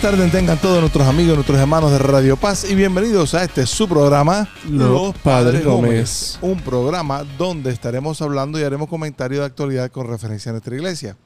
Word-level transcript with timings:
Tarde, 0.00 0.28
tengan 0.28 0.58
todos 0.58 0.78
nuestros 0.80 1.06
amigos, 1.08 1.34
nuestros 1.36 1.58
hermanos 1.58 1.90
de 1.90 1.98
Radio 1.98 2.36
Paz 2.36 2.66
y 2.70 2.74
bienvenidos 2.74 3.32
a 3.32 3.42
este 3.44 3.64
su 3.66 3.88
programa 3.88 4.46
Los 4.70 5.16
Padres 5.16 5.64
Gómez. 5.64 6.38
Un 6.42 6.60
programa 6.60 7.24
donde 7.38 7.70
estaremos 7.70 8.20
hablando 8.20 8.60
y 8.60 8.62
haremos 8.62 8.88
comentarios 8.88 9.40
de 9.40 9.46
actualidad 9.46 9.90
con 9.90 10.06
referencia 10.06 10.50
a 10.50 10.52
nuestra 10.52 10.76
iglesia. 10.76 11.16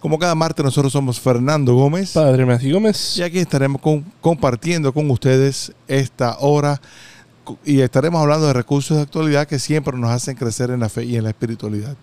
Como 0.00 0.18
cada 0.18 0.34
martes 0.34 0.62
nosotros 0.62 0.92
somos 0.92 1.18
Fernando 1.18 1.72
Gómez, 1.74 2.10
Padre 2.12 2.44
Messi 2.44 2.70
Gómez, 2.70 3.16
y 3.16 3.22
aquí 3.22 3.38
estaremos 3.38 3.80
compartiendo 4.20 4.92
con 4.92 5.10
ustedes 5.10 5.72
esta 5.88 6.36
hora 6.40 6.78
y 7.64 7.80
estaremos 7.80 8.20
hablando 8.20 8.48
de 8.48 8.52
recursos 8.52 8.98
de 8.98 9.02
actualidad 9.04 9.46
que 9.48 9.58
siempre 9.58 9.96
nos 9.96 10.10
hacen 10.10 10.36
crecer 10.36 10.70
en 10.70 10.80
la 10.80 10.90
fe 10.90 11.04
y 11.04 11.16
en 11.16 11.24
la 11.24 11.30
espiritualidad. 11.30 11.96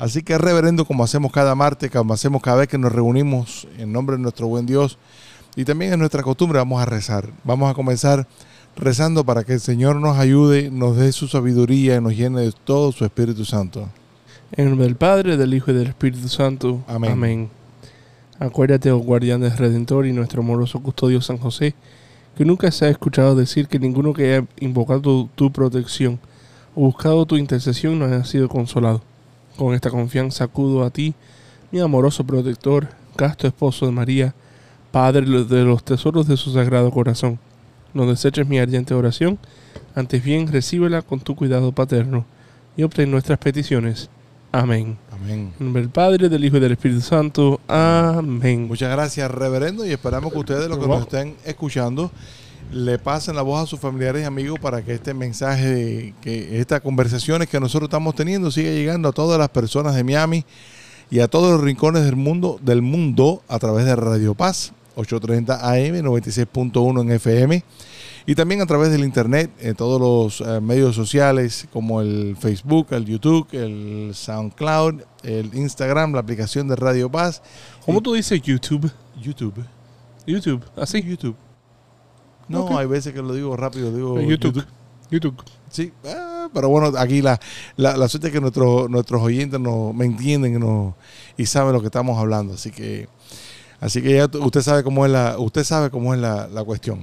Así 0.00 0.24
que 0.24 0.36
reverendo, 0.36 0.84
como 0.84 1.04
hacemos 1.04 1.30
cada 1.30 1.54
martes, 1.54 1.92
como 1.92 2.12
hacemos 2.12 2.42
cada 2.42 2.56
vez 2.56 2.68
que 2.68 2.76
nos 2.76 2.90
reunimos 2.90 3.68
en 3.78 3.92
nombre 3.92 4.16
de 4.16 4.22
nuestro 4.22 4.48
buen 4.48 4.66
Dios, 4.66 4.98
y 5.56 5.64
también 5.64 5.92
es 5.92 5.98
nuestra 5.98 6.22
costumbre, 6.22 6.58
vamos 6.58 6.80
a 6.80 6.84
rezar. 6.86 7.28
Vamos 7.44 7.70
a 7.70 7.74
comenzar 7.74 8.26
rezando 8.76 9.24
para 9.24 9.44
que 9.44 9.54
el 9.54 9.60
Señor 9.60 9.96
nos 9.96 10.16
ayude, 10.16 10.70
nos 10.70 10.96
dé 10.96 11.12
su 11.12 11.26
sabiduría 11.26 11.96
y 11.96 12.00
nos 12.00 12.16
llene 12.16 12.40
de 12.42 12.52
todo 12.64 12.92
su 12.92 13.04
Espíritu 13.04 13.44
Santo. 13.44 13.88
En 14.52 14.64
el 14.64 14.70
nombre 14.70 14.86
del 14.86 14.96
Padre, 14.96 15.36
del 15.36 15.54
Hijo 15.54 15.70
y 15.70 15.74
del 15.74 15.88
Espíritu 15.88 16.28
Santo. 16.28 16.82
Amén. 16.86 17.48
Acuérdate, 18.38 18.90
oh 18.90 18.98
guardián 18.98 19.40
del 19.40 19.56
Redentor 19.56 20.06
y 20.06 20.12
nuestro 20.12 20.40
amoroso 20.42 20.80
custodio 20.80 21.20
San 21.20 21.36
José, 21.36 21.74
que 22.36 22.44
nunca 22.44 22.70
se 22.70 22.86
ha 22.86 22.88
escuchado 22.88 23.34
decir 23.34 23.68
que 23.68 23.78
ninguno 23.78 24.12
que 24.14 24.34
haya 24.36 24.46
invocado 24.60 25.00
tu, 25.00 25.28
tu 25.34 25.52
protección 25.52 26.18
o 26.74 26.82
buscado 26.82 27.26
tu 27.26 27.36
intercesión 27.36 27.98
no 27.98 28.06
haya 28.06 28.24
sido 28.24 28.48
consolado. 28.48 29.02
Con 29.56 29.74
esta 29.74 29.90
confianza 29.90 30.44
acudo 30.44 30.84
a 30.84 30.90
ti, 30.90 31.12
mi 31.70 31.80
amoroso 31.80 32.24
protector, 32.24 32.88
casto 33.14 33.46
esposo 33.46 33.84
de 33.84 33.92
María, 33.92 34.34
Padre 34.90 35.22
de 35.44 35.64
los 35.64 35.84
tesoros 35.84 36.26
de 36.26 36.36
su 36.36 36.52
sagrado 36.52 36.90
corazón. 36.90 37.38
No 37.94 38.06
deseches 38.06 38.46
mi 38.48 38.58
ardiente 38.58 38.94
oración, 38.94 39.38
antes 39.94 40.22
bien 40.22 40.48
recíbela 40.50 41.02
con 41.02 41.20
tu 41.20 41.34
cuidado 41.36 41.72
paterno 41.72 42.24
y 42.76 42.82
obtén 42.82 43.10
nuestras 43.10 43.38
peticiones. 43.38 44.08
Amén. 44.52 44.96
Amén. 45.12 45.52
En 45.58 45.64
nombre 45.66 45.82
del 45.82 45.90
Padre, 45.90 46.28
del 46.28 46.44
Hijo 46.44 46.56
y 46.56 46.60
del 46.60 46.72
Espíritu 46.72 47.02
Santo. 47.02 47.60
Amén. 47.68 48.66
Muchas 48.66 48.90
gracias, 48.90 49.30
reverendo, 49.30 49.86
y 49.86 49.90
esperamos 49.92 50.32
que 50.32 50.38
ustedes, 50.40 50.68
los 50.68 50.78
que 50.78 50.88
nos 50.88 51.02
estén 51.02 51.36
escuchando, 51.44 52.10
le 52.72 52.98
pasen 52.98 53.36
la 53.36 53.42
voz 53.42 53.62
a 53.64 53.66
sus 53.66 53.78
familiares 53.78 54.22
y 54.22 54.24
amigos 54.24 54.58
para 54.58 54.82
que 54.82 54.94
este 54.94 55.14
mensaje, 55.14 56.14
que 56.20 56.60
estas 56.60 56.80
conversaciones 56.80 57.48
que 57.48 57.60
nosotros 57.60 57.88
estamos 57.88 58.14
teniendo 58.16 58.50
siga 58.50 58.70
llegando 58.70 59.08
a 59.08 59.12
todas 59.12 59.38
las 59.38 59.50
personas 59.50 59.94
de 59.94 60.02
Miami 60.02 60.44
y 61.12 61.20
a 61.20 61.28
todos 61.28 61.52
los 61.52 61.60
rincones 61.60 62.04
del 62.04 62.16
mundo, 62.16 62.58
del 62.62 62.82
mundo 62.82 63.42
a 63.46 63.58
través 63.60 63.84
de 63.84 63.94
Radio 63.94 64.34
Paz 64.34 64.72
8.30 65.00 65.58
AM, 65.60 66.04
96.1 66.04 67.00
en 67.02 67.12
FM. 67.12 67.64
Y 68.26 68.34
también 68.34 68.60
a 68.60 68.66
través 68.66 68.90
del 68.90 69.02
Internet, 69.02 69.50
en 69.60 69.70
eh, 69.70 69.74
todos 69.74 69.98
los 70.40 70.46
eh, 70.48 70.60
medios 70.60 70.94
sociales 70.94 71.66
como 71.72 72.00
el 72.00 72.36
Facebook, 72.38 72.88
el 72.90 73.06
YouTube, 73.06 73.48
el 73.52 74.10
SoundCloud, 74.14 75.02
el 75.22 75.54
Instagram, 75.54 76.12
la 76.12 76.20
aplicación 76.20 76.68
de 76.68 76.76
Radio 76.76 77.10
Paz. 77.10 77.42
¿Cómo 77.84 78.00
tú 78.00 78.12
dices 78.14 78.40
YouTube? 78.42 78.90
YouTube. 79.20 79.64
YouTube, 80.26 80.62
así. 80.76 81.02
YouTube. 81.02 81.34
No, 82.46 82.76
hay 82.78 82.86
veces 82.86 83.12
que 83.12 83.22
lo 83.22 83.32
digo 83.34 83.56
rápido, 83.56 83.92
digo 83.94 84.18
eh, 84.20 84.26
YouTube. 84.28 84.64
YouTube. 85.10 85.42
Sí, 85.70 85.90
ah, 86.06 86.48
pero 86.52 86.68
bueno, 86.68 86.92
aquí 86.98 87.22
la, 87.22 87.40
suerte 88.08 88.28
es 88.28 88.32
que 88.32 88.40
nuestros 88.40 88.88
nuestros 88.90 89.22
oyentes 89.22 89.58
nos, 89.58 89.94
me 89.94 90.04
entienden 90.04 90.62
y, 91.36 91.42
y 91.42 91.46
saben 91.46 91.72
lo 91.72 91.80
que 91.80 91.86
estamos 91.86 92.18
hablando. 92.18 92.54
Así 92.54 92.70
que 92.70 93.08
Así 93.80 94.02
que 94.02 94.12
ya 94.14 94.30
usted 94.38 94.60
sabe 94.60 94.82
cómo 94.84 95.06
es 95.06 95.10
la, 95.10 95.38
usted 95.38 95.64
sabe 95.64 95.88
cómo 95.90 96.12
es 96.12 96.20
la, 96.20 96.48
cuestión. 96.66 97.00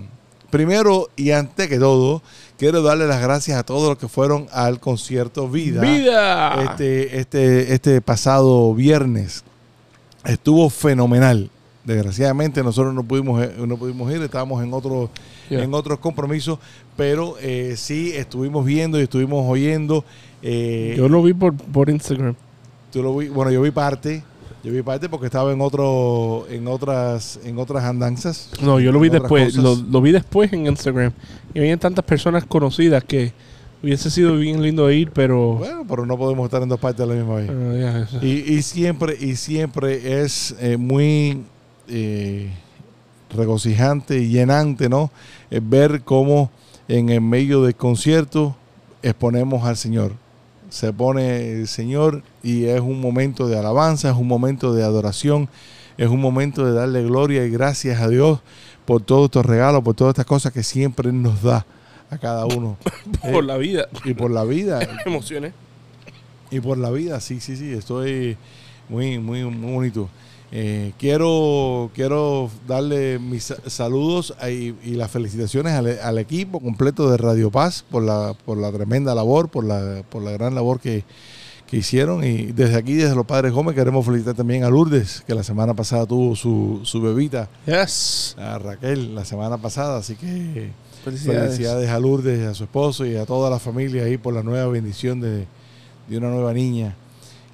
Primero 0.52 1.10
y 1.16 1.32
antes 1.32 1.68
que 1.68 1.80
todo, 1.80 2.22
quiero 2.58 2.84
darle 2.84 3.08
las 3.08 3.20
gracias 3.22 3.58
a 3.58 3.64
todos 3.64 3.90
los 3.90 3.98
que 3.98 4.08
fueron 4.08 4.46
al 4.54 4.80
concierto 4.80 5.50
Vida. 5.50 5.82
¡Vida! 5.82 6.64
Este, 6.64 7.20
este, 7.20 7.74
este 7.74 8.00
pasado 8.00 8.74
viernes. 8.76 9.44
Estuvo 10.24 10.70
fenomenal. 10.70 11.50
Desgraciadamente 11.84 12.62
nosotros 12.64 12.94
no 12.94 13.04
pudimos, 13.04 13.44
eh, 13.44 13.52
no 13.66 13.76
pudimos 13.76 14.14
ir, 14.14 14.22
estábamos 14.22 14.64
en 14.64 14.72
otros, 14.74 15.10
en 15.50 15.74
otros 15.74 16.00
compromisos, 16.00 16.60
pero 16.98 17.36
eh, 17.42 17.74
sí 17.78 18.12
estuvimos 18.16 18.66
viendo 18.66 19.00
y 19.00 19.04
estuvimos 19.04 19.50
oyendo. 19.50 20.04
Eh, 20.44 20.94
yo 20.98 21.10
lo 21.10 21.24
vi 21.24 21.34
por, 21.34 21.56
por 21.56 21.90
Instagram. 21.90 22.36
lo 22.94 23.14
bueno, 23.14 23.50
yo 23.52 23.62
vi 23.64 23.72
parte. 23.72 24.22
Yo 24.68 24.74
vi 24.74 24.82
parte 24.82 25.08
porque 25.08 25.28
estaba 25.28 25.54
en 25.54 25.62
otro, 25.62 26.46
en 26.50 26.68
otras, 26.68 27.40
en 27.46 27.58
otras 27.58 27.86
andanzas. 27.86 28.50
No, 28.62 28.82
yo 28.82 28.92
lo 28.92 29.00
vi 29.00 29.08
después, 29.08 29.56
lo, 29.56 30.02
vi 30.02 30.12
después 30.12 30.52
en 30.52 30.68
Instagram. 30.68 31.14
Y 31.54 31.60
había 31.60 31.78
tantas 31.78 32.04
personas 32.04 32.44
conocidas 32.44 33.02
que 33.06 33.32
hubiese 33.82 34.12
sido 34.12 34.36
bien 34.36 34.62
lindo 34.62 34.92
ir, 34.92 35.12
pero 35.12 35.54
bueno, 35.56 35.86
pero 35.88 36.06
no 36.06 36.18
podemos 36.18 36.44
estar 36.44 36.62
en 36.62 36.68
dos 36.68 36.82
partes 36.82 37.00
a 37.02 37.06
la 37.06 37.14
misma 37.16 37.36
vez. 37.36 37.50
Ah, 38.12 38.20
y, 38.26 38.62
siempre, 38.62 39.16
y 39.18 39.38
siempre 39.38 40.22
es 40.22 40.54
eh, 40.60 40.76
muy 40.76 41.44
eh, 41.88 42.50
regocijante 43.30 44.18
y 44.18 44.28
llenante, 44.28 44.90
¿no? 44.90 45.12
Eh, 45.50 45.62
ver 45.64 46.02
cómo 46.02 46.52
en 46.90 47.08
el 47.08 47.22
medio 47.22 47.64
del 47.64 47.76
concierto 47.78 48.58
exponemos 49.02 49.64
al 49.64 49.78
Señor 49.78 50.12
se 50.70 50.92
pone 50.94 51.52
el 51.54 51.68
Señor 51.68 52.24
y 52.44 52.66
es 52.66 52.82
un 52.82 53.00
momento 53.00 53.48
de 53.48 53.58
alabanza, 53.58 54.10
es 54.10 54.16
un 54.16 54.28
momento 54.28 54.74
de 54.74 54.84
adoración, 54.84 55.50
es 55.98 56.10
un 56.10 56.20
momento 56.20 56.66
de 56.66 56.74
darle 56.74 57.04
gloria 57.04 57.46
y 57.46 57.50
gracias 57.50 58.02
a 58.02 58.10
Dios 58.10 58.40
por 58.86 59.02
todos 59.02 59.26
estos 59.26 59.46
regalos, 59.46 59.84
por 59.84 59.96
todas 59.96 60.12
estas 60.14 60.26
cosas 60.26 60.52
que 60.52 60.64
siempre 60.64 61.12
nos 61.12 61.42
da 61.42 61.66
a 62.10 62.18
cada 62.18 62.46
uno. 62.46 62.78
por 63.32 63.44
la 63.44 63.58
vida. 63.58 63.88
Y 64.06 64.14
por 64.14 64.32
la 64.32 64.44
vida. 64.44 64.80
Emociones. 65.06 65.54
Y 66.50 66.60
por 66.62 66.78
la 66.78 66.92
vida, 66.92 67.20
sí, 67.20 67.42
sí, 67.42 67.58
sí, 67.58 67.74
estoy 67.74 68.38
muy, 68.88 69.18
muy, 69.20 69.44
muy 69.44 69.74
bonito. 69.74 70.10
Eh, 70.52 70.94
quiero, 70.98 71.92
quiero 71.94 72.50
darle 72.68 73.20
mis 73.20 73.54
saludos 73.68 74.34
y, 74.50 74.72
las 74.92 75.12
felicitaciones 75.12 75.74
al, 75.74 76.18
equipo 76.20 76.62
completo 76.62 77.12
de 77.12 77.18
Radio 77.18 77.52
Paz 77.52 77.84
por 77.90 78.02
la, 78.04 78.34
por 78.46 78.58
la 78.58 78.72
tremenda 78.72 79.14
labor, 79.14 79.50
por 79.50 79.66
la, 79.66 80.04
por 80.10 80.22
la 80.22 80.32
gran 80.32 80.56
labor 80.56 80.80
que, 80.80 81.04
hicieron. 81.72 82.24
Y 82.24 82.54
desde 82.54 82.76
aquí, 82.78 82.94
desde 82.96 83.14
los 83.16 83.26
Padres 83.26 83.52
Gómez, 83.52 83.76
queremos 83.76 84.06
felicitar 84.06 84.36
también 84.36 84.64
a 84.64 84.70
Lourdes, 84.70 85.22
que 85.28 85.36
la 85.36 85.44
semana 85.44 85.74
pasada 85.74 86.06
tuvo 86.06 86.34
su, 86.36 86.80
su 86.84 87.02
bebita. 87.02 87.50
Yes. 87.66 88.38
A 88.40 88.58
Raquel, 88.58 89.14
la 89.16 89.26
semana 89.26 89.58
pasada. 89.58 89.98
Así 89.98 90.16
que 90.16 90.72
felicidades. 91.04 91.90
a 91.90 92.00
Lourdes, 92.00 92.48
a 92.48 92.54
su 92.54 92.64
esposo 92.64 93.06
y 93.06 93.18
a 93.18 93.26
toda 93.26 93.50
la 93.50 93.60
familia 93.60 94.04
ahí 94.06 94.18
por 94.18 94.34
la 94.34 94.44
nueva 94.44 94.68
bendición 94.72 95.20
de, 95.20 95.46
de 96.08 96.18
una 96.18 96.30
nueva 96.30 96.54
niña. 96.54 96.96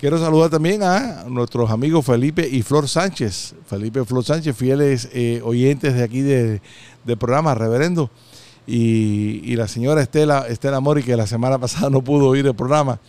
Quiero 0.03 0.19
saludar 0.19 0.50
también 0.50 0.83
a 0.83 1.23
nuestros 1.29 1.71
amigos 1.71 2.05
Felipe 2.05 2.45
y 2.51 2.61
Flor 2.61 2.89
Sánchez. 2.89 3.55
Felipe 3.65 4.01
y 4.01 4.03
Flor 4.03 4.21
Sánchez, 4.25 4.53
fieles 4.53 5.07
eh, 5.13 5.41
oyentes 5.45 5.94
de 5.95 6.03
aquí 6.03 6.19
del 6.19 6.61
de 7.05 7.15
programa 7.15 7.55
Reverendo. 7.55 8.09
Y, 8.67 9.55
la 9.55 9.65
señora 9.69 10.01
Estela, 10.01 10.45
Estela 10.50 10.81
Mori, 10.81 11.03
que 11.03 11.15
la 11.15 11.25
semana 11.25 11.57
pasada 11.57 11.89
no 11.89 12.01
pudo 12.01 12.27
oír 12.27 12.45
el 12.45 12.53
programa. 12.53 13.00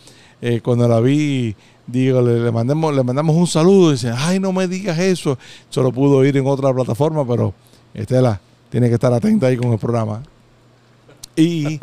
Eh, 0.41 0.61
cuando 0.61 0.87
la 0.87 1.01
vi, 1.01 1.57
digo, 1.85 2.23
le, 2.23 2.53
mandemos, 2.53 2.95
le 2.95 3.03
mandamos 3.03 3.35
un 3.35 3.49
saludo. 3.49 3.91
Dicen, 3.91 4.13
dice, 4.13 4.23
ay, 4.29 4.39
no 4.39 4.53
me 4.53 4.69
digas 4.69 4.97
eso. 5.01 5.37
Solo 5.71 5.91
pudo 5.91 6.19
oír 6.19 6.37
en 6.37 6.47
otra 6.47 6.73
plataforma, 6.73 7.27
pero 7.27 7.53
Estela 7.93 8.41
tiene 8.71 8.87
que 8.87 8.95
estar 8.95 9.13
atenta 9.13 9.49
ahí 9.49 9.57
con 9.57 9.73
el 9.73 9.81
programa. 9.81 10.23
Y 11.35 11.81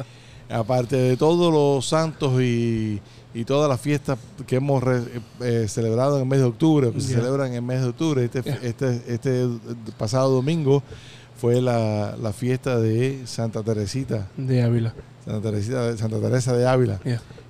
aparte 0.49 0.95
de 0.95 1.17
todos 1.17 1.51
los 1.53 1.85
santos 1.85 2.41
y 2.41 3.01
y 3.33 3.45
todas 3.45 3.69
las 3.69 3.79
fiestas 3.79 4.19
que 4.45 4.57
hemos 4.57 4.83
eh, 4.83 5.03
eh, 5.41 5.65
celebrado 5.67 6.17
en 6.17 6.23
el 6.23 6.27
mes 6.29 6.39
de 6.39 6.45
octubre, 6.45 6.91
se 6.99 7.15
celebran 7.15 7.47
en 7.49 7.53
el 7.55 7.61
mes 7.61 7.81
de 7.81 7.87
octubre, 7.87 8.25
este, 8.25 8.41
este, 8.61 9.01
este 9.07 9.47
pasado 9.97 10.29
domingo 10.29 10.83
fue 11.39 11.61
la, 11.61 12.15
fiesta 12.37 12.79
de 12.79 13.21
Santa 13.25 13.63
Teresita. 13.63 14.27
De 14.37 14.61
Ávila. 14.61 14.93
Santa, 15.25 15.97
Santa 15.97 16.19
Teresa 16.19 16.55
de 16.55 16.67
Ávila. 16.67 16.99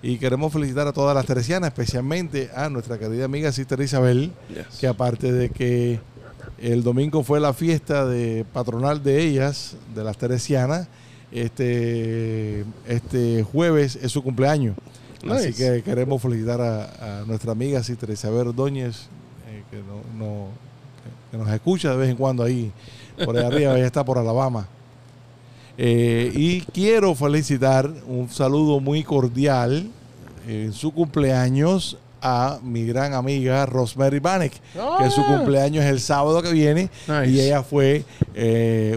Y 0.01 0.17
queremos 0.17 0.53
felicitar 0.53 0.87
a 0.87 0.93
todas 0.93 1.15
las 1.15 1.25
teresianas, 1.25 1.69
especialmente 1.69 2.49
a 2.55 2.69
nuestra 2.69 2.97
querida 2.97 3.25
amiga 3.25 3.51
Sister 3.51 3.81
Isabel, 3.81 4.31
que 4.79 4.87
aparte 4.87 5.31
de 5.33 5.49
que 5.49 5.99
el 6.59 6.83
domingo 6.83 7.23
fue 7.23 7.39
la 7.39 7.53
fiesta 7.53 8.05
de 8.05 8.45
patronal 8.53 9.03
de 9.03 9.21
ellas, 9.23 9.75
de 9.95 10.03
las 10.03 10.17
teresianas, 10.17 10.87
este, 11.31 12.65
este 12.87 13.43
jueves 13.43 13.97
es 14.01 14.11
su 14.11 14.21
cumpleaños. 14.21 14.75
Así 15.29 15.53
que 15.53 15.83
queremos 15.83 16.21
felicitar 16.21 16.59
a, 16.61 17.23
nuestra 17.27 17.51
amiga 17.51 17.83
Sister 17.83 18.09
Isabel 18.09 18.49
eh, 18.75 18.91
que, 19.69 19.79
nos 21.37 21.49
escucha 21.49 21.91
de 21.91 21.97
vez 21.97 22.09
en 22.09 22.15
cuando 22.17 22.43
ahí, 22.43 22.71
por 23.23 23.37
allá 23.37 23.47
arriba, 23.47 23.75
ella 23.77 23.85
está 23.85 24.03
por 24.03 24.17
Alabama. 24.17 24.67
Eh, 25.77 26.31
y 26.35 26.61
quiero 26.61 27.15
felicitar 27.15 27.89
un 28.07 28.29
saludo 28.29 28.79
muy 28.79 29.03
cordial 29.03 29.89
eh, 30.47 30.63
en 30.65 30.73
su 30.73 30.91
cumpleaños 30.91 31.97
a 32.21 32.59
mi 32.61 32.85
gran 32.85 33.13
amiga 33.13 33.65
Rosemary 33.65 34.19
Banek, 34.19 34.51
que 34.53 35.09
su 35.09 35.25
cumpleaños 35.25 35.83
es 35.85 35.89
el 35.89 35.99
sábado 35.99 36.39
que 36.43 36.51
viene 36.51 36.91
y 37.25 37.39
ella 37.39 37.63
fue 37.63 38.05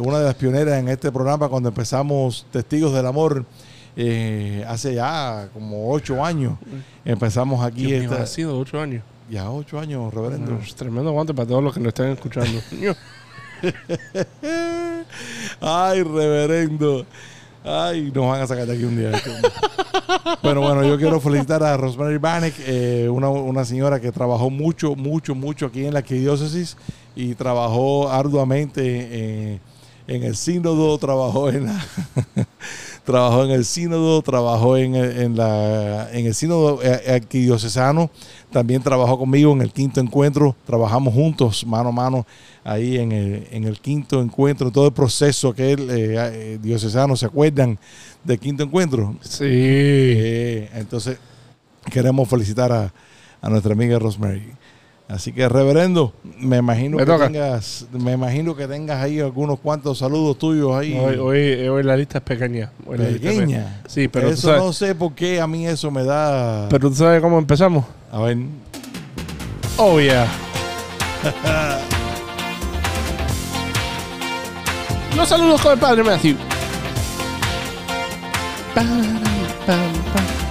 una 0.03 0.19
de 0.19 0.25
las 0.27 0.35
pioneras 0.35 0.79
en 0.79 0.89
este 0.91 1.11
programa 1.11 1.49
cuando 1.49 1.71
empezamos 1.71 2.45
Testigos 2.53 2.93
del 2.93 3.07
Amor 3.07 3.47
eh, 3.97 4.65
hace 4.67 4.93
ya 4.95 5.49
como 5.53 5.91
ocho 5.93 6.25
años 6.25 6.55
empezamos 7.05 7.65
aquí. 7.65 7.95
ha 7.95 8.25
ocho 8.51 8.81
años. 8.81 9.03
Ya 9.31 9.51
ocho 9.51 9.79
años, 9.79 10.13
reverendo. 10.13 10.59
tremendo 10.77 11.09
aguante 11.11 11.33
para 11.33 11.49
todos 11.49 11.63
los 11.63 11.73
que 11.73 11.81
nos 11.81 11.89
están 11.89 12.09
escuchando. 12.09 12.61
Ay, 15.61 16.03
reverendo. 16.03 17.07
Ay, 17.67 18.13
nos 18.15 18.27
van 18.29 18.43
a 18.43 18.47
sacar 18.47 18.67
de 18.67 18.75
aquí 18.75 18.85
un 18.85 18.97
día. 18.99 19.11
bueno, 20.43 20.61
bueno, 20.61 20.85
yo 20.85 20.99
quiero 20.99 21.19
felicitar 21.19 21.63
a 21.63 21.75
Rosemary 21.79 22.19
Banek, 22.19 22.55
eh, 22.67 23.09
una, 23.11 23.31
una, 23.31 23.65
señora 23.65 23.99
que 24.01 24.13
trabajó 24.13 24.51
mucho, 24.51 24.95
mucho, 24.95 25.35
mucho 25.35 25.67
aquí 25.67 25.87
en 25.87 25.95
la 25.95 26.01
arquidiócesis 26.01 26.77
y 27.17 27.35
trabajó 27.35 28.11
arduamente 28.11 28.83
eh, 28.85 29.61
en 30.09 30.25
el 30.25 30.37
sínodo, 30.37 30.99
trabajó 30.99 31.49
en 31.49 31.67
la... 31.67 31.83
trabajó 33.05 33.45
en 33.45 33.51
el 33.51 33.65
sínodo, 33.65 34.23
trabajó 34.23 34.77
en, 34.77 34.95
en, 34.97 35.37
la, 35.37 36.11
en 36.13 36.27
el 36.27 36.35
sínodo 36.35 36.81
eh, 36.83 37.21
diocesano 37.31 38.11
también 38.51 38.83
trabajó 38.83 39.19
conmigo 39.19 39.53
en 39.53 39.61
el 39.63 39.73
quinto 39.73 40.01
encuentro, 40.01 40.55
trabajamos 40.65 41.13
juntos, 41.13 41.67
mano 41.67 41.91
a 41.91 41.93
mano, 41.93 42.27
ahí 42.63 42.97
en 42.99 43.13
el, 43.13 43.49
en 43.51 43.65
el 43.65 43.79
quinto 43.81 44.21
encuentro, 44.23 44.71
todo 44.71 44.87
el 44.87 44.93
proceso 44.93 45.53
que 45.53 45.73
el 45.73 45.91
eh, 45.91 46.15
eh, 46.19 46.59
diocesano, 46.63 47.15
¿se 47.17 47.27
acuerdan 47.27 47.77
del 48.23 48.39
quinto 48.39 48.63
encuentro? 48.63 49.17
Sí. 49.21 50.15
entonces, 50.75 51.19
queremos 51.93 52.27
felicitar 52.29 52.73
a, 52.73 52.93
a 53.43 53.51
nuestra 53.51 53.73
amiga 53.73 53.99
Rosemary. 53.99 54.53
Así 55.07 55.33
que 55.33 55.47
reverendo, 55.51 56.15
me 56.39 56.57
imagino 56.57 56.97
que 56.97 57.05
tengas, 57.05 57.87
me 57.93 58.13
imagino 58.13 58.57
que 58.57 58.67
tengas 58.67 59.03
ahí 59.03 59.21
algunos 59.21 59.61
cuantos 59.61 59.99
saludos 59.99 60.39
tuyos 60.39 60.75
ahí. 60.75 60.97
Hoy, 60.99 61.83
la 61.83 61.95
lista 61.97 62.17
es 62.19 62.25
pequeña. 62.25 62.73
pequeña. 62.89 63.83
sí, 63.87 64.09
pero 64.09 64.31
eso 64.31 64.57
no 64.57 64.73
sé 64.73 64.95
por 64.95 65.13
qué 65.13 65.43
a 65.43 65.47
mí 65.47 65.67
eso 65.67 65.91
me 65.91 66.05
da. 66.05 66.69
Pero 66.71 66.89
tú 66.89 66.95
sabes 66.97 67.21
cómo 67.21 67.39
empezamos. 67.39 67.85
A 68.11 68.21
ver. 68.23 68.39
Oh 69.77 70.01
yeah. 70.01 70.27
Los 75.17 75.29
saludos 75.29 75.61
con 75.61 75.73
el 75.75 75.79
padre 75.79 76.03
Matthew. 76.03 76.37
Pam, 78.75 79.21
pam, 79.67 79.93
pam. 80.15 80.44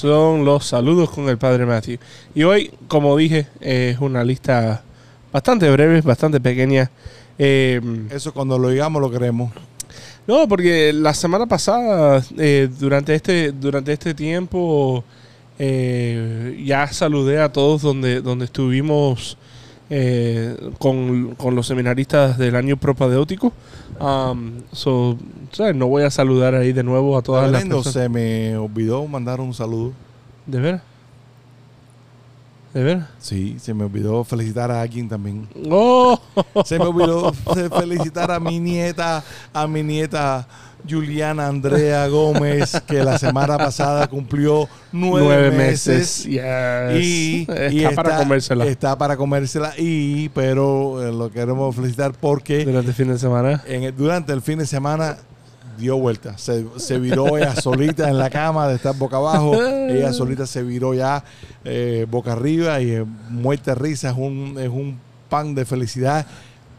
son 0.00 0.44
los 0.46 0.64
saludos 0.66 1.10
con 1.10 1.28
el 1.28 1.36
Padre 1.36 1.66
Matthew. 1.66 1.98
Y 2.34 2.42
hoy, 2.44 2.70
como 2.88 3.16
dije, 3.16 3.46
es 3.60 3.98
una 3.98 4.24
lista 4.24 4.82
bastante 5.30 5.70
breve, 5.70 6.00
bastante 6.00 6.40
pequeña. 6.40 6.90
Em, 7.38 8.08
Eso 8.10 8.32
cuando 8.32 8.58
lo 8.58 8.70
digamos 8.70 9.02
lo 9.02 9.10
queremos. 9.10 9.52
No, 10.26 10.46
porque 10.48 10.92
la 10.92 11.12
semana 11.12 11.44
pasada, 11.46 12.22
eh, 12.38 12.68
durante, 12.78 13.14
este, 13.14 13.52
durante 13.52 13.92
este 13.92 14.14
tiempo, 14.14 15.04
eh, 15.58 16.62
ya 16.64 16.86
saludé 16.90 17.40
a 17.40 17.52
todos 17.52 17.82
donde, 17.82 18.20
donde 18.22 18.44
estuvimos 18.46 19.36
eh, 19.92 20.56
con, 20.78 21.36
los 21.56 21.66
seminaristas 21.66 22.38
del 22.38 22.54
año 22.54 22.76
propadeótico 22.76 23.52
so, 24.72 25.18
No 25.74 25.86
voy 25.88 26.04
a 26.04 26.10
saludar 26.10 26.54
ahí 26.54 26.72
de 26.72 26.84
nuevo 26.84 27.18
a 27.18 27.22
todas 27.22 27.50
las 27.50 27.64
personas. 27.64 27.92
Se 27.92 28.08
me 28.08 28.56
olvidó 28.56 29.04
mandar 29.08 29.40
un 29.40 29.52
saludo. 29.52 29.92
¿De 30.46 30.60
veras? 30.60 30.82
¿De 32.74 32.84
ver? 32.84 33.00
Sí, 33.18 33.56
se 33.60 33.74
me 33.74 33.84
olvidó 33.84 34.22
felicitar 34.22 34.70
a 34.70 34.80
alguien 34.80 35.08
también. 35.08 35.48
Oh. 35.68 36.20
Se 36.64 36.78
me 36.78 36.84
olvidó 36.86 37.32
felicitar 37.80 38.30
a 38.30 38.38
mi 38.38 38.60
nieta, 38.60 39.24
a 39.52 39.66
mi 39.66 39.82
nieta 39.82 40.46
Juliana 40.88 41.48
Andrea 41.48 42.06
Gómez, 42.06 42.80
que 42.86 43.02
la 43.02 43.18
semana 43.18 43.58
pasada 43.58 44.06
cumplió 44.06 44.68
nueve, 44.92 45.50
meses. 45.50 46.24
Y, 46.26 46.38
está, 47.48 47.90
para 47.96 48.16
comérsela. 48.18 48.66
Está 48.66 48.96
para 48.96 49.16
comérsela, 49.16 49.72
y, 49.76 50.28
pero 50.28 51.04
eh, 51.06 51.10
lo 51.12 51.28
queremos 51.32 51.74
felicitar 51.74 52.12
porque... 52.20 52.64
Durante 52.64 52.92
fin 52.92 53.08
de 53.08 53.18
semana. 53.18 53.64
durante 53.98 54.32
el 54.32 54.42
fin 54.42 54.60
de 54.60 54.66
semana 54.66 55.16
dio 55.80 55.96
vuelta. 55.96 56.38
Se, 56.38 56.66
se 56.76 56.98
viró 56.98 57.36
ella 57.36 57.56
solita 57.56 58.08
en 58.08 58.18
la 58.18 58.30
cama 58.30 58.68
de 58.68 58.76
estar 58.76 58.94
boca 58.96 59.16
abajo. 59.16 59.54
Ella 59.60 60.12
solita 60.12 60.46
se 60.46 60.62
viró 60.62 60.94
ya 60.94 61.24
eh, 61.64 62.06
boca 62.08 62.32
arriba 62.32 62.80
y 62.80 62.90
eh, 62.92 63.02
muerta 63.04 63.30
muerte 63.50 63.74
risa. 63.74 64.10
Es 64.10 64.16
un, 64.16 64.56
es 64.60 64.68
un 64.68 64.98
pan 65.28 65.54
de 65.54 65.64
felicidad. 65.64 66.26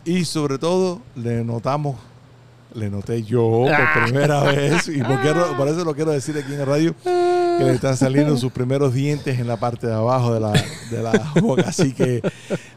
Y 0.05 0.23
sobre 0.25 0.57
todo, 0.57 1.01
le 1.15 1.43
notamos, 1.43 1.97
le 2.73 2.89
noté 2.89 3.23
yo 3.23 3.63
por 3.65 3.73
ah. 3.73 3.99
primera 4.05 4.41
vez, 4.41 4.87
y 4.87 4.99
por, 5.03 5.67
eso 5.67 5.83
lo 5.85 5.93
quiero 5.93 6.09
decir 6.11 6.35
aquí 6.39 6.53
en 6.53 6.59
la 6.59 6.65
radio, 6.65 6.95
que 7.03 7.59
le 7.63 7.71
están 7.73 7.95
saliendo 7.95 8.35
sus 8.35 8.51
primeros 8.51 8.95
dientes 8.95 9.39
en 9.39 9.47
la 9.47 9.57
parte 9.57 9.85
de 9.85 9.93
abajo 9.93 10.33
de 10.33 10.39
la, 10.39 10.53
de 10.89 11.03
la 11.03 11.11
boca. 11.39 11.65
Así 11.67 11.93
que 11.93 12.21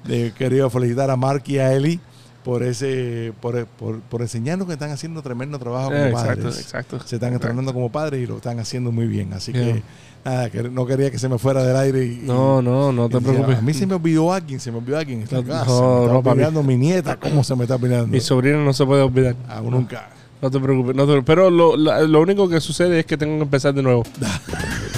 eh, 0.07 0.33
quería 0.37 0.69
felicitar 0.69 1.11
a 1.11 1.17
Mark 1.17 1.45
y 1.47 1.59
a 1.59 1.73
Eli 1.73 1.99
por 2.45 2.63
ese 2.63 3.33
por, 3.41 3.67
por, 3.67 4.01
por, 4.01 4.23
enseñarnos 4.23 4.67
que 4.69 4.75
están 4.75 4.91
haciendo 4.91 5.23
tremendo 5.23 5.59
trabajo 5.59 5.87
como 5.91 5.97
eh, 6.05 6.13
padres. 6.13 6.61
Exacto, 6.61 7.01
se 7.05 7.17
están 7.17 7.33
entrenando 7.33 7.73
como 7.73 7.91
padres 7.91 8.21
y 8.23 8.27
lo 8.27 8.37
están 8.37 8.61
haciendo 8.61 8.93
muy 8.93 9.07
bien. 9.09 9.33
Así 9.33 9.53
que 9.53 9.83
nada, 10.25 10.51
que 10.51 10.63
no 10.65 10.87
quería 10.87 11.11
que 11.11 11.19
se 11.19 11.29
me 11.29 11.39
fuera 11.39 11.65
del 11.65 11.77
aire. 11.77 12.05
Y, 12.05 12.21
no, 12.23 12.61
no, 12.61 12.93
no 12.93 13.09
te 13.09 13.19
preocupes. 13.21 13.57
a 13.59 13.63
mí 13.63 13.73
se 13.75 13.87
me 13.87 13.95
olvidó 13.95 14.33
alguien, 14.33 14.61
se 14.61 14.71
me 14.71 14.79
olvidó 14.79 14.99
alguien. 14.99 15.23
Está 15.23 15.41
no, 15.41 16.63
mi 16.63 16.77
nieta, 16.77 17.17
¿cómo 17.17 17.43
se 17.43 17.57
me 17.57 17.65
está 17.65 17.77
olvidando 17.77 18.07
Mi 18.09 18.21
sobrina 18.21 18.59
no 18.63 18.73
se 18.73 18.85
puede 18.85 19.03
olvidar. 19.03 19.35
Aún 19.49 19.71
nunca. 19.73 20.11
No 20.43 20.51
te 20.51 20.61
preocupes, 20.61 20.95
no 20.95 21.07
te 21.07 21.23
pero 21.23 21.49
lo, 21.49 21.75
lo 21.75 22.21
único 22.21 22.47
que 22.51 22.61
sucede 22.61 23.01
es 23.01 23.07
que 23.07 23.17
tengo 23.17 23.37
que 23.37 23.43
empezar 23.45 23.73
de 23.73 23.83
nuevo. 23.83 24.05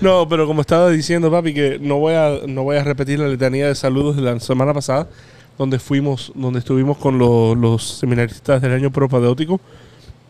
No, 0.00 0.28
pero 0.28 0.46
como 0.46 0.60
estaba 0.62 0.90
diciendo, 0.90 1.30
papi, 1.30 1.54
que 1.54 1.78
no 1.80 1.96
voy 1.98 2.14
a, 2.14 2.32
no 2.46 2.64
voy 2.64 2.76
a 2.76 2.84
repetir 2.84 3.18
la 3.20 3.28
letanía 3.28 3.68
de 3.68 3.74
saludos 3.74 4.16
de 4.16 4.22
la 4.22 4.38
semana 4.40 4.72
pasada, 4.74 5.08
donde 5.58 5.78
fuimos, 5.78 6.32
donde 6.34 6.58
estuvimos 6.58 6.96
con 6.98 7.18
los, 7.18 7.84
seminaristas 7.98 8.60
del 8.62 8.72
año 8.72 8.90
propadeótico 8.90 9.60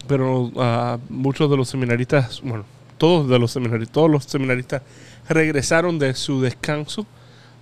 pero 0.07 0.51
ah, 0.57 0.99
muchos 1.09 1.49
de 1.49 1.57
los 1.57 1.69
seminaristas, 1.69 2.41
bueno, 2.43 2.65
todos 2.99 3.29
de 3.31 3.39
los 3.39 3.53
seminaristas, 3.53 3.93
todos 3.95 4.11
los 4.11 4.25
seminaristas 4.25 4.83
regresaron 5.29 5.99
de 5.99 6.13
su 6.15 6.41
descanso 6.43 7.07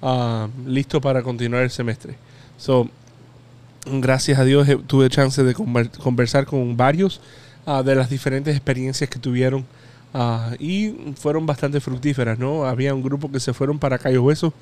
ah, 0.03 0.49
listo 0.67 1.01
para 1.03 1.23
continuar 1.23 1.63
el 1.63 1.71
semestre. 1.71 2.15
So, 2.57 2.89
gracias 3.87 4.39
a 4.39 4.45
Dios 4.45 4.67
eh, 4.69 4.79
tuve 4.87 5.09
chance 5.11 5.45
de 5.45 5.55
conversar 5.55 6.47
con 6.47 6.77
varios 6.77 7.21
Ah, 7.67 7.83
de 7.83 7.95
las 7.95 8.09
diferentes 8.09 8.57
experiencias 8.57 9.11
que 9.11 9.19
tuvieron 9.19 9.67
ah, 10.15 10.53
y 10.59 11.13
fueron 11.17 11.45
bastante 11.45 11.79
fructíferas, 11.81 12.39
¿no? 12.39 12.65
Había 12.65 12.95
un 12.95 13.03
grupo 13.03 13.31
que 13.31 13.39
se 13.39 13.53
fueron 13.53 13.79
para 13.79 13.99
Cayo 13.99 14.23
Hueso 14.23 14.55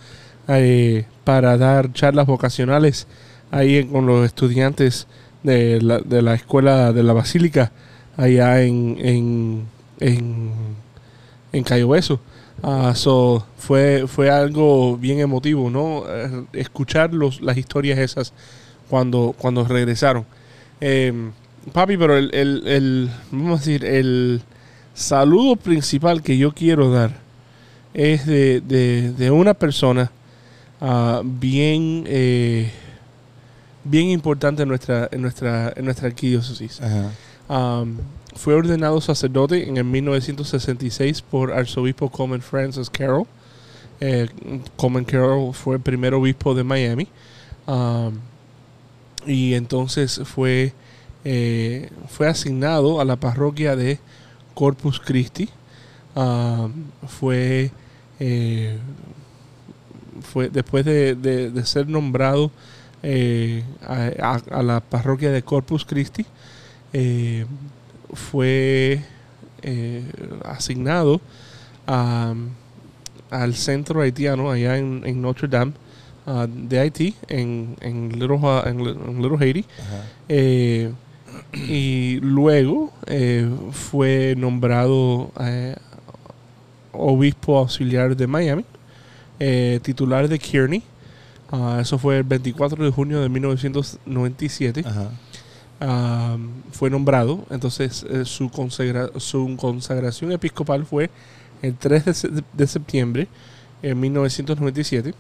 eh, 0.49 1.05
para 1.23 1.57
dar 1.57 1.93
charlas 1.93 2.27
vocacionales 2.27 3.07
ahí 3.53 3.85
con 3.85 4.05
los 4.07 4.27
estudiantes 4.27 5.07
de 5.45 5.81
la, 5.81 6.35
escuela 6.35 6.93
de 6.93 7.05
la 7.05 7.13
Basílica 7.13 7.71
allá 8.17 8.63
en, 8.63 8.99
en, 10.01 10.53
en, 11.53 11.65
Cayo 11.65 11.87
Hueso. 11.89 12.19
Ah, 12.65 12.93
fue, 13.57 14.07
fue 14.09 14.29
algo 14.31 14.97
bien 14.97 15.21
emotivo, 15.21 15.71
¿no? 15.71 16.03
Eh, 16.09 16.45
escuchar 16.55 17.13
las 17.15 17.57
historias 17.57 17.97
esas 18.01 18.33
cuando, 18.91 19.37
cuando 19.39 19.65
regresaron. 19.65 20.27
Em, 20.81 21.31
Papi, 21.73 21.97
pero 21.99 22.17
el, 22.17 22.31
el, 22.35 23.11
vamos 23.31 23.57
a 23.61 23.65
decir, 23.65 23.85
el 23.85 24.43
saludo 24.95 25.57
principal 25.57 26.23
que 26.23 26.39
yo 26.39 26.55
quiero 26.55 26.91
dar 26.91 27.11
es 27.95 28.27
de, 28.27 29.31
una 29.33 29.53
persona 29.55 30.11
ah, 30.81 31.21
bien, 31.25 32.05
eh, 32.07 32.71
bien 33.85 34.09
importante 34.09 34.63
en 34.63 34.69
nuestra, 34.69 35.11
nuestra, 35.19 35.73
en 35.77 35.85
nuestra 35.85 36.09
arquidiócesis. 36.09 36.81
Ah, 37.49 37.85
fue 38.35 38.55
ordenado 38.55 39.01
sacerdote 39.01 39.69
en 39.69 39.79
el 39.79 39.85
1966 39.85 41.23
por 41.23 41.53
arzobispo 41.53 42.09
Coleman 42.09 42.41
Francis 42.41 42.89
Carroll. 42.89 43.27
Eh, 44.01 44.29
Carroll 45.07 45.53
fue 45.53 45.75
el 45.77 45.81
primer 45.83 46.15
obispo 46.15 46.55
de 46.55 46.63
Miami. 46.63 47.09
Ah, 47.67 48.11
y 49.27 49.55
entonces 49.55 50.21
fue 50.25 50.73
eh, 51.25 51.89
fue 52.09 52.29
asignado 52.29 53.01
a 53.01 53.05
la 53.05 53.17
parroquia 53.17 53.75
de 53.75 53.99
Corpus 54.55 55.01
Christi. 55.01 55.49
Ah, 56.15 56.69
fue, 57.09 57.71
eh, 58.21 58.79
fue 60.23 60.49
después 60.49 60.85
de, 60.85 61.53
ser 61.65 61.89
nombrado 61.89 62.51
eh, 63.03 63.65
a, 63.87 64.63
la 64.63 64.81
parroquia 64.81 65.31
de 65.33 65.43
Corpus 65.43 65.85
Christi, 65.85 66.25
fue 68.15 69.01
asignado 70.45 71.21
al 71.87 73.55
centro 73.55 74.01
haitiano 74.03 74.51
allá 74.53 74.77
en, 74.79 75.21
Notre 75.23 75.49
Dame. 75.49 75.73
Ah, 76.31 76.47
de 76.47 76.79
Haití 76.79 77.15
en, 77.27 77.75
en, 77.81 78.11
Little, 78.13 78.37
en, 78.67 79.23
Little 79.23 79.39
Haiti 79.41 79.65
y 81.53 82.19
luego 82.21 82.93
eh, 83.07 83.49
fue 83.73 84.35
nombrado 84.37 85.31
eh, 85.41 85.75
obispo 86.93 87.59
auxiliar 87.59 88.17
de 88.17 88.27
Miami, 88.27 88.65
eh, 89.39 89.81
titular 89.83 90.29
de 90.29 90.39
Kearney. 90.39 90.83
Ah, 91.51 91.79
eso 91.81 91.99
fue 91.99 92.19
el 92.19 92.25
24 92.25 92.85
de 92.85 92.91
junio 92.91 93.21
de 93.21 93.29
1997. 93.29 94.85
fue 96.73 96.91
nombrado, 96.91 97.45
entonces 97.51 98.05
su, 98.25 98.51
consagración 98.51 100.33
episcopal 100.33 100.85
fue 100.85 101.09
el 101.63 101.75
3 101.75 102.05
de, 102.05 102.43
de 102.53 102.67
septiembre 102.67 103.29
de 103.83 103.95
1997. 103.95 105.15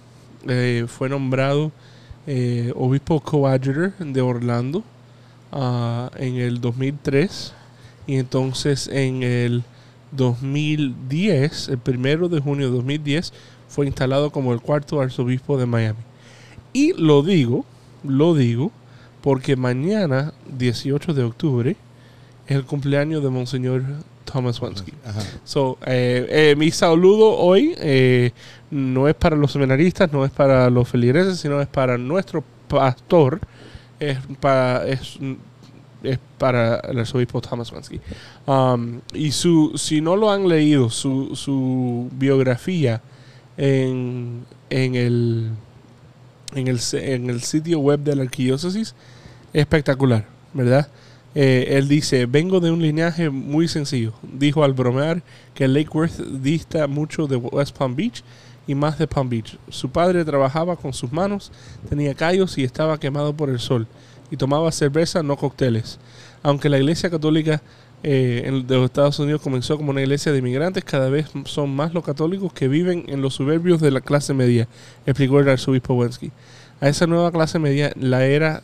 fue 0.87 1.09
nombrado 1.09 1.73
obispo 2.77 3.21
coadjutor 3.21 3.95
de 3.99 4.21
Orlando 4.21 4.83
en 5.53 6.37
el 6.37 6.61
2003 6.61 7.55
y 8.07 8.17
entonces 8.17 8.89
en 8.93 9.23
el 9.23 9.63
2010, 10.13 11.69
el 11.69 11.79
primero 11.79 12.29
de 12.29 12.41
junio 12.41 12.69
de 12.71 12.77
2010, 12.77 13.33
fue 13.69 13.87
instalado 13.87 14.31
como 14.31 14.53
el 14.55 14.61
cuarto 14.61 15.01
arzobispo 15.01 15.59
de 15.59 15.67
Miami. 15.67 15.99
Y 16.73 16.95
lo 16.95 17.23
digo, 17.23 17.67
lo 18.03 18.35
digo, 18.35 18.73
porque 19.21 19.57
mañana, 19.57 20.33
18 20.57 21.13
de 21.13 21.25
octubre, 21.25 21.77
es 22.47 22.57
el 22.57 22.65
cumpleaños 22.65 23.23
de 23.23 23.29
Monseñor 23.29 23.83
Thomas 24.25 24.61
Wansky. 24.63 24.93
So, 25.45 25.77
eh, 25.85 26.27
eh, 26.31 26.55
mi 26.57 26.71
saludo 26.71 27.33
hoy 27.37 27.75
eh, 27.79 28.33
no 28.71 29.07
es 29.09 29.15
para 29.15 29.37
los 29.37 29.53
seminaristas, 29.53 30.11
no 30.15 30.25
es 30.25 30.31
para 30.31 30.71
los 30.71 30.89
feligreses, 30.89 31.39
sino 31.41 31.61
es 31.61 31.69
para 31.69 31.99
nuestro 31.99 32.43
pastor, 32.69 33.41
es 34.01 34.19
para, 34.41 34.87
es, 34.87 35.19
para 36.39 36.77
el 36.81 36.99
arzobispo 37.01 37.41
Thomas 37.41 37.73
Wansky. 37.73 38.01
Um, 38.47 39.01
y 39.13 39.33
su, 39.33 39.73
si 39.77 40.01
no 40.01 40.17
lo 40.17 40.31
han 40.31 40.49
leído, 40.49 40.91
su, 40.91 42.09
biografía 42.13 43.01
en, 43.57 44.45
en, 44.71 44.95
el, 44.95 45.51
en, 46.55 46.69
el, 47.31 47.41
sitio 47.41 47.79
web 47.81 48.01
de 48.01 48.15
la 48.17 48.23
arquidiócesis 48.23 48.95
es 49.53 49.61
espectacular, 49.63 50.27
¿verdad? 50.55 50.89
Eh, 51.35 51.77
él 51.77 51.89
dice, 51.89 52.27
vengo 52.27 52.61
de 52.61 52.71
un 52.71 52.83
linaje 52.83 53.31
muy 53.31 53.69
sencillo. 53.69 54.13
Dijo 54.23 54.65
al 54.65 54.73
bromear 54.73 55.23
que 55.55 55.69
Lake 55.69 55.89
Worth 55.93 56.19
dista 56.21 56.87
mucho 56.87 57.27
de 57.27 57.37
West 57.37 57.77
Palm 57.77 57.95
Beach 57.95 58.23
y 58.69 58.75
más 58.77 58.99
de 58.99 59.09
Palm 59.09 59.29
Beach. 59.31 59.57
Su 59.71 59.89
padre 59.91 60.25
trabajaba 60.25 60.77
con 60.77 60.93
sus 60.93 61.11
manos, 61.11 61.51
tenía 61.89 62.15
callos 62.15 62.59
y 62.59 62.65
estaba 62.65 63.01
quemado 63.01 63.33
por 63.35 63.49
el 63.49 63.59
sol, 63.59 63.89
y 64.31 64.37
tomaba 64.37 64.71
cerveza, 64.71 65.23
no 65.25 65.37
cócteles. 65.37 65.99
Aunque 66.43 66.69
la 66.69 66.77
iglesia 66.79 67.09
católica 67.11 67.63
eh, 68.03 68.63
de 68.67 68.77
los 68.77 68.85
Estados 68.85 69.19
Unidos 69.19 69.41
comenzó 69.41 69.77
como 69.79 69.91
una 69.91 70.03
iglesia 70.03 70.31
de 70.33 70.39
inmigrantes, 70.39 70.85
cada 70.85 71.09
vez 71.09 71.29
son 71.47 71.75
más 71.75 71.95
los 71.95 72.05
católicos 72.05 72.53
que 72.53 72.69
viven 72.69 73.05
en 73.09 73.23
los 73.23 73.35
suburbios 73.35 73.81
de 73.81 73.91
la 73.91 74.03
clase 74.03 74.35
media, 74.35 74.69
explicó 75.07 75.41
el 75.41 75.49
arzobispo 75.49 75.95
Wensky. 75.95 76.31
A 76.83 76.89
esa 76.91 77.07
nueva 77.07 77.33
clase 77.33 77.59
media 77.59 77.91
la 77.99 78.25
era, 78.27 78.63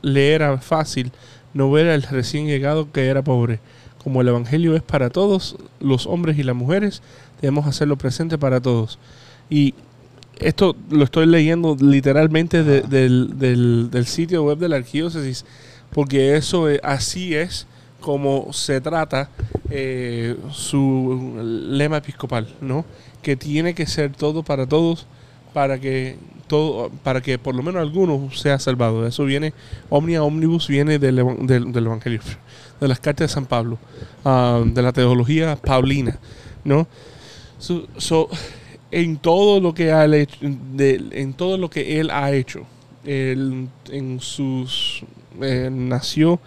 le 0.00 0.32
era 0.32 0.56
fácil 0.58 1.12
no 1.52 1.70
ver 1.70 1.88
al 1.88 2.02
recién 2.02 2.46
llegado 2.46 2.90
que 2.90 3.06
era 3.06 3.22
pobre. 3.22 3.60
Como 4.02 4.22
el 4.22 4.28
Evangelio 4.28 4.74
es 4.74 4.82
para 4.82 5.10
todos, 5.10 5.56
los 5.80 6.06
hombres 6.06 6.38
y 6.38 6.42
las 6.42 6.56
mujeres, 6.56 7.02
debemos 7.42 7.66
hacerlo 7.66 7.96
presente 7.96 8.36
para 8.38 8.60
todos. 8.60 8.98
Y 9.50 9.74
esto 10.38 10.76
lo 10.90 11.04
estoy 11.04 11.26
leyendo 11.26 11.76
literalmente 11.80 12.62
del, 12.64 13.88
sitio 14.06 14.44
web 14.44 14.58
de 14.58 14.68
la 14.68 14.76
arquidiócesis, 14.76 15.44
porque 15.90 16.36
eso 16.36 16.66
así 16.82 17.34
es 17.34 17.66
como 18.00 18.52
se 18.52 18.80
trata 18.80 19.30
eh, 19.70 20.36
su 20.52 21.32
lema 21.70 21.98
episcopal, 21.98 22.48
¿no? 22.60 22.84
Que 23.22 23.36
tiene 23.36 23.74
que 23.74 23.86
ser 23.86 24.12
todo 24.12 24.42
para 24.42 24.66
todos, 24.66 25.06
para 25.54 25.78
que 25.78 26.18
todo, 26.48 26.90
para 27.02 27.22
que 27.22 27.38
por 27.38 27.54
lo 27.54 27.62
menos 27.62 27.80
alguno 27.80 28.30
sea 28.34 28.58
salvado. 28.58 29.06
Eso 29.06 29.24
viene, 29.24 29.54
Omnia 29.88 30.22
Omnibus 30.22 30.68
viene 30.68 30.98
del, 30.98 31.16
del, 31.46 31.68
Evangelio, 31.76 32.20
de 32.80 32.88
las 32.88 33.00
cartas 33.00 33.30
de 33.30 33.34
San 33.34 33.46
Pablo, 33.46 33.78
ah, 34.24 34.62
de 34.66 34.82
la 34.82 34.92
teología 34.92 35.56
paulina, 35.56 36.18
¿no? 36.64 36.86
en 38.94 39.16
todo 39.16 39.60
lo 39.60 39.74
que, 39.74 39.90
ha 39.90 40.04
hecho, 40.06 40.36
en 40.40 41.34
todo 41.36 41.58
lo 41.58 41.68
que 41.68 41.98
él 41.98 42.10
ha 42.10 42.30
hecho. 42.30 42.64
Él, 43.04 43.68
en 43.90 44.20
sus, 44.20 45.02
eh, 45.42 45.68
nació 45.70 46.38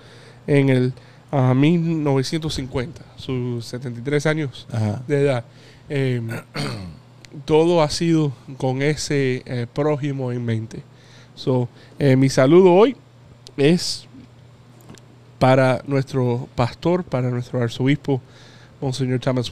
en 0.48 0.70
el 0.70 0.94
1950, 1.32 3.02
sus 3.18 3.66
73 3.66 4.26
años 4.26 4.66
de 5.08 5.22
edad. 5.22 5.44
Em, 5.90 6.30
todo 7.46 7.82
ha 7.82 7.90
sido 7.90 8.32
con 8.58 8.82
ese 8.82 9.44
eh, 9.46 9.68
prójimo 9.72 10.32
en 10.32 10.46
mente. 10.46 10.82
Eh, 12.00 12.16
mi 12.16 12.30
saludo 12.30 12.74
hoy 12.74 12.96
es 13.58 14.08
para 15.38 15.82
nuestro 15.86 16.48
pastor, 16.56 17.04
para 17.04 17.30
nuestro 17.30 17.62
arzobispo 17.62 18.22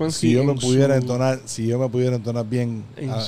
si 0.10 0.32
yo 0.32 0.44
me 0.44 0.54
pudiera 0.54 0.96
entonar, 0.98 1.40
si 1.46 1.66
yo 1.66 1.80
me 1.80 1.90
pudiera 1.90 2.16
entonar 2.18 2.46
bien, 2.48 2.84
ah, 3.10 3.24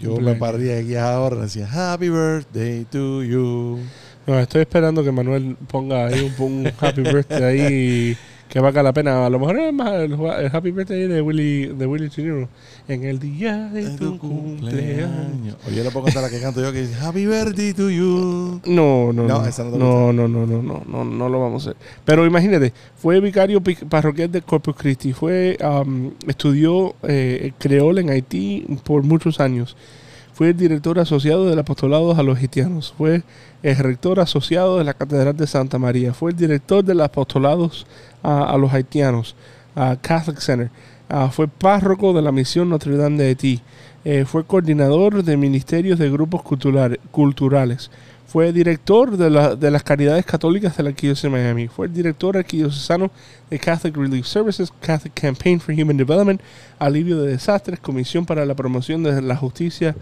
yo 0.00 0.16
me 0.20 0.34
pararía 0.36 0.78
aquí 0.78 0.94
ahora 0.94 1.38
y 1.38 1.40
decía 1.40 1.68
Happy 1.92 2.10
Birthday 2.10 2.84
to 2.84 3.24
you. 3.24 3.78
No, 4.24 4.38
estoy 4.38 4.60
esperando 4.62 5.02
que 5.02 5.10
Manuel 5.10 5.56
ponga 5.66 6.06
ahí 6.06 6.32
un, 6.38 6.70
Happy 6.80 7.00
Birthday 7.02 7.42
ahí 7.60 8.16
que 8.52 8.60
valga 8.60 8.82
la 8.82 8.92
pena. 8.92 9.24
A 9.26 9.30
lo 9.30 9.38
mejor 9.38 9.58
es 9.58 9.72
más 9.72 9.92
el, 9.94 10.14
Happy 10.52 10.72
Birthday 10.72 11.06
de 11.08 11.22
Willy, 11.22 11.66
de 11.68 11.86
Willy 11.86 12.10
Chirino. 12.10 12.50
En 12.86 13.04
el 13.04 13.18
día 13.18 13.68
de, 13.72 13.96
tu, 13.96 14.18
cumpleaños. 14.18 15.56
Oye, 15.66 15.82
le 15.82 15.90
puedo 15.90 16.04
cantar 16.04 16.22
la 16.24 16.28
que 16.28 16.38
canto 16.38 16.60
yo 16.60 16.70
que 16.70 16.82
dice 16.82 16.94
Happy 17.02 17.26
Birthday 17.26 17.72
to 17.72 17.88
you. 17.90 18.60
No, 18.66 19.10
no, 19.10 19.22
no. 19.22 19.28
No, 19.40 19.46
esa 19.46 19.64
no, 19.64 19.70
no, 19.78 20.12
no, 20.12 20.28
no, 20.28 20.46
no, 20.46 20.82
no, 20.86 21.04
no, 21.04 21.28
lo 21.30 21.40
vamos 21.40 21.66
a 21.66 21.70
hacer. 21.70 21.80
Pero 22.04 22.26
imagínate, 22.26 22.74
fue 22.96 23.20
vicario 23.20 23.62
parroquial 23.88 24.30
de 24.30 24.42
Corpus 24.42 24.76
Christi. 24.76 25.14
Fue, 25.14 25.56
estudió 26.26 26.94
eh, 27.04 27.52
creol 27.58 27.98
en 28.00 28.10
Haití 28.10 28.66
por 28.84 29.02
muchos 29.02 29.40
años. 29.40 29.74
Fue 30.34 30.48
el 30.48 30.56
director 30.56 30.98
asociado 30.98 31.46
del 31.46 31.58
apostolado 31.58 32.12
a 32.16 32.22
los 32.22 32.38
haitianos. 32.38 32.94
Fue 32.96 33.22
el 33.62 33.76
rector 33.76 34.18
asociado 34.18 34.78
de 34.78 34.84
la 34.84 34.94
Catedral 34.94 35.36
de 35.36 35.46
Santa 35.46 35.78
María. 35.78 36.14
Fue 36.14 36.30
el 36.30 36.36
director 36.36 36.82
del 36.82 37.02
apostolado 37.02 37.70
a, 38.22 38.50
a 38.52 38.56
los 38.58 38.72
haitianos, 38.72 39.36
a 39.76 39.96
Catholic 40.00 40.38
Center. 40.38 40.70
Ah, 41.08 41.30
fue 41.30 41.48
párroco 41.48 42.14
de 42.14 42.22
la 42.22 42.32
misión 42.32 42.70
Notre 42.70 42.96
Dame 42.96 43.18
de 43.18 43.28
Haití. 43.28 43.60
Eh, 44.04 44.24
fue 44.24 44.44
coordinador 44.44 45.22
de 45.22 45.36
ministerios 45.36 45.98
de 45.98 46.10
grupos 46.10 46.42
culturales. 47.12 47.90
Fue 48.32 48.50
director 48.54 49.18
de, 49.18 49.28
las 49.28 49.82
caridades 49.82 50.24
católicas 50.24 50.74
de 50.78 50.82
la 50.84 50.88
Arquidiócesis 50.88 51.24
de 51.24 51.28
Miami. 51.38 51.68
Fue 51.68 51.86
director 51.86 52.34
arquidiocesano 52.38 53.10
de 53.50 53.58
Catholic 53.58 53.94
Relief 53.94 54.26
Services, 54.26 54.72
Catholic 54.80 55.12
Campaign 55.12 55.60
for 55.60 55.74
Human 55.78 55.98
Development, 55.98 56.40
Alivio 56.78 57.18
de 57.20 57.32
Desastres, 57.32 57.78
Comisión 57.78 58.24
para 58.24 58.46
la 58.46 58.54
Promoción 58.54 59.02
de 59.02 59.20
la 59.20 59.36
Justicia 59.36 59.94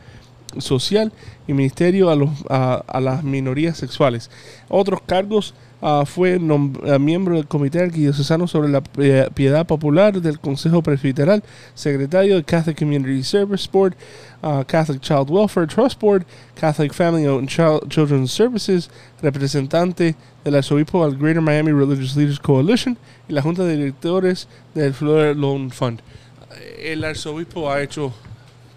Social 0.58 1.12
y 1.48 1.54
Ministerio 1.54 2.08
a, 2.08 2.14
los, 2.14 2.30
a, 2.48 2.74
a 2.86 3.00
las 3.00 3.24
Minorías 3.24 3.76
Sexuales. 3.76 4.30
Otros 4.68 5.00
cargos 5.04 5.52
ah, 5.82 6.04
fue 6.06 6.38
ah, 6.40 6.98
miembro 7.00 7.34
del 7.34 7.48
Comité 7.48 7.80
Arquidiocesano 7.80 8.46
sobre 8.46 8.68
la 8.68 8.80
eh, 8.98 9.26
Piedad 9.34 9.66
Popular 9.66 10.20
del 10.20 10.38
Consejo 10.38 10.84
Presbiteral, 10.84 11.42
secretario 11.74 12.36
de 12.36 12.44
Catholic 12.44 12.78
Community 12.78 13.24
Service 13.24 13.68
Board, 13.72 13.96
Uh, 14.42 14.64
Catholic 14.64 15.02
Child 15.02 15.28
Welfare 15.28 15.66
Trust 15.66 15.98
Board, 15.98 16.24
Catholic 16.56 16.94
Family 16.94 17.26
and 17.26 17.46
Children's 17.46 18.32
Services, 18.32 18.88
representante 19.22 20.14
del 20.44 20.54
arzobispo 20.54 21.04
al 21.04 21.14
Greater 21.16 21.42
Miami 21.42 21.72
Religious 21.72 22.16
Leaders 22.16 22.38
Coalition 22.40 22.96
y 23.28 23.34
la 23.34 23.42
Junta 23.42 23.64
de 23.64 23.76
Directores 23.76 24.46
del 24.74 24.94
Florida 24.94 25.34
Loan 25.34 25.70
Fund. 25.70 26.00
Eh, 26.56 26.92
el 26.94 27.04
arzobispo 27.04 27.70
ha 27.70 27.82
hecho 27.82 28.14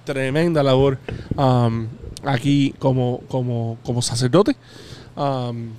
tremenda 0.03 0.62
labor 0.63 0.98
um, 1.38 1.88
aquí 2.25 2.75
como, 2.77 3.22
sacerdote, 4.01 4.58
um, 5.15 5.70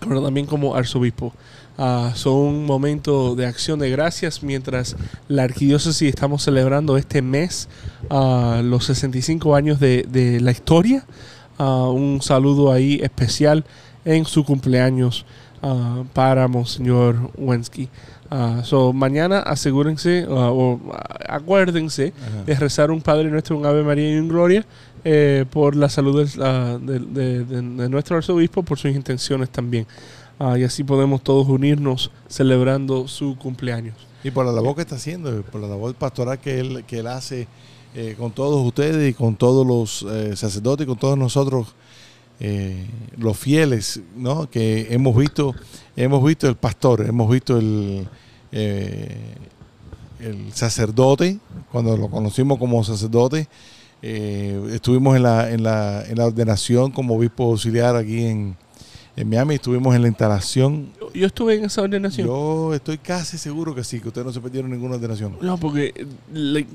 pero 0.00 0.22
también 0.22 0.46
como 0.46 0.74
arzobispo. 0.74 1.34
Ah, 1.82 2.12
son 2.14 2.34
un 2.34 2.66
momento 2.66 3.34
de 3.34 3.46
acción 3.46 3.78
de 3.78 3.88
gracias 3.88 4.42
mientras 4.42 4.96
la 5.28 5.44
arquidiócesis 5.44 6.10
estamos 6.10 6.42
celebrando 6.42 6.98
este 6.98 7.22
mes 7.22 7.70
ah, 8.10 8.60
los 8.62 8.84
65 8.84 9.54
años 9.56 9.80
de, 9.80 10.38
la 10.42 10.50
historia. 10.50 11.06
Ah, 11.56 11.88
un 11.88 12.20
saludo 12.20 12.70
ahí 12.70 13.00
especial 13.02 13.64
en 14.04 14.26
su 14.26 14.44
cumpleaños 14.44 15.24
para 16.14 16.48
Monseñor 16.48 17.16
Wensky. 17.38 17.88
so, 18.64 18.92
mañana 18.94 19.40
asegúrense 19.40 20.26
o 20.26 20.78
acuérdense 21.28 22.12
de 22.46 22.54
rezar 22.56 22.90
un 22.90 23.00
Padre 23.02 23.30
Nuestro, 23.30 23.56
un 23.58 23.64
Ave 23.66 23.82
María 23.82 24.10
y 24.10 24.16
un 24.18 24.26
Gloria 24.28 24.64
eh, 25.04 25.44
por 25.50 25.74
la 25.76 25.88
salud 25.90 26.26
de 26.28 27.88
nuestro 27.90 28.16
arzobispo, 28.18 28.62
por 28.62 28.78
sus 28.78 28.90
intenciones 28.92 29.48
también. 29.50 29.86
Ah, 30.42 30.56
y 30.58 30.64
así 30.64 30.84
podemos 30.84 31.22
todos 31.22 31.46
unirnos 31.48 32.10
celebrando 32.26 33.06
su 33.08 33.36
cumpleaños. 33.36 33.94
Y 34.24 34.30
por 34.30 34.46
la 34.46 34.52
labor 34.52 34.74
que 34.74 34.80
está 34.80 34.94
haciendo, 34.94 35.30
eh, 35.38 35.42
por 35.42 35.60
la 35.60 35.68
labor 35.68 35.94
pastoral 35.94 36.38
que 36.40 36.58
él, 36.60 36.82
que 36.86 37.00
él 37.00 37.08
hace 37.08 37.46
eh, 37.94 38.14
con 38.18 38.30
todos 38.32 38.66
ustedes 38.66 39.10
y 39.10 39.12
con 39.12 39.36
todos 39.36 39.66
los 39.66 40.00
eh, 40.10 40.34
sacerdotes 40.36 40.84
y 40.84 40.86
con 40.88 40.96
todos 40.98 41.18
nosotros. 41.18 41.74
los 43.18 43.36
fieles, 43.38 44.00
¿no? 44.16 44.48
Que 44.48 44.86
hemos 44.94 45.14
visto, 45.14 45.54
hemos 45.94 46.24
visto 46.24 46.48
el 46.48 46.56
pastor, 46.56 47.04
hemos 47.06 47.30
visto 47.30 47.58
el, 47.58 48.08
el 48.50 49.36
sacerdote, 50.54 51.36
cuando 51.70 51.94
lo 51.98 52.08
conocimos 52.08 52.56
como 52.58 52.82
sacerdote, 52.82 53.46
estuvimos 54.00 55.16
en 55.18 55.22
la, 55.22 55.50
en 55.52 55.62
la 55.62 56.06
ordenación 56.24 56.92
como 56.92 57.16
obispo 57.16 57.44
auxiliar 57.44 57.94
aquí 57.94 58.24
en, 58.24 58.56
en 59.16 59.28
Miami, 59.28 59.54
estuvimos 59.56 59.94
en 59.94 60.02
la 60.02 60.08
instalación. 60.08 60.88
Yo, 61.12 61.26
estuve 61.26 61.54
en 61.54 61.64
esa 61.64 61.82
ordenación. 61.82 62.26
Yo 62.26 62.74
estoy 62.74 62.98
casi 62.98 63.38
seguro 63.38 63.74
que 63.74 63.82
sí, 63.82 64.00
que 64.00 64.08
ustedes 64.08 64.26
no 64.26 64.32
se 64.32 64.40
perdieron 64.40 64.70
ninguna 64.70 64.94
ordenación. 64.96 65.36
No, 65.40 65.58
porque 65.58 66.06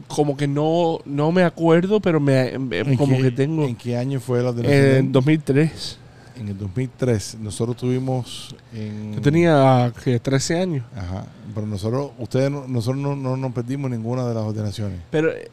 como 0.08 0.36
que 0.36 0.48
no, 0.48 1.00
no 1.06 1.32
me 1.32 1.44
acuerdo, 1.44 2.00
pero 2.00 2.20
me, 2.20 2.52
como 2.98 3.18
que 3.18 3.32
tengo... 3.32 3.64
¿En 3.64 3.76
qué 3.76 3.96
año 3.98 4.20
fue 4.20 4.42
la 4.44 4.50
ordenación? 4.50 4.86
En 5.06 5.12
2003. 5.12 6.00
En 6.36 6.50
el 6.50 6.58
2003, 6.58 7.38
nosotros 7.40 7.78
tuvimos 7.78 8.54
en... 8.74 9.14
Yo 9.14 9.22
tenía 9.22 9.92
13 10.22 10.60
años. 10.60 10.86
Ajá, 10.94 11.26
pero 11.54 11.66
nosotros, 11.66 12.12
ustedes, 12.20 12.52
nosotros 12.52 12.98
no 13.18 13.38
nos 13.38 13.52
perdimos 13.54 13.90
ninguna 13.90 14.28
de 14.28 14.36
las 14.36 14.44
ordenaciones. 14.44 15.00
Pero, 15.12 15.32
eh, 15.32 15.48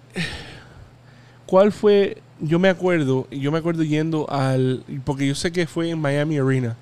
¿cuál 1.47 1.71
fue 1.71 2.19
yo 2.43 2.59
me 2.59 2.69
acuerdo, 2.69 3.27
yo 3.31 3.51
me 3.53 3.59
acuerdo 3.59 3.83
yendo 3.85 4.29
al, 4.29 4.85
porque 5.05 5.26
yo 5.26 5.35
sé 5.35 5.52
que 5.52 5.67
fue 5.67 5.91
en 5.91 6.00
Miami 6.00 6.39
Arena, 6.39 6.76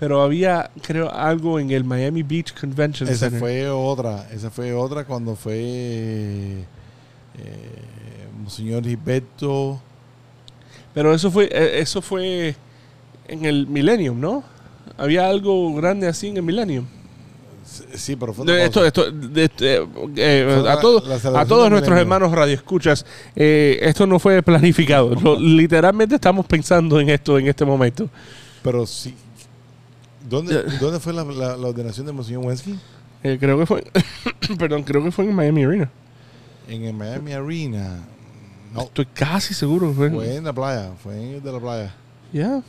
pero 0.00 0.22
había, 0.22 0.70
creo, 0.82 1.12
algo 1.12 1.58
en 1.60 1.70
el 1.70 1.84
Miami 1.84 2.22
Beach 2.22 2.58
Convention 2.58 3.08
esa 3.08 3.28
Center. 3.30 3.36
Esa 3.36 3.38
fue 3.38 3.68
otra, 3.68 4.28
esa 4.32 4.50
fue 4.50 4.72
otra 4.72 5.04
cuando 5.04 5.36
fue 5.36 5.56
eh, 5.56 6.64
señor 8.48 8.82
Gilberto. 8.84 9.80
Pero 10.94 11.14
eso 11.14 11.30
fue, 11.30 11.44
eh, 11.52 11.78
eso 11.78 12.02
fue 12.02 12.56
en 13.28 13.44
el 13.44 13.66
Millennium, 13.66 14.18
¿no? 14.18 14.42
Había 14.98 15.28
algo 15.28 15.72
grande 15.74 16.08
así 16.08 16.28
en 16.28 16.38
el 16.38 16.42
Millennium. 16.42 16.86
Sí, 17.94 18.16
profundo. 18.16 18.52
Eh, 18.52 18.64
eh, 18.66 19.86
a, 20.68 20.80
todos, 20.80 21.70
nuestros 21.70 21.98
hermanos 21.98 22.32
radioescuchas, 22.32 23.06
eh, 23.36 23.78
esto 23.82 24.06
no 24.06 24.18
fue 24.18 24.42
planificado. 24.42 25.14
literalmente 25.38 26.16
estamos 26.16 26.46
pensando 26.46 26.98
en 27.00 27.10
esto 27.10 27.38
en 27.38 27.46
este 27.48 27.64
momento. 27.64 28.08
Pero 28.62 28.86
sí. 28.86 29.14
¿Dónde, 30.28 30.62
¿dónde 30.80 30.98
fue 30.98 31.12
la, 31.12 31.22
ordenación 31.24 32.06
de 32.06 32.12
Monsignor 32.12 32.44
Wensky? 32.46 32.78
Eh, 33.22 33.36
creo 33.38 33.58
que 33.58 33.66
fue. 33.66 33.84
perdón, 34.58 34.82
creo 34.82 35.02
que 35.04 35.10
fue 35.12 35.24
en 35.24 35.34
Miami 35.34 35.64
Arena. 35.64 35.90
En 36.68 36.96
Miami 36.96 37.32
Arena. 37.32 38.02
No. 38.74 38.82
Estoy 38.82 39.06
casi 39.06 39.52
seguro. 39.54 39.92
Fue 39.92 40.08
en, 40.36 40.44
la 40.44 40.52
playa. 40.52 40.90
Fue 41.02 41.14
en 41.38 41.44
la 41.52 41.60
playa. 41.60 41.94
Ya 42.32 42.62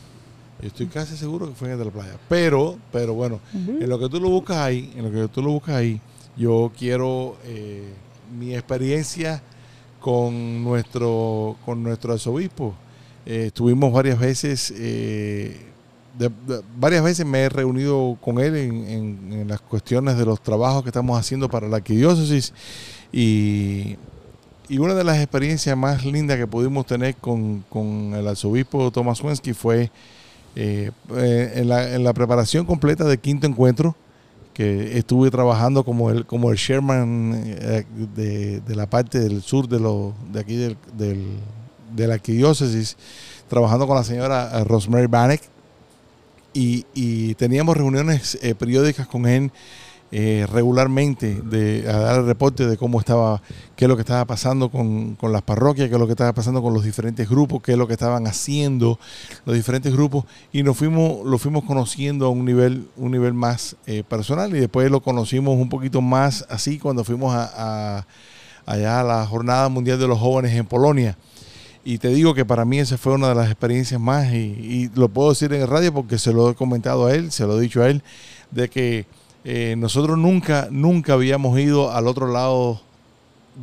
estoy 0.68 0.88
casi 0.88 1.18
seguro 1.18 1.48
que 1.48 1.56
fue 1.56 1.68
en 1.68 1.74
el 1.74 1.80
de 1.80 1.86
la 1.86 1.92
playa. 1.92 2.18
Pero, 2.30 2.78
pero 2.92 3.14
bueno, 3.14 3.40
en 3.54 3.88
lo 3.90 4.00
que 4.00 4.08
tú 4.10 4.20
lo 4.20 4.30
buscas 4.30 4.58
ahí, 4.58 4.94
en 4.96 5.04
lo 5.04 5.12
que 5.28 5.34
tú 5.34 5.42
lo 5.42 5.52
buscas 5.52 5.76
ahí, 5.76 6.00
yo 6.38 6.72
quiero 6.78 7.36
eh, 7.46 7.94
mi 8.38 8.54
experiencia 8.56 9.42
con 10.00 10.64
nuestro, 10.64 11.58
con 11.66 11.84
nuestro 11.84 12.14
arzobispo. 12.14 12.74
Eh, 13.26 13.46
estuvimos 13.48 13.92
varias 13.92 14.20
veces, 14.20 14.74
eh, 14.76 15.58
varias 16.78 17.04
veces 17.04 17.26
me 17.26 17.40
he 17.42 17.50
reunido 17.50 18.18
con 18.22 18.40
él 18.40 18.56
en, 18.56 19.46
las 19.48 19.60
cuestiones 19.62 20.18
de 20.18 20.26
los 20.26 20.42
trabajos 20.42 20.84
que 20.84 20.90
estamos 20.90 21.20
haciendo 21.20 21.50
para 21.50 21.68
la 21.70 21.78
arquidiócesis 21.78 22.54
y, 23.14 23.96
y 24.70 24.78
una 24.78 24.94
de 24.94 25.04
las 25.04 25.18
experiencias 25.20 25.76
más 25.78 26.06
lindas 26.06 26.38
que 26.38 26.48
pudimos 26.48 26.86
tener 26.86 27.16
con, 27.16 27.64
con 27.70 28.14
el 28.16 28.28
arzobispo 28.28 28.90
Tomás 28.92 29.22
Wensky 29.22 29.54
fue 29.54 29.90
eh, 30.56 30.92
eh, 31.16 31.52
en, 31.56 32.04
la, 32.04 32.14
preparación 32.14 32.66
completa 32.66 33.06
del 33.06 33.20
quinto 33.20 33.48
encuentro, 33.48 33.96
que 34.54 35.00
estuve 35.00 35.32
trabajando 35.32 35.84
como 35.84 36.12
el, 36.12 36.28
como 36.28 36.52
el 36.52 36.58
Sherman 36.58 37.34
eh, 37.44 37.84
de, 38.16 38.76
la 38.76 38.86
parte 38.88 39.20
del 39.20 39.42
sur 39.42 39.68
de, 39.68 39.80
lo, 39.80 40.14
de 40.32 40.40
aquí 40.40 40.56
del, 40.56 40.78
de 41.96 42.08
la 42.08 42.14
arquidiócesis, 42.16 42.98
trabajando 43.50 43.88
con 43.88 43.96
la 43.96 44.04
señora 44.04 44.64
Rosemary 44.64 45.08
Bannock, 45.08 45.42
y, 46.56 47.34
teníamos 47.34 47.76
reuniones 47.76 48.38
periódicas 48.60 49.08
con 49.08 49.26
él 49.26 49.52
eh, 50.16 50.46
regularmente 50.54 51.42
de, 51.44 51.90
a 51.90 51.98
dar 51.98 52.20
el 52.20 52.28
reporte 52.28 52.68
de 52.68 52.78
cómo 52.78 53.00
estaba, 53.00 53.42
qué 53.76 53.86
es 53.86 53.90
lo 53.90 53.96
que 53.96 54.04
estaba 54.04 54.24
pasando 54.26 54.70
con, 54.70 55.18
las 55.24 55.42
parroquias, 55.42 55.88
qué 55.90 55.96
es 55.96 56.00
lo 56.00 56.06
que 56.06 56.12
estaba 56.14 56.34
pasando 56.34 56.62
con 56.62 56.72
los 56.72 56.84
diferentes 56.84 57.28
grupos, 57.28 57.64
qué 57.64 57.72
es 57.72 57.80
lo 57.80 57.88
que 57.88 57.94
estaban 57.94 58.28
haciendo 58.28 59.00
los 59.44 59.56
diferentes 59.56 59.92
grupos 59.92 60.26
y 60.52 60.62
nos 60.62 60.78
fuimos, 60.78 61.26
lo 61.26 61.40
fuimos 61.40 61.64
conociendo 61.64 62.28
a 62.28 62.30
un 62.30 62.46
nivel, 62.46 62.88
un 62.96 63.12
nivel 63.12 63.34
más 63.34 63.76
eh, 63.88 64.04
personal 64.08 64.56
y 64.56 64.60
después 64.60 64.92
lo 64.92 65.02
conocimos 65.02 65.56
un 65.58 65.70
poquito 65.70 66.00
más 66.00 66.46
así 66.48 66.78
cuando 66.78 67.04
fuimos 67.04 67.34
a, 67.36 68.06
allá 68.68 69.00
a 69.00 69.04
la 69.04 69.26
Jornada 69.26 69.68
Mundial 69.70 69.98
de 70.00 70.08
los 70.08 70.20
Jóvenes 70.20 70.52
en 70.52 70.68
Polonia. 70.68 71.18
Y 71.84 71.98
te 71.98 72.10
digo 72.10 72.36
que 72.36 72.46
para 72.46 72.66
mí 72.66 72.78
esa 72.78 73.00
fue 73.00 73.14
una 73.16 73.30
de 73.30 73.36
las 73.36 73.48
experiencias 73.48 74.00
más, 74.00 74.32
y, 74.32 74.36
y 74.38 74.92
lo 74.94 75.10
puedo 75.10 75.30
decir 75.30 75.52
en 75.54 75.62
el 75.64 75.68
radio 75.68 75.92
porque 75.92 76.20
se 76.20 76.34
lo 76.34 76.52
he 76.52 76.54
comentado 76.54 77.08
a 77.08 77.16
él, 77.16 77.32
se 77.32 77.48
lo 77.48 77.58
he 77.58 77.62
dicho 77.62 77.82
a 77.82 77.88
él, 77.90 78.04
de 78.52 78.70
que 78.70 79.08
eh, 79.46 79.76
nosotros 79.78 80.18
nunca, 80.18 80.68
nunca 80.72 81.14
habíamos 81.14 81.60
ido 81.60 81.92
al 81.92 82.08
otro 82.08 82.32
lado 82.32 82.80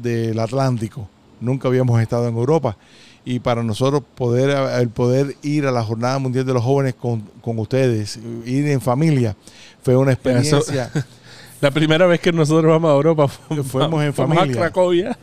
del 0.02 0.38
Atlántico, 0.38 1.08
nunca 1.40 1.68
habíamos 1.68 2.00
estado 2.00 2.28
en 2.28 2.34
Europa. 2.34 2.76
Y 3.24 3.38
para 3.38 3.62
nosotros 3.62 4.02
poder, 4.14 4.50
el 4.80 4.88
poder 4.88 5.36
ir 5.42 5.66
a 5.66 5.70
la 5.72 5.82
Jornada 5.82 6.18
Mundial 6.18 6.44
de 6.46 6.54
los 6.54 6.64
Jóvenes 6.64 6.94
con, 6.94 7.24
ustedes, 7.42 8.18
ir 8.46 8.66
en 8.68 8.80
familia, 8.80 9.36
fue 9.82 9.94
una 9.96 10.12
experiencia. 10.12 10.90
la 11.60 11.70
primera 11.70 12.06
vez 12.06 12.20
que 12.20 12.32
nosotros 12.32 12.70
vamos 12.70 12.90
a 12.90 12.94
Europa 12.94 13.28
fuimos, 13.28 14.02
en 14.02 14.08
eh, 14.08 14.12
fuimos 14.12 14.38
a 14.38 14.46
Cracovia. 14.48 15.18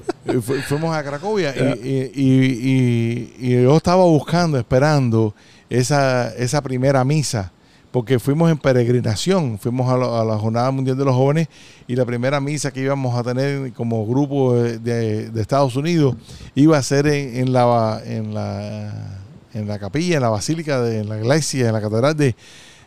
fuimos 0.67 0.96
a 0.96 1.04
Cracovia 1.04 1.54
y, 1.76 3.63
yo 3.63 3.76
estaba 3.78 4.04
buscando, 4.04 4.60
esperando 4.60 5.34
esa 5.67 6.62
primera 6.62 7.04
misa 7.04 7.52
porque 7.97 8.19
fuimos 8.19 8.51
en 8.51 8.60
peregrinación, 8.60 9.57
fuimos 9.57 9.89
a, 9.91 10.23
la 10.23 10.38
Jornada 10.38 10.69
Mundial 10.69 10.95
de 10.95 11.03
los 11.03 11.15
Jóvenes 11.15 11.47
y 11.88 11.95
la 11.95 12.05
primera 12.05 12.39
misa 12.39 12.69
que 12.71 12.81
íbamos 12.81 13.17
a 13.17 13.23
tener 13.23 13.73
como 13.73 14.05
grupo 14.05 14.55
eh, 14.55 14.77
de, 14.77 15.31
Estados 15.41 15.75
Unidos 15.75 16.15
iba 16.53 16.77
a 16.77 16.83
ser 16.83 17.07
en, 17.07 17.38
en, 17.38 17.53
la, 17.53 17.99
en, 18.05 18.36
la, 18.36 19.17
en 19.51 19.67
la 19.67 19.79
capilla, 19.79 20.17
en 20.17 20.21
la 20.21 20.29
basílica, 20.29 20.79
de, 20.79 21.05
la 21.05 21.17
iglesia, 21.17 21.67
en 21.69 21.73
la 21.73 21.81
catedral 21.81 22.15
de, 22.15 22.36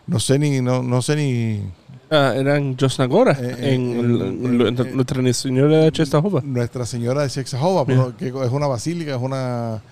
no 0.07 0.21
sé 0.21 0.39
ni, 0.39 0.61
no, 0.61 0.81
no 0.81 1.03
sé 1.03 1.17
ni... 1.17 1.61
Ah, 2.09 2.33
eran 2.37 2.77
Josnagora, 2.79 3.33
eh, 3.41 3.57
eh, 3.59 3.75
en, 3.75 4.95
Nuestra 4.97 5.33
Señora 5.33 5.79
de 5.79 5.91
Chexajova. 5.93 6.41
Nuestra 6.45 6.87
Señora 6.87 7.23
de 7.23 7.31
Chexajova, 7.31 8.13
que 8.17 8.29
es 8.29 8.51
una 8.53 8.69
basílica, 8.69 9.17
es 9.17 9.21
una 9.21 9.83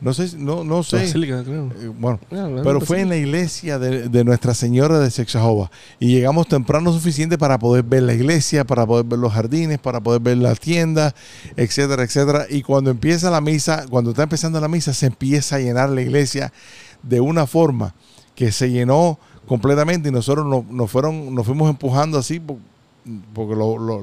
no 0.00 0.14
sé, 0.14 0.30
no, 0.38 0.64
no 0.64 0.82
sé. 0.82 1.04
Eh, 1.04 1.28
ah, 1.30 1.68
bueno, 1.98 2.18
pero 2.64 2.80
fue 2.80 3.00
en 3.02 3.10
la 3.10 3.16
iglesia 3.16 3.78
de, 3.78 4.24
Nuestra 4.24 4.54
Señora 4.54 4.98
de 4.98 5.10
Sexajoba. 5.10 5.70
Y 5.98 6.08
llegamos 6.08 6.48
temprano 6.48 6.90
suficiente 6.90 7.36
para 7.36 7.58
poder 7.58 7.84
ver 7.84 8.04
la 8.04 8.14
iglesia, 8.14 8.64
para 8.64 8.86
poder 8.86 9.04
ver 9.04 9.18
los 9.18 9.32
jardines, 9.32 9.78
para 9.78 10.00
poder 10.00 10.22
ver 10.22 10.38
la 10.38 10.54
tienda, 10.54 11.14
etcétera, 11.56 12.02
etcétera. 12.04 12.46
Y 12.48 12.62
cuando 12.62 12.90
empieza 12.90 13.30
la 13.30 13.42
misa, 13.42 13.84
cuando 13.90 14.10
está 14.12 14.22
empezando 14.22 14.58
la 14.58 14.68
misa, 14.68 14.94
se 14.94 15.06
empieza 15.06 15.56
a 15.56 15.58
llenar 15.58 15.90
la 15.90 16.00
iglesia 16.00 16.50
de 17.02 17.20
una 17.20 17.46
forma 17.46 17.94
que 18.34 18.52
se 18.52 18.70
llenó 18.70 19.18
completamente 19.46 20.08
y 20.08 20.12
nosotros 20.12 20.46
nos, 20.70 20.90
fueron, 20.90 21.34
nos 21.34 21.44
fuimos 21.44 21.68
empujando 21.68 22.18
así 22.18 22.40
porque 23.34 23.56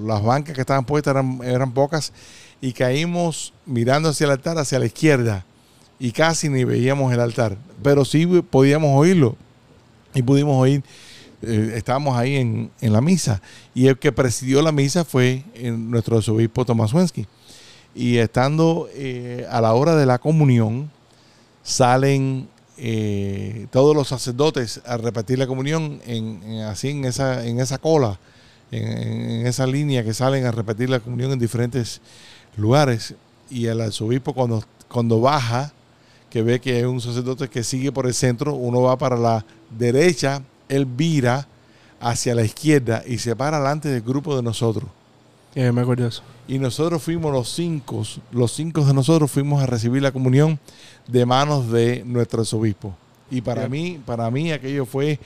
las 0.06 0.24
bancas 0.24 0.54
que 0.54 0.62
estaban 0.62 0.86
puestas 0.86 1.12
eran, 1.12 1.40
eran 1.44 1.72
pocas 1.72 2.12
y 2.62 2.74
caímos 2.74 3.52
mirando 3.66 4.10
hacia 4.10 4.26
el 4.26 4.32
altar, 4.32 4.58
hacia 4.60 4.78
la 4.78 4.86
izquierda 4.88 5.46
y 6.00 6.12
casi 6.12 6.50
ni 6.50 6.64
veíamos 6.64 7.12
el 7.14 7.20
altar, 7.20 7.58
pero 7.82 8.06
sí 8.06 8.26
podíamos 8.50 8.92
oírlo 8.96 9.36
y 10.14 10.22
pudimos 10.22 10.56
oír, 10.58 10.84
eh, 11.42 11.74
estábamos 11.76 12.18
ahí 12.18 12.36
en, 12.38 12.72
la 12.82 13.02
misa 13.02 13.42
y 13.74 13.88
el 13.88 13.98
que 13.98 14.12
presidió 14.12 14.62
la 14.62 14.72
misa 14.72 15.06
fue 15.06 15.44
eh, 15.54 15.72
nuestro 15.72 16.18
obispo 16.18 16.66
Tomás 16.66 16.92
Y 17.94 18.18
estando 18.18 18.90
eh, 18.94 19.46
a 19.50 19.62
la 19.62 19.74
hora 19.74 19.96
de 19.96 20.06
la 20.06 20.20
comunión, 20.20 20.90
salen 21.64 22.48
todos 23.72 23.96
los 23.96 24.08
sacerdotes 24.08 24.82
a 24.86 24.98
repetir 24.98 25.40
la 25.40 25.48
comunión 25.48 26.00
en, 26.06 26.60
así 26.62 26.92
en 26.92 27.06
esa, 27.06 27.44
en 27.44 27.60
esa 27.60 27.80
cola, 27.80 28.20
en, 28.72 29.48
esa 29.48 29.66
línea 29.66 30.04
que 30.04 30.14
salen 30.14 30.46
a 30.46 30.52
repetir 30.52 30.88
la 30.88 31.00
comunión 31.00 31.32
en 31.32 31.40
diferentes 31.40 32.02
lugares. 32.56 33.16
Y 33.50 33.66
el 33.66 33.82
arzobispo 33.82 34.34
cuando, 34.34 34.64
cuando 34.90 35.20
baja 35.20 35.74
que 36.30 36.42
ve 36.42 36.60
que 36.60 36.80
es 36.80 36.86
un 36.86 37.00
sacerdote 37.00 37.48
que 37.50 37.64
sigue 37.64 37.92
por 37.92 38.06
el 38.06 38.14
centro, 38.14 38.54
uno 38.56 38.82
va 38.82 38.98
para 38.98 39.18
la 39.18 39.46
derecha, 39.78 40.42
él 40.68 40.86
vira 40.86 41.48
hacia 42.00 42.36
la 42.36 42.44
izquierda 42.44 43.04
y 43.08 43.18
se 43.18 43.36
para 43.36 43.58
delante 43.60 43.90
del 43.90 44.02
grupo 44.02 44.36
de 44.36 44.44
nosotros. 44.44 44.90
Eh, 45.56 45.72
me 45.72 45.82
acuerdo 45.82 46.08
eso. 46.08 46.22
Y 46.48 46.60
nosotros 46.60 47.02
fuimos 47.02 47.32
los 47.32 47.50
cinco, 47.50 48.04
los 48.32 48.52
cinco 48.52 48.86
de 48.86 48.94
nosotros 48.94 49.32
fuimos 49.32 49.62
a 49.62 49.66
recibir 49.66 50.02
la 50.02 50.12
comunión 50.12 50.60
de 51.08 51.26
manos 51.26 51.70
de 51.72 52.04
nuestro 52.06 52.44
obispo 52.58 52.96
Y 53.30 53.42
para 53.42 53.68
mí, 53.68 54.00
para 54.06 54.30
mí 54.30 54.52
aquello 54.52 54.86
fue 54.86 55.20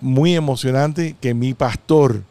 muy 0.00 0.34
emocionante 0.36 1.16
que 1.20 1.34
mi 1.34 1.54
pastor 1.54 2.22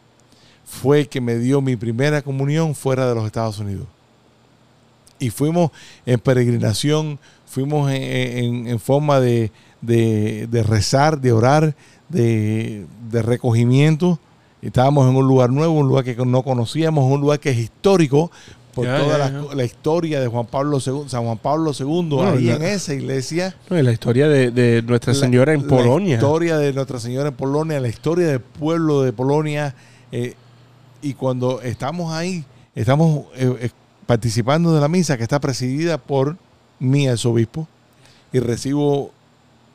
fue 0.64 1.00
el 1.00 1.08
que 1.08 1.20
me 1.20 1.36
dio 1.36 1.60
mi 1.60 1.76
primera 1.76 2.22
comunión 2.22 2.74
fuera 2.74 3.06
de 3.08 3.14
los 3.14 3.26
Estados 3.26 3.58
Unidos. 3.58 3.86
Y 5.18 5.28
fuimos 5.28 5.70
en 6.06 6.18
peregrinación 6.20 7.18
fuimos 7.50 7.90
en, 7.90 8.68
en, 8.68 8.78
forma 8.80 9.20
de, 9.20 9.50
rezar, 9.82 11.20
de 11.20 11.32
orar, 11.32 11.74
de, 12.08 12.86
recogimiento. 13.12 14.18
Estábamos 14.62 15.10
en 15.10 15.16
un 15.16 15.26
lugar 15.26 15.50
nuevo, 15.50 15.74
un 15.76 15.88
lugar 15.88 16.04
que 16.04 16.14
no 16.24 16.42
conocíamos, 16.42 17.10
un 17.10 17.20
lugar 17.20 17.40
que 17.40 17.50
es 17.50 17.58
histórico, 17.58 18.30
por 18.74 18.86
toda 18.86 19.30
La, 19.54 19.64
historia 19.64 20.20
de 20.20 20.28
Juan 20.28 20.46
Pablo 20.46 20.78
II, 20.84 21.02
San 21.08 21.24
Juan 21.24 21.38
Pablo 21.38 21.72
II, 21.76 22.18
ahí 22.22 22.50
en 22.50 22.62
esa 22.62 22.94
iglesia. 22.94 23.56
No, 23.68 23.82
la 23.82 23.90
historia 23.92 24.28
de, 24.28 24.82
Nuestra 24.86 25.12
Señora 25.12 25.52
en 25.54 25.66
Polonia. 25.66 26.16
La 26.16 26.22
historia 26.22 26.56
de 26.56 26.72
Nuestra 26.72 27.00
Señora 27.00 27.30
en 27.30 27.34
Polonia, 27.34 27.80
la 27.80 27.88
historia 27.88 28.28
del 28.28 28.40
pueblo 28.40 29.02
de 29.02 29.12
Polonia. 29.12 29.74
Eh, 30.12 30.34
y 31.02 31.14
cuando 31.14 31.60
estamos 31.62 32.12
ahí, 32.12 32.44
estamos 32.76 33.24
eh, 33.34 33.52
eh, 33.60 33.70
participando 34.06 34.72
de 34.74 34.80
la 34.80 34.88
misa 34.88 35.16
que 35.16 35.24
está 35.24 35.40
presidida 35.40 35.98
por 35.98 36.36
mi 36.80 37.06
obispo 37.08 37.68
y 38.32 38.40
recibo 38.40 39.12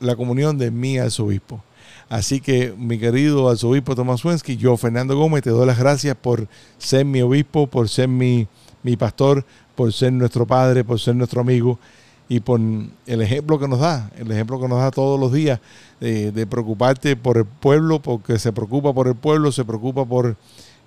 la 0.01 0.15
comunión 0.17 0.57
de 0.57 0.71
mi 0.71 0.97
arzobispo. 0.97 1.63
Así 2.09 2.41
que, 2.41 2.73
mi 2.77 2.99
querido 2.99 3.49
arzobispo 3.49 3.95
Tomás 3.95 4.23
Wensky, 4.25 4.57
yo, 4.57 4.75
Fernando 4.75 5.15
Gómez, 5.17 5.43
te 5.43 5.49
doy 5.51 5.65
las 5.65 5.77
gracias 5.79 6.15
por 6.15 6.47
ser 6.77 7.05
mi 7.05 7.21
obispo, 7.21 7.67
por 7.67 7.87
ser 7.89 8.07
mi, 8.09 8.47
mi 8.83 8.97
pastor, 8.97 9.45
por 9.75 9.93
ser 9.93 10.11
nuestro 10.13 10.45
padre, 10.45 10.83
por 10.83 10.99
ser 10.99 11.15
nuestro 11.15 11.41
amigo 11.41 11.79
y 12.27 12.39
por 12.39 12.59
el 12.59 13.21
ejemplo 13.21 13.59
que 13.59 13.67
nos 13.67 13.79
da, 13.79 14.09
el 14.17 14.31
ejemplo 14.31 14.59
que 14.59 14.67
nos 14.67 14.79
da 14.79 14.89
todos 14.91 15.19
los 15.19 15.31
días 15.31 15.59
de 15.99 16.47
preocuparte 16.47 17.15
por 17.15 17.37
el 17.37 17.45
pueblo, 17.45 17.99
porque 17.99 18.39
se 18.39 18.51
preocupa 18.51 18.91
por 18.93 19.07
el 19.07 19.15
pueblo, 19.15 19.51
se 19.51 19.63
preocupa 19.63 20.05
por 20.05 20.35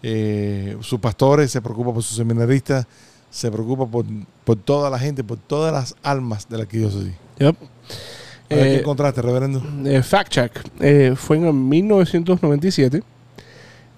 eh, 0.03 0.77
sus 0.81 0.99
pastores, 1.01 1.51
se 1.53 1.61
preocupa 1.63 1.93
por 1.95 2.03
sus 2.03 2.17
seminaristas, 2.17 2.87
se 3.31 3.51
preocupa 3.51 3.87
por, 3.87 4.05
por 4.45 4.57
toda 4.57 4.91
la 4.91 4.99
gente, 4.99 5.23
por 5.23 5.39
todas 5.39 5.73
las 5.73 5.95
almas 6.03 6.49
de 6.49 6.59
la 6.59 6.67
que 6.67 6.79
Yep. 6.79 6.97
Eh, 7.41 7.55
¿Qué 8.65 8.77
encontraste, 8.79 9.21
reverendo? 9.23 9.63
Eh, 9.85 10.03
fact 10.03 10.31
check. 10.33 10.53
Eh, 10.81 11.13
fue 11.15 11.37
en 11.37 11.69
1997 11.69 13.03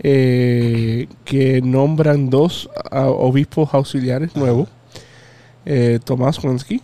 eh, 0.03 1.07
que 1.25 1.63
nombran 1.63 2.29
dos 2.29 2.69
obispos 2.91 3.71
auxiliares 3.73 4.35
nuevos, 4.37 4.69
eh, 5.65 6.01
Tomás 6.05 6.43
Wensky 6.43 6.83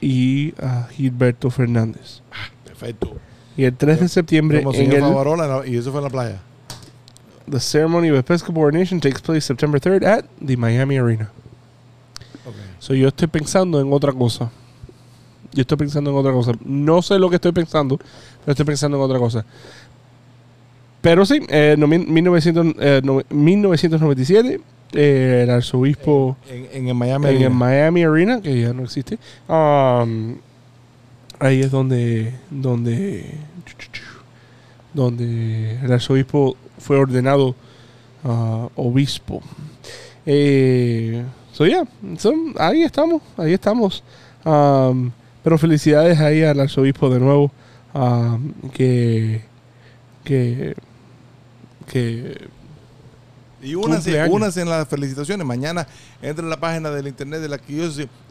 y 0.00 0.54
ah, 0.62 0.86
Gilberto 0.92 1.50
Fernández. 1.50 2.20
Ah, 2.30 2.48
perfecto. 2.64 3.16
Y 3.56 3.64
el 3.64 3.74
3 3.76 4.00
de 4.00 4.08
septiembre... 4.08 4.62
en 4.72 4.92
el, 4.92 5.00
Favarola, 5.00 5.66
y 5.66 5.76
eso 5.76 5.90
fue 5.90 5.98
en 5.98 6.04
la 6.04 6.10
playa. 6.10 6.40
The 7.50 7.58
ceremony 7.58 8.10
of 8.10 8.18
Episcopal 8.20 8.62
ordination 8.62 9.00
takes 9.00 9.20
place 9.20 9.40
September 9.42 9.80
3rd 9.80 10.06
at 10.06 10.24
the 10.46 10.56
Miami 10.56 10.96
Arena. 10.96 11.30
So, 12.80 12.94
yo 12.94 13.06
estoy 13.08 13.28
pensando 13.28 13.80
en 13.80 13.92
otra 13.92 14.10
cosa. 14.12 14.50
Yo 15.52 15.60
estoy 15.60 15.76
pensando 15.76 16.08
en 16.10 16.16
otra 16.16 16.32
cosa. 16.32 16.52
No 16.64 17.02
sé 17.02 17.18
lo 17.18 17.28
que 17.28 17.36
estoy 17.36 17.52
pensando, 17.52 17.98
pero 17.98 18.52
estoy 18.52 18.64
pensando 18.64 18.96
en 18.96 19.02
otra 19.02 19.18
cosa. 19.18 19.44
Pero 21.02 21.26
sí, 21.26 21.40
eh, 21.50 21.76
1997, 21.78 24.48
eh, 24.50 24.58
eh, 24.94 25.40
el 25.44 25.50
arzobispo 25.50 26.36
en, 26.48 26.88
el 26.88 26.94
Miami 26.94 27.26
en 27.28 27.42
El 27.42 27.50
Miami 27.50 28.02
Arena, 28.04 28.40
que 28.40 28.62
ya 28.62 28.72
no 28.72 28.84
existe. 28.84 29.18
Um, 29.46 30.36
ahí 31.38 31.60
es 31.60 31.70
donde, 31.70 32.32
donde, 32.50 33.34
donde 34.94 35.78
el 35.84 35.92
arzobispo 35.92 36.56
fue 36.78 36.96
ordenado 36.98 37.54
ah, 38.24 38.68
obispo. 38.76 39.42
Eh, 40.26 41.24
So, 41.52 41.64
yeah, 41.66 41.84
ahí 42.58 42.82
estamos, 42.84 43.22
ahí 43.36 43.54
estamos. 43.54 44.02
Um, 44.44 45.10
pero 45.42 45.58
felicidades 45.58 46.18
ahí 46.20 46.42
al 46.44 46.60
arzobispo 46.60 47.10
de 47.10 47.18
nuevo, 47.18 47.50
um, 47.94 48.52
que, 48.72 49.42
que, 50.22 50.76
que 51.86 52.48
y 53.62 53.74
únanse, 53.74 54.22
únanse, 54.30 54.62
en 54.62 54.68
las 54.70 54.86
felicitaciones. 54.88 55.46
Mañana 55.46 55.86
entra 56.22 56.44
en 56.44 56.50
la 56.50 56.58
página 56.60 56.90
del 56.90 57.08
internet 57.08 57.40
de 57.40 57.48
la 57.48 57.58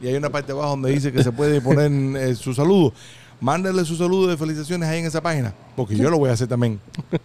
y 0.02 0.08
hay 0.08 0.16
una 0.16 0.30
parte 0.30 0.52
abajo 0.52 0.70
donde 0.72 0.92
dice 0.92 1.12
que 1.12 1.24
se 1.24 1.32
puede 1.32 1.62
poner 1.62 1.90
eh, 2.30 2.36
su 2.36 2.54
saludo. 2.54 2.94
Mándenle 3.42 3.86
su 3.86 3.96
saludo 3.96 4.28
de 4.28 4.38
felicitaciones 4.38 4.88
ahí 4.90 5.00
en 5.00 5.06
esa 5.06 5.22
página, 5.22 5.54
porque 5.76 5.96
yo 5.96 6.10
lo 6.10 6.18
voy 6.18 6.30
a 6.30 6.34
hacer 6.34 6.48
también. 6.48 6.80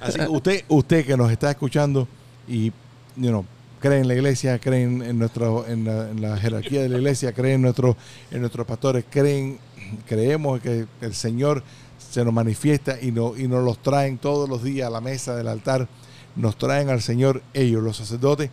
Así 0.00 0.18
que 0.18 0.26
usted, 0.28 0.64
usted 0.68 1.06
que 1.06 1.16
nos 1.16 1.30
está 1.30 1.50
escuchando 1.50 2.06
y 2.48 2.72
you 3.16 3.44
Creen 3.86 4.00
en 4.02 4.08
la 4.08 4.14
iglesia, 4.14 4.58
creen 4.58 5.00
en, 5.02 5.16
nuestro, 5.16 5.64
en, 5.64 5.84
la, 5.84 6.36
jerarquía 6.38 6.82
de 6.82 6.88
la 6.88 6.96
iglesia, 6.96 7.32
creen 7.32 7.54
en, 7.56 7.62
nuestro, 7.62 7.96
en 8.32 8.40
nuestros 8.40 8.66
pastores, 8.66 9.04
creen, 9.08 9.60
creemos 10.08 10.58
que 10.60 10.86
el 11.00 11.14
Señor 11.14 11.62
se 11.96 12.24
nos 12.24 12.34
manifiesta 12.34 13.00
y, 13.00 13.12
no, 13.12 13.36
y 13.36 13.46
nos 13.46 13.64
los 13.64 13.78
traen 13.80 14.18
todos 14.18 14.48
los 14.48 14.64
días 14.64 14.88
a 14.88 14.90
la 14.90 15.00
mesa 15.00 15.36
del 15.36 15.46
altar, 15.46 15.86
nos 16.34 16.58
traen 16.58 16.88
al 16.90 17.00
Señor 17.00 17.42
ellos, 17.54 17.80
los 17.80 17.98
sacerdotes. 17.98 18.50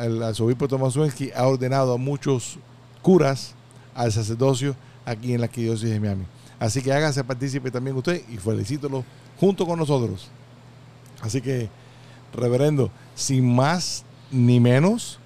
el 0.00 0.20
arzobispo 0.20 0.66
Tomás 0.66 0.96
Wensky 0.96 1.30
ha 1.30 1.46
ordenado 1.46 1.92
a 1.92 1.96
muchos 1.96 2.58
curas 3.02 3.54
al 3.94 4.10
sacerdocio 4.10 4.74
aquí 5.06 5.32
en 5.32 5.42
la 5.42 5.44
Arquidiócesis 5.46 5.90
de 5.90 6.00
Miami. 6.00 6.24
Así 6.58 6.82
que 6.82 6.92
hágase 6.92 7.22
partícipe 7.22 7.70
también 7.70 7.94
usted 7.96 8.22
y 8.28 8.36
felicítelo 8.36 9.04
junto 9.38 9.64
con 9.64 9.78
nosotros. 9.78 10.28
Así 11.22 11.40
que, 11.40 11.68
reverendo, 12.34 12.90
sin 13.14 13.54
más 13.54 14.04
ni 14.32 14.60
menos. 14.60 15.18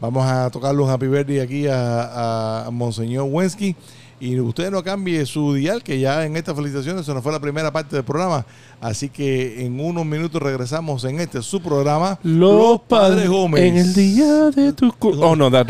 Vamos 0.00 0.26
a 0.26 0.50
tocar 0.50 0.74
los 0.74 0.88
Happy 0.90 1.06
Birthday 1.06 1.40
aquí 1.40 1.66
a, 1.70 2.68
Monseñor 2.72 3.26
Wensky. 3.30 3.74
Y 4.18 4.40
usted 4.40 4.70
no 4.70 4.82
cambie 4.82 5.26
su 5.26 5.52
dial, 5.52 5.82
que 5.82 6.00
ya 6.00 6.24
en 6.24 6.36
estas 6.38 6.56
felicitaciones 6.56 7.04
se 7.04 7.12
nos 7.12 7.22
fue 7.22 7.32
la 7.32 7.38
primera 7.40 7.70
parte 7.70 7.96
del 7.96 8.04
programa. 8.04 8.46
Así 8.80 9.10
que 9.10 9.64
en 9.66 9.78
unos 9.78 10.06
minutos 10.06 10.40
regresamos 10.40 11.04
en 11.04 11.20
este 11.20 11.42
su 11.42 11.60
programa. 11.60 12.18
Los, 12.22 12.80
Padres 12.82 13.28
Gómez. 13.28 13.60
En 13.62 13.76
el 13.76 13.92
día 13.92 14.50
de 14.50 14.72
tu... 14.72 14.92
Oh, 15.00 15.36
no, 15.36 15.50
that 15.50 15.66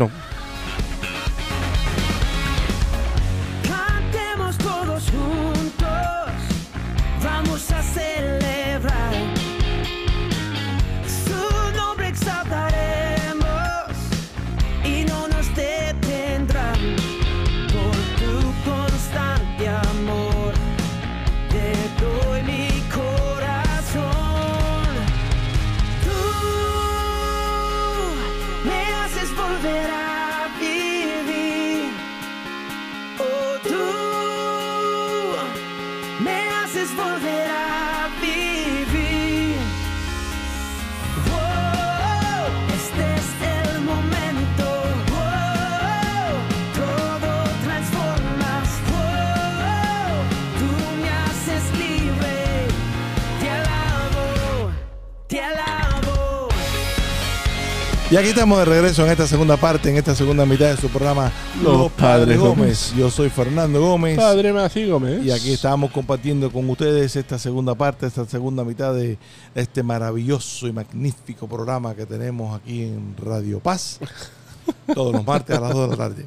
Y 58.09 58.15
aquí 58.15 58.29
estamos 58.29 58.57
de 58.59 58.63
regreso 58.63 59.03
en 59.03 59.11
esta 59.11 59.27
segunda 59.27 59.57
parte, 59.57 59.89
en 59.89 59.97
esta 59.97 60.15
segunda 60.15 60.45
mitad 60.45 60.67
de 60.73 60.77
su 60.79 60.87
programa 60.87 61.29
Los, 61.61 61.91
Padres, 61.91 62.39
Gómez. 62.39 62.93
Yo 62.95 63.11
soy 63.11 63.29
Fernando 63.29 63.81
Gómez. 63.81 64.15
Padre 64.17 64.53
Mací 64.53 64.87
Gómez. 64.87 65.25
Y 65.25 65.29
aquí 65.31 65.51
estamos 65.51 65.91
compartiendo 65.91 66.49
con 66.49 66.69
ustedes 66.69 67.17
esta 67.17 67.37
segunda 67.37 67.75
parte, 67.75 68.05
esta 68.07 68.23
segunda 68.23 68.63
mitad 68.63 68.93
de 68.93 69.17
este 69.53 69.83
maravilloso 69.83 70.67
y 70.67 70.71
magnífico 70.71 71.47
programa 71.49 71.95
que 71.95 72.05
tenemos 72.05 72.57
aquí 72.57 72.83
en 72.83 73.13
Radio 73.21 73.59
Paz. 73.59 73.99
Todos 74.95 75.11
los 75.11 75.25
martes 75.27 75.57
a 75.57 75.59
las 75.59 75.73
2 75.73 75.89
de 75.89 75.97
la 75.97 75.97
tarde. 76.01 76.25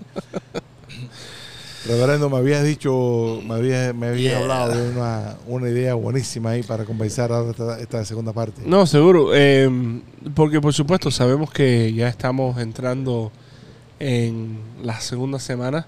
Reverendo, 1.86 2.28
me 2.28 2.36
habías 2.36 2.62
dicho, 2.62 3.40
me 3.46 3.54
habías, 3.54 3.94
me 3.94 4.08
hablado 4.34 4.70
de 4.74 4.90
una, 4.90 5.36
una, 5.46 5.68
idea 5.70 5.94
buenísima 5.94 6.50
ahí 6.50 6.62
para 6.62 6.84
compensar 6.84 7.30
esta, 7.80 8.04
segunda 8.04 8.34
parte. 8.34 8.60
No, 8.66 8.86
seguro. 8.86 9.34
Em, 9.34 10.02
porque, 10.34 10.60
por 10.60 10.74
supuesto, 10.74 11.10
sabemos 11.10 11.50
que 11.50 11.90
ya 11.94 12.08
estamos 12.08 12.58
entrando 12.58 13.32
en 13.98 14.58
la 14.82 15.00
segunda 15.00 15.38
semana, 15.38 15.86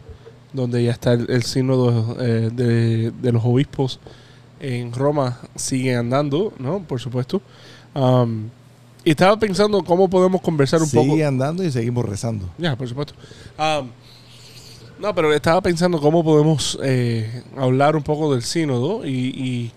donde 0.54 0.82
ya 0.82 0.92
está 0.92 1.12
el, 1.12 1.26
signo 1.42 1.74
sínodo 1.82 2.16
eh, 2.20 2.48
de, 2.50 3.10
de, 3.10 3.32
los 3.32 3.44
obispos 3.44 4.00
en 4.60 4.94
Roma, 4.94 5.40
sigue 5.56 5.94
andando, 5.94 6.54
¿no? 6.58 6.80
Por 6.82 7.00
supuesto. 7.00 7.42
y 9.04 9.10
estaba 9.10 9.38
pensando 9.38 9.82
cómo 9.82 10.08
podemos 10.08 10.40
conversar 10.40 10.80
un 10.82 10.88
poco. 10.88 11.04
Sigue 11.04 11.26
andando 11.26 11.62
y 11.62 11.70
seguimos 11.70 12.02
rezando. 12.06 12.48
Ya, 12.56 12.76
por 12.76 12.88
supuesto. 12.88 13.12
No, 15.02 15.12
pero 15.16 15.34
estaba 15.34 15.60
pensando 15.60 16.00
cómo 16.00 16.22
podemos 16.22 16.78
eh, 16.80 17.42
hablar 17.56 17.96
un 17.96 18.04
poco 18.04 18.32
del 18.32 18.44
sínodo 18.44 19.04
y, 19.04 19.72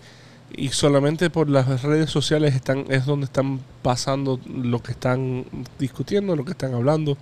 y, 0.60 0.68
solamente 0.70 1.32
por 1.32 1.50
las 1.50 1.82
redes 1.82 2.12
sociales 2.12 2.54
están 2.54 2.86
es 2.90 3.06
donde 3.08 3.26
están 3.26 3.60
pasando 3.82 4.40
lo 4.46 4.84
que 4.84 4.92
están 4.92 5.44
discutiendo, 5.80 6.36
lo 6.36 6.46
que 6.46 6.52
están 6.52 6.76
hablando, 6.76 7.18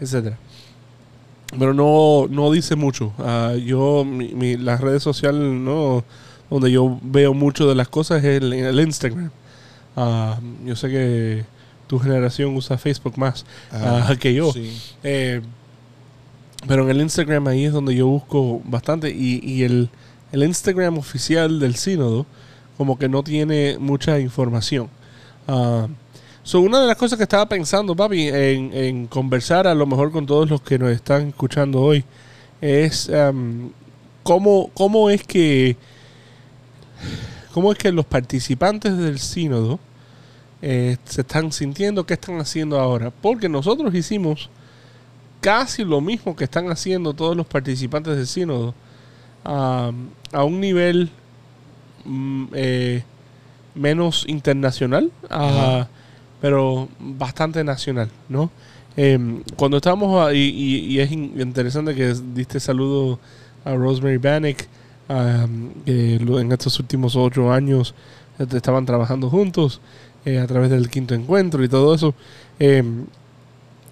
etcétera. 0.00 0.38
Pero 1.58 1.74
no, 1.74 2.50
dice 2.52 2.76
mucho. 2.76 3.12
Ah, 3.18 3.54
yo 3.56 4.06
las 4.60 4.80
redes 4.80 5.02
sociales 5.02 5.40
no 5.42 6.04
donde 6.50 6.70
yo 6.70 7.00
veo 7.02 7.34
mucho 7.34 7.68
de 7.68 7.74
las 7.74 7.88
cosas 7.88 8.18
es 8.22 8.40
el, 8.40 8.78
Instagram. 8.80 9.30
Ah, 9.96 10.38
yo 10.64 10.76
sé 10.76 10.88
que 10.90 11.44
tu 11.88 11.98
generación 11.98 12.54
usa 12.54 12.78
Facebook 12.78 13.18
más 13.18 13.44
ah, 13.72 14.14
que 14.20 14.32
yo. 14.32 14.52
Sí. 14.52 14.80
Eh, 15.02 15.40
pero 16.68 16.82
en 16.84 16.90
el 16.90 17.00
Instagram 17.00 17.48
ahí 17.48 17.64
es 17.64 17.72
donde 17.72 17.94
yo 17.96 18.06
busco 18.06 18.60
bastante. 18.64 19.10
Y, 19.10 19.62
el, 19.64 19.88
Instagram 20.34 20.98
oficial 20.98 21.58
del 21.58 21.74
sínodo 21.76 22.26
como 22.76 22.98
que 22.98 23.08
no 23.08 23.22
tiene 23.24 23.78
mucha 23.78 24.20
información. 24.20 24.88
Ah, 25.48 25.88
so 26.42 26.60
una 26.60 26.82
de 26.82 26.86
las 26.86 26.96
cosas 26.96 27.16
que 27.16 27.22
estaba 27.22 27.48
pensando, 27.48 27.96
papi, 27.96 28.28
en, 28.28 29.06
conversar 29.06 29.66
a 29.66 29.74
lo 29.74 29.86
mejor 29.86 30.12
con 30.12 30.26
todos 30.26 30.50
los 30.50 30.60
que 30.60 30.78
nos 30.78 30.90
están 30.90 31.28
escuchando 31.28 31.80
hoy, 31.80 32.04
es 32.60 33.08
em, 33.08 33.70
cómo, 34.22 34.70
cómo 34.74 35.08
es 35.08 35.24
que... 35.24 35.76
¿Cómo 37.52 37.72
es 37.72 37.78
que 37.78 37.90
los 37.90 38.04
participantes 38.04 38.96
del 38.96 39.18
sínodo 39.18 39.80
eh, 40.62 40.96
se 41.06 41.22
están 41.22 41.50
sintiendo? 41.50 42.04
¿Qué 42.04 42.14
están 42.14 42.38
haciendo 42.38 42.78
ahora? 42.78 43.10
Porque 43.10 43.48
nosotros 43.48 43.92
hicimos 43.94 44.50
casi 45.40 45.84
lo 45.84 46.00
mismo 46.00 46.34
que 46.36 46.44
están 46.44 46.68
haciendo 46.70 47.12
todos 47.14 47.36
los 47.36 47.46
participantes 47.46 48.16
del 48.16 48.26
sínodo, 48.26 48.74
a, 49.44 49.92
un 50.44 50.60
nivel 50.60 51.10
mm, 52.04 52.44
eh, 52.54 53.02
menos 53.74 54.24
internacional, 54.26 55.10
pero 56.40 56.88
bastante 56.98 57.64
nacional, 57.64 58.10
¿no? 58.28 58.50
Em, 58.96 59.42
cuando 59.56 59.76
estábamos, 59.76 60.32
y, 60.34 60.92
y, 60.92 61.00
es 61.00 61.12
interesante 61.12 61.94
que 61.94 62.14
diste 62.34 62.58
saludo 62.58 63.18
a 63.64 63.74
Rosemary 63.74 64.16
Bannock, 64.18 64.56
que 65.86 66.14
en 66.16 66.52
estos 66.52 66.78
últimos 66.80 67.14
ocho 67.16 67.50
años 67.52 67.94
eh, 68.38 68.46
estaban 68.54 68.84
trabajando 68.84 69.30
juntos 69.30 69.80
eh, 70.26 70.38
a 70.38 70.46
través 70.46 70.68
del 70.68 70.90
quinto 70.90 71.14
encuentro 71.14 71.62
y 71.64 71.68
todo 71.68 71.94
eso. 71.94 72.12
Em, 72.58 73.06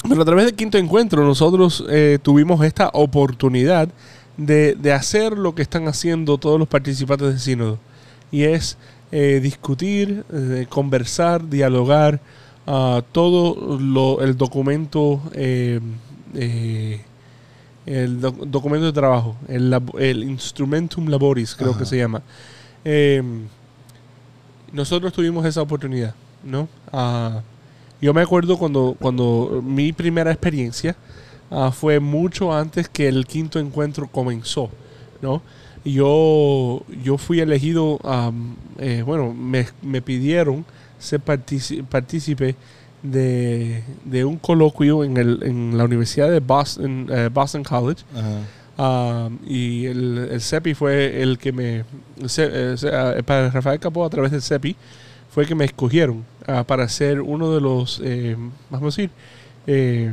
pero 0.08 0.22
a 0.22 0.24
través 0.24 0.44
del 0.46 0.54
quinto 0.54 0.78
encuentro 0.78 1.24
nosotros 1.24 1.84
eh, 1.88 2.18
tuvimos 2.22 2.64
esta 2.64 2.90
oportunidad 2.92 3.88
de, 4.36 4.76
hacer 4.92 5.36
lo 5.36 5.54
que 5.54 5.62
están 5.62 5.88
haciendo 5.88 6.38
todos 6.38 6.58
los 6.58 6.68
participantes 6.68 7.28
del 7.28 7.40
sínodo. 7.40 7.78
Y 8.30 8.42
es 8.44 8.76
eh, 9.12 9.40
discutir, 9.42 10.24
eh, 10.32 10.66
conversar, 10.68 11.48
dialogar, 11.48 12.20
ah, 12.66 13.02
todo 13.12 13.78
lo, 13.78 14.20
el 14.22 14.36
documento 14.36 15.20
el 17.88 18.20
documento 18.50 18.86
de 18.86 18.92
trabajo, 18.92 19.36
el, 19.48 20.24
instrumentum 20.24 21.06
laboris, 21.08 21.54
creo 21.54 21.76
que 21.76 21.86
se 21.86 21.96
llama. 21.96 22.22
nosotros 24.72 25.12
tuvimos 25.12 25.46
esa 25.46 25.62
oportunidad, 25.62 26.14
¿no? 26.44 26.68
Ah, 26.92 27.40
yo 28.00 28.12
me 28.12 28.20
acuerdo 28.20 28.58
cuando, 28.58 28.94
cuando 29.00 29.62
mi 29.64 29.92
primera 29.92 30.30
experiencia 30.30 30.94
ah, 31.50 31.70
fue 31.72 31.98
mucho 31.98 32.52
antes 32.52 32.88
que 32.88 33.08
el 33.08 33.26
quinto 33.26 33.58
encuentro 33.58 34.06
comenzó, 34.06 34.68
¿no? 35.22 35.40
Yo, 35.84 36.82
yo 37.04 37.16
fui 37.16 37.38
elegido, 37.40 37.98
um, 37.98 38.54
bueno, 39.06 39.32
me, 39.32 40.02
pidieron 40.02 40.64
ser 40.98 41.20
partícipe 41.20 42.56
de, 43.04 43.84
de, 44.04 44.24
un 44.24 44.36
coloquio 44.36 45.04
en, 45.04 45.16
el, 45.16 45.38
en 45.44 45.78
la 45.78 45.84
Universidad 45.84 46.28
de 46.28 46.40
Boston, 46.40 47.08
eh, 47.08 47.30
Boston 47.32 47.62
College. 47.62 48.02
y 49.46 49.86
el, 49.86 50.38
CEPI 50.40 50.74
fue 50.74 51.22
el 51.22 51.38
que 51.38 51.52
me. 51.52 51.84
Eh, 52.36 53.22
para 53.24 53.50
Rafael 53.50 53.78
Capó, 53.78 54.04
a 54.04 54.10
través 54.10 54.32
del 54.32 54.42
CEPI, 54.42 54.74
fue 55.30 55.44
el 55.44 55.48
que 55.48 55.54
me 55.54 55.66
escogieron 55.66 56.24
para 56.66 56.88
ser 56.88 57.20
uno 57.20 57.52
de 57.52 57.60
los, 57.60 58.00
eh, 58.04 58.36
vamos 58.70 58.94
a 58.98 59.00
decir, 59.00 59.10
eh, 59.66 60.12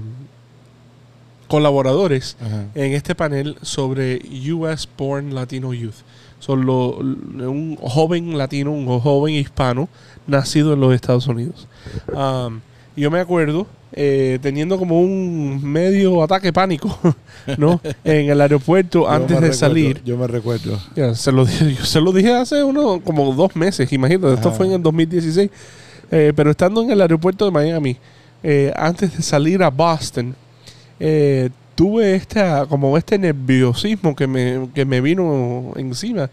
colaboradores 1.47 2.35
en 2.73 2.93
este 2.93 3.13
panel 3.13 3.57
sobre 3.61 4.19
US 4.53 4.89
Born 4.97 5.35
Latino 5.35 5.73
Youth. 5.73 5.93
Son 6.39 6.65
lo, 6.65 6.97
un 6.97 7.77
joven 7.79 8.37
latino, 8.37 8.71
un 8.71 8.87
joven 8.99 9.35
hispano 9.35 9.87
nacido 10.25 10.73
en 10.73 10.79
los 10.81 10.93
Estados 10.93 11.27
Unidos. 11.27 11.67
Um, 12.11 12.59
yo 12.97 13.09
me 13.11 13.19
acuerdo 13.19 13.65
eh, 13.93 14.39
teniendo 14.41 14.77
como 14.77 14.99
un 14.99 15.63
medio 15.65 16.23
ataque 16.23 16.51
pánico, 16.51 16.97
¿no? 17.57 17.79
en 18.03 18.29
el 18.31 18.41
aeropuerto 18.41 19.07
antes 19.09 19.39
de 19.39 19.53
salir. 19.53 20.01
Yo 20.03 20.17
me 20.17 20.27
recuerdo. 20.27 20.79
se 21.13 21.31
lo, 21.31 21.45
yo 21.47 21.85
se 21.85 22.01
lo 22.01 22.11
dije 22.11 22.33
hace 22.33 22.63
uno, 22.63 22.99
como 23.01 23.33
dos 23.33 23.55
meses, 23.55 23.91
imagínate. 23.93 24.33
Esto 24.33 24.51
fue 24.51 24.65
en 24.67 24.73
el 24.73 24.83
2016. 24.83 25.49
Eh, 26.11 26.33
pero 26.35 26.51
estando 26.51 26.81
en 26.81 26.91
el 26.91 27.01
aeropuerto 27.01 27.45
de 27.45 27.51
Miami, 27.51 27.97
eh, 28.43 28.71
antes 28.75 29.15
de 29.15 29.23
salir 29.23 29.63
a 29.63 29.69
Boston, 29.69 30.35
eh, 30.99 31.49
tuve 31.75 32.15
esta, 32.15 32.61
ah, 32.61 32.65
como 32.67 32.97
este 32.97 33.17
nerviosismo 33.17 34.15
que 34.15 34.27
me, 34.27 35.01
vino 35.01 35.73
encima, 35.75 36.29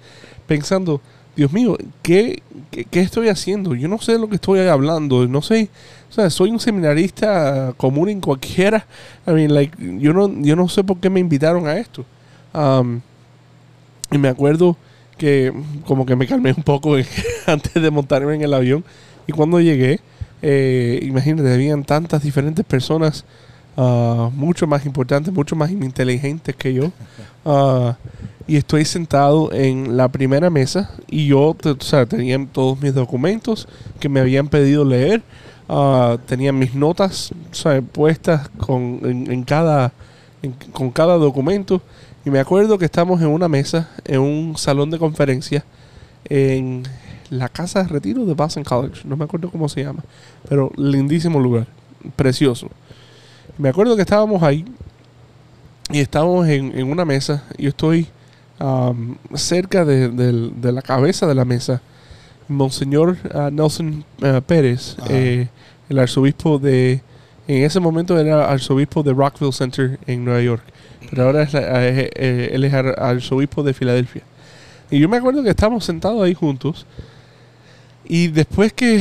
pensando, 0.46 1.00
Dios 1.36 1.52
mío, 1.52 1.78
¿qué, 2.02 2.42
estoy 2.92 3.28
haciendo? 3.28 3.74
Yo 3.74 3.88
no 3.88 3.98
sé 4.00 4.18
lo 4.18 4.28
que 4.28 4.34
estoy 4.34 4.60
hablando, 4.60 5.26
no 5.28 5.40
sé, 5.40 5.68
o 6.10 6.12
sea, 6.12 6.28
soy 6.30 6.50
un 6.50 6.58
seminarista 6.60 7.72
común 7.76 8.08
en 8.08 8.20
cualquiera, 8.20 8.84
I 9.26 9.30
mean, 9.30 9.54
like, 9.54 9.76
yo 10.00 10.12
no, 10.12 10.30
yo 10.42 10.56
no 10.56 10.68
sé 10.68 10.82
por 10.84 10.98
qué 10.98 11.08
me 11.08 11.20
invitaron 11.20 11.68
a 11.68 11.76
esto. 11.76 12.04
Um, 12.52 13.00
y 14.10 14.18
me 14.18 14.26
acuerdo 14.28 14.76
que 15.16 15.52
como 15.86 16.04
que 16.04 16.16
me 16.16 16.26
calmé 16.26 16.52
un 16.56 16.64
poco 16.64 16.96
antes 17.46 17.74
de 17.80 17.90
montarme 17.92 18.34
en 18.34 18.42
el 18.42 18.52
avión 18.52 18.84
y 19.30 19.32
cuando 19.32 19.60
llegué, 19.60 20.00
eh, 20.42 20.98
imagínate, 21.04 21.54
habían 21.54 21.84
tantas 21.84 22.20
diferentes 22.24 22.64
personas, 22.64 23.24
ah, 23.76 24.28
mucho 24.34 24.66
más 24.66 24.84
importantes, 24.84 25.32
mucho 25.32 25.54
más 25.54 25.70
inteligentes 25.70 26.56
que 26.56 26.74
yo. 26.74 26.90
Ah, 27.42 27.96
y 28.46 28.56
estoy 28.58 28.84
sentado 28.84 29.50
en 29.54 29.96
la 29.96 30.08
primera 30.10 30.50
mesa 30.50 30.90
y 31.10 31.26
yo 31.28 31.56
o 31.58 31.76
sea, 31.80 32.04
tenía 32.04 32.36
todos 32.52 32.78
mis 32.82 32.92
documentos 32.92 33.66
que 33.98 34.10
me 34.10 34.20
habían 34.20 34.48
pedido 34.48 34.84
leer. 34.84 35.22
Ah, 35.66 36.18
tenía 36.26 36.52
mis 36.52 36.74
notas 36.74 37.32
o 37.50 37.54
sea, 37.54 37.80
puestas 37.80 38.46
con, 38.58 39.00
en, 39.30 39.42
cada, 39.44 39.90
con 40.74 40.90
cada 40.90 41.16
documento. 41.16 41.80
Y 42.26 42.30
me 42.30 42.40
acuerdo 42.40 42.76
que 42.76 42.84
estamos 42.84 43.22
en 43.22 43.28
una 43.28 43.48
mesa, 43.48 43.88
en 44.04 44.20
un 44.20 44.58
salón 44.58 44.90
de 44.90 44.98
conferencia 44.98 45.64
en 46.26 46.82
la 47.30 47.48
casa 47.48 47.82
de 47.84 47.88
retiro 47.88 48.26
de 48.26 48.34
Boston 48.34 48.64
College. 48.64 49.02
No 49.04 49.16
me 49.16 49.24
acuerdo 49.24 49.50
cómo 49.50 49.68
se 49.68 49.82
llama, 49.82 50.02
pero 50.48 50.70
lindísimo 50.76 51.38
lugar, 51.40 51.66
precioso. 52.16 52.68
Me 53.56 53.68
acuerdo 53.68 53.94
que 53.96 54.02
estábamos 54.02 54.42
ahí 54.42 54.64
y 55.90 56.00
estábamos 56.00 56.46
en, 56.48 56.88
una 56.90 57.04
mesa. 57.04 57.44
Yo 57.56 57.70
estoy 57.70 58.08
cerca 59.34 59.84
de, 59.84 60.52
la 60.60 60.82
cabeza 60.82 61.26
de 61.26 61.34
la 61.34 61.44
mesa. 61.44 61.80
Monseñor 62.48 63.16
ah, 63.32 63.48
Nelson 63.52 64.04
ah, 64.22 64.40
Pérez, 64.44 64.96
eh, 65.08 65.46
el 65.88 65.98
arzobispo 66.00 66.58
de. 66.58 67.00
En 67.46 67.62
ese 67.62 67.78
momento 67.78 68.18
era 68.18 68.48
arzobispo 68.50 69.04
de 69.04 69.12
Rockville 69.12 69.52
Center 69.52 69.98
en 70.08 70.24
Nueva 70.24 70.40
York, 70.42 70.62
pero 71.08 71.26
ahora 71.26 71.44
es 71.44 71.54
eh, 71.54 72.10
eh, 72.16 72.48
él 72.52 72.64
es 72.64 72.74
arzobispo 72.74 73.62
de 73.62 73.72
Filadelfia. 73.72 74.22
Y 74.90 74.98
yo 74.98 75.08
me 75.08 75.16
acuerdo 75.18 75.44
que 75.44 75.50
estábamos 75.50 75.84
sentados 75.84 76.20
ahí 76.24 76.34
juntos 76.34 76.86
y 78.12 78.26
después 78.26 78.72
que 78.72 79.00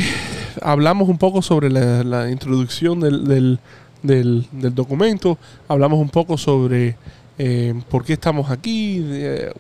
hablamos 0.62 1.10
un 1.10 1.18
poco 1.18 1.42
sobre 1.42 1.72
la, 1.72 2.30
introducción 2.30 3.00
del, 3.00 3.58
del, 4.06 4.46
documento, 4.76 5.40
hablamos 5.68 6.00
un 6.00 6.10
poco 6.10 6.38
sobre 6.38 6.96
eh, 7.40 7.74
por 7.90 8.04
qué 8.06 8.14
estamos 8.14 8.52
aquí, 8.52 9.04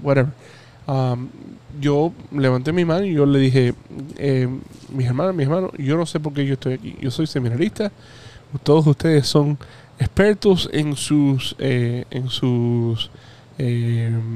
whatever. 0.03 0.29
Um, 0.85 1.29
yo 1.81 2.12
levanté 2.31 2.71
mi 2.73 2.85
mano 2.85 3.05
y 3.07 3.15
yo 3.15 3.25
le 3.25 3.39
dije, 3.39 3.73
eh, 4.19 4.47
mis 4.91 5.07
hermanos, 5.07 5.33
mis 5.33 5.47
hermanos, 5.47 5.71
yo 5.79 5.97
no 5.97 6.05
sé 6.05 6.19
por 6.19 6.33
qué 6.33 6.45
yo 6.45 6.53
estoy 6.53 6.73
aquí. 6.73 6.95
Yo 7.01 7.09
soy 7.09 7.25
seminarista, 7.25 7.91
todos 8.62 8.85
ustedes 8.85 9.25
son 9.27 9.57
expertos 9.97 10.69
en 10.73 10.95
sus, 10.95 11.55
eh, 11.57 12.05
en 12.12 12.29
sus, 12.29 13.09
en 13.57 14.27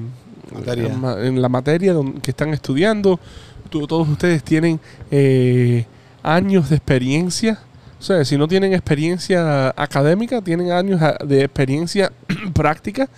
la 1.39 1.49
materia 1.49 1.93
que 2.23 2.31
están 2.31 2.49
estudiando 2.51 3.19
todos 3.87 4.07
ustedes 4.07 4.43
tienen 4.43 4.79
eh, 5.09 5.85
años 6.21 6.69
de 6.69 6.75
experiencia. 6.75 7.59
O 7.99 8.03
sea, 8.03 8.23
si 8.25 8.37
no 8.37 8.47
tienen 8.47 8.73
experiencia 8.73 9.73
académica, 9.75 10.41
tienen 10.41 10.71
años 10.71 11.01
ah, 11.01 11.17
de 11.23 11.43
experiencia 11.43 12.11
práctica. 12.53 13.09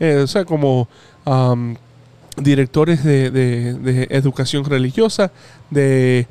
Eh, 0.00 0.20
o 0.22 0.26
sea, 0.26 0.44
como 0.44 0.88
directores 2.36 3.02
de, 3.04 4.06
educación 4.10 4.64
religiosa, 4.64 5.30
de, 5.70 6.26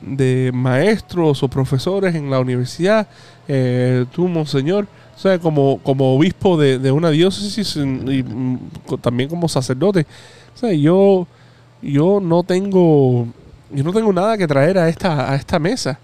de 0.00 0.50
maestros 0.54 1.42
o 1.42 1.48
profesores 1.48 2.14
en 2.14 2.30
la 2.30 2.40
universidad, 2.40 3.06
eh, 3.46 4.06
tú, 4.12 4.26
monseñor. 4.26 4.86
O 5.14 5.18
sea, 5.18 5.38
como, 5.38 5.78
como 5.82 6.14
obispo 6.16 6.56
de, 6.58 6.90
una 6.90 7.10
diócesis 7.10 7.76
mm, 7.76 8.10
y, 8.10 8.22
mm, 8.22 8.58
también 9.00 9.28
como 9.30 9.48
sacerdote. 9.48 10.04
O 10.54 10.58
sea, 10.58 10.72
yo 10.72 11.26
yo 11.86 12.20
no 12.20 12.42
tengo, 12.42 13.28
yo 13.70 13.84
no 13.84 13.92
tengo 13.92 14.12
nada 14.12 14.36
que 14.36 14.46
traer 14.48 14.76
a 14.78 14.88
esta, 14.88 15.30
a 15.32 15.36
esta 15.36 15.58
mesa. 15.58 15.98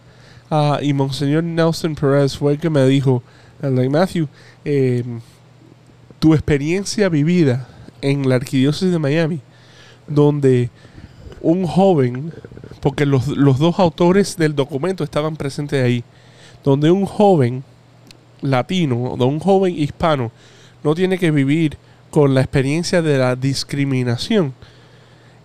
Ah, 0.50 0.78
y 0.80 0.92
Monseñor 0.92 1.42
Nelson 1.42 1.94
Perez 1.94 2.36
fue 2.36 2.52
el 2.52 2.58
que 2.58 2.70
me 2.70 2.84
dijo, 2.86 3.22
eh, 3.62 3.88
Matthew, 3.90 4.28
em, 4.64 5.20
tu 6.18 6.34
experiencia 6.34 7.08
vivida 7.08 7.66
en 8.00 8.28
la 8.28 8.36
Arquidiócesis 8.36 8.92
de 8.92 8.98
Miami, 8.98 9.40
donde 10.06 10.70
un 11.40 11.66
joven, 11.66 12.32
porque 12.80 13.04
los, 13.06 13.26
los 13.28 13.58
dos 13.58 13.78
autores 13.80 14.36
del 14.36 14.54
documento 14.54 15.02
estaban 15.02 15.36
presentes 15.36 15.82
ahí, 15.82 16.04
donde 16.62 16.90
un 16.90 17.06
joven 17.06 17.64
latino, 18.40 18.96
donde 19.10 19.24
un 19.24 19.40
joven 19.40 19.76
hispano, 19.76 20.30
no 20.84 20.94
tiene 20.94 21.18
que 21.18 21.30
vivir 21.30 21.76
con 22.10 22.34
la 22.34 22.40
experiencia 22.42 23.00
de 23.02 23.16
la 23.18 23.34
discriminación 23.36 24.52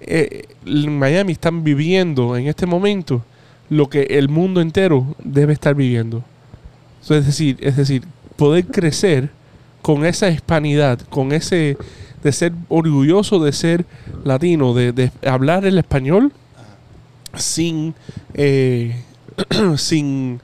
eh, 0.02 0.44
Miami 0.66 1.32
están 1.32 1.64
viviendo 1.64 2.38
en 2.38 2.48
este 2.48 2.66
momento 2.68 3.24
lo 3.70 3.90
que 3.90 4.04
el 4.04 4.30
mundo 4.30 4.62
entero 4.62 5.16
debe 5.24 5.54
estar 5.54 5.76
viviendo. 5.76 6.24
es, 7.10 7.26
decir, 7.26 7.58
es 7.62 7.78
decir, 7.78 8.04
poder 8.36 8.66
crecer 8.68 9.30
con 9.82 10.06
esa 10.06 10.30
hispanidad, 10.30 11.00
con 11.02 11.32
ese 11.32 11.78
de 12.24 12.32
ser 12.32 12.52
orgulloso 12.68 13.40
de 13.40 13.52
ser 13.52 13.86
latino, 14.24 14.74
de, 14.74 15.12
hablar 15.26 15.66
el 15.66 15.78
español 15.78 16.32
sin, 17.38 17.94
eh, 18.34 18.96
sin, 19.78 20.42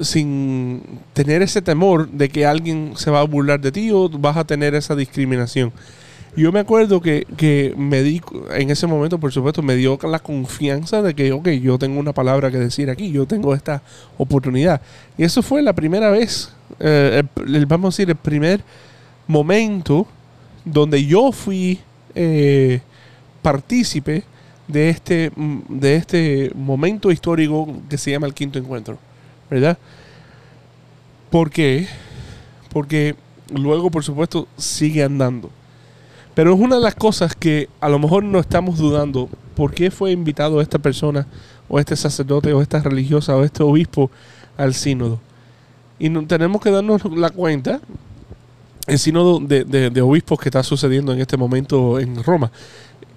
sin 0.00 0.82
tener 1.12 1.40
ese 1.42 1.62
temor 1.62 2.08
de 2.10 2.28
que 2.28 2.46
alguien 2.46 2.94
se 2.96 3.10
va 3.10 3.20
a 3.20 3.24
burlar 3.24 3.60
de 3.60 3.70
ti 3.72 3.90
o 3.92 4.08
vas 4.08 4.36
a 4.36 4.44
tener 4.44 4.74
esa 4.74 4.94
discriminación. 4.96 5.72
Yo 6.34 6.50
me 6.50 6.60
acuerdo 6.60 7.02
que, 7.02 7.74
me 7.76 7.98
en 8.56 8.70
ese 8.70 8.86
momento, 8.86 9.20
por 9.20 9.32
supuesto, 9.32 9.60
me 9.60 9.74
dio 9.76 9.98
la 10.04 10.18
confianza 10.18 11.02
de 11.02 11.12
que, 11.14 11.30
ok, 11.32 11.48
yo 11.48 11.78
tengo 11.78 12.00
una 12.00 12.14
palabra 12.14 12.50
que 12.50 12.56
decir 12.56 12.88
aquí, 12.88 13.12
yo 13.12 13.26
tengo 13.26 13.54
esta 13.54 13.82
oportunidad. 14.16 14.80
Y 15.18 15.24
eso 15.24 15.42
fue 15.42 15.60
la 15.60 15.74
primera 15.74 16.08
vez, 16.10 16.50
eh, 16.80 17.22
vamos 17.68 17.84
a 17.84 17.92
decir, 17.96 18.08
el 18.10 18.16
primer 18.16 18.62
momento 19.26 20.06
donde 20.64 21.04
yo 21.04 21.32
fui 21.32 21.80
eh, 22.14 22.80
partícipe 23.42 24.24
de 24.68 24.88
este, 24.88 25.30
mm, 25.36 25.58
de 25.68 25.96
este 25.96 26.50
momento 26.54 27.12
histórico 27.12 27.68
que 27.90 27.98
se 27.98 28.10
llama 28.10 28.26
el 28.26 28.32
quinto 28.32 28.58
encuentro, 28.58 28.96
¿verdad? 29.50 29.76
¿Por 31.30 31.50
qué? 31.50 31.88
Porque 32.72 33.16
luego, 33.52 33.90
por 33.90 34.02
supuesto, 34.02 34.48
sigue 34.56 35.04
andando. 35.04 35.50
Pero 36.34 36.54
es 36.54 36.60
una 36.60 36.76
de 36.76 36.82
las 36.82 36.94
cosas 36.94 37.34
que 37.36 37.68
a 37.80 37.88
lo 37.88 37.98
mejor 37.98 38.24
no 38.24 38.38
estamos 38.40 38.78
dudando. 38.78 39.28
¿Por 39.54 39.74
qué 39.74 39.90
fue 39.90 40.12
invitado 40.12 40.60
esta 40.60 40.78
persona 40.78 41.26
o 41.68 41.78
este 41.78 41.94
sacerdote 41.96 42.52
o 42.52 42.62
esta 42.62 42.80
religiosa 42.80 43.36
o 43.36 43.44
este 43.44 43.62
obispo 43.62 44.10
al 44.56 44.72
sínodo? 44.72 45.20
Y 45.98 46.08
no, 46.08 46.26
tenemos 46.26 46.60
que 46.62 46.70
darnos 46.70 47.04
la 47.16 47.28
cuenta, 47.30 47.80
el 48.86 48.98
sínodo 48.98 49.40
de, 49.40 50.00
obispos 50.02 50.40
que 50.40 50.48
está 50.48 50.62
sucediendo 50.62 51.12
en 51.12 51.20
este 51.20 51.36
momento 51.36 52.00
en 52.00 52.22
Roma. 52.24 52.50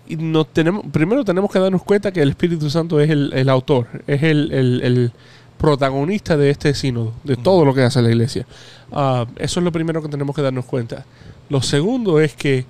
Y 0.08 0.18
tenemos, 0.52 0.86
primero 0.92 1.24
tenemos 1.24 1.50
que 1.50 1.58
darnos 1.58 1.84
cuenta 1.84 2.12
que 2.12 2.22
el 2.22 2.30
Espíritu 2.30 2.70
Santo 2.70 3.00
es 3.00 3.10
el, 3.10 3.48
autor, 3.50 3.88
es 4.08 4.22
el, 4.24 5.12
protagonista 5.58 6.36
de 6.36 6.50
este 6.52 6.76
sínodo, 6.76 7.14
de 7.24 7.38
todo 7.38 7.64
lo 7.64 7.74
que 7.74 7.82
hace 7.82 8.02
la 8.02 8.10
iglesia. 8.10 8.46
Ah, 8.92 9.26
eso 9.38 9.62
es 9.62 9.64
lo 9.64 9.72
primero 9.72 10.02
que 10.04 10.10
tenemos 10.10 10.36
que 10.36 10.42
darnos 10.42 10.66
cuenta. 10.66 11.06
Lo 11.50 11.62
segundo 11.62 12.20
es 12.20 12.36
que 12.36 12.66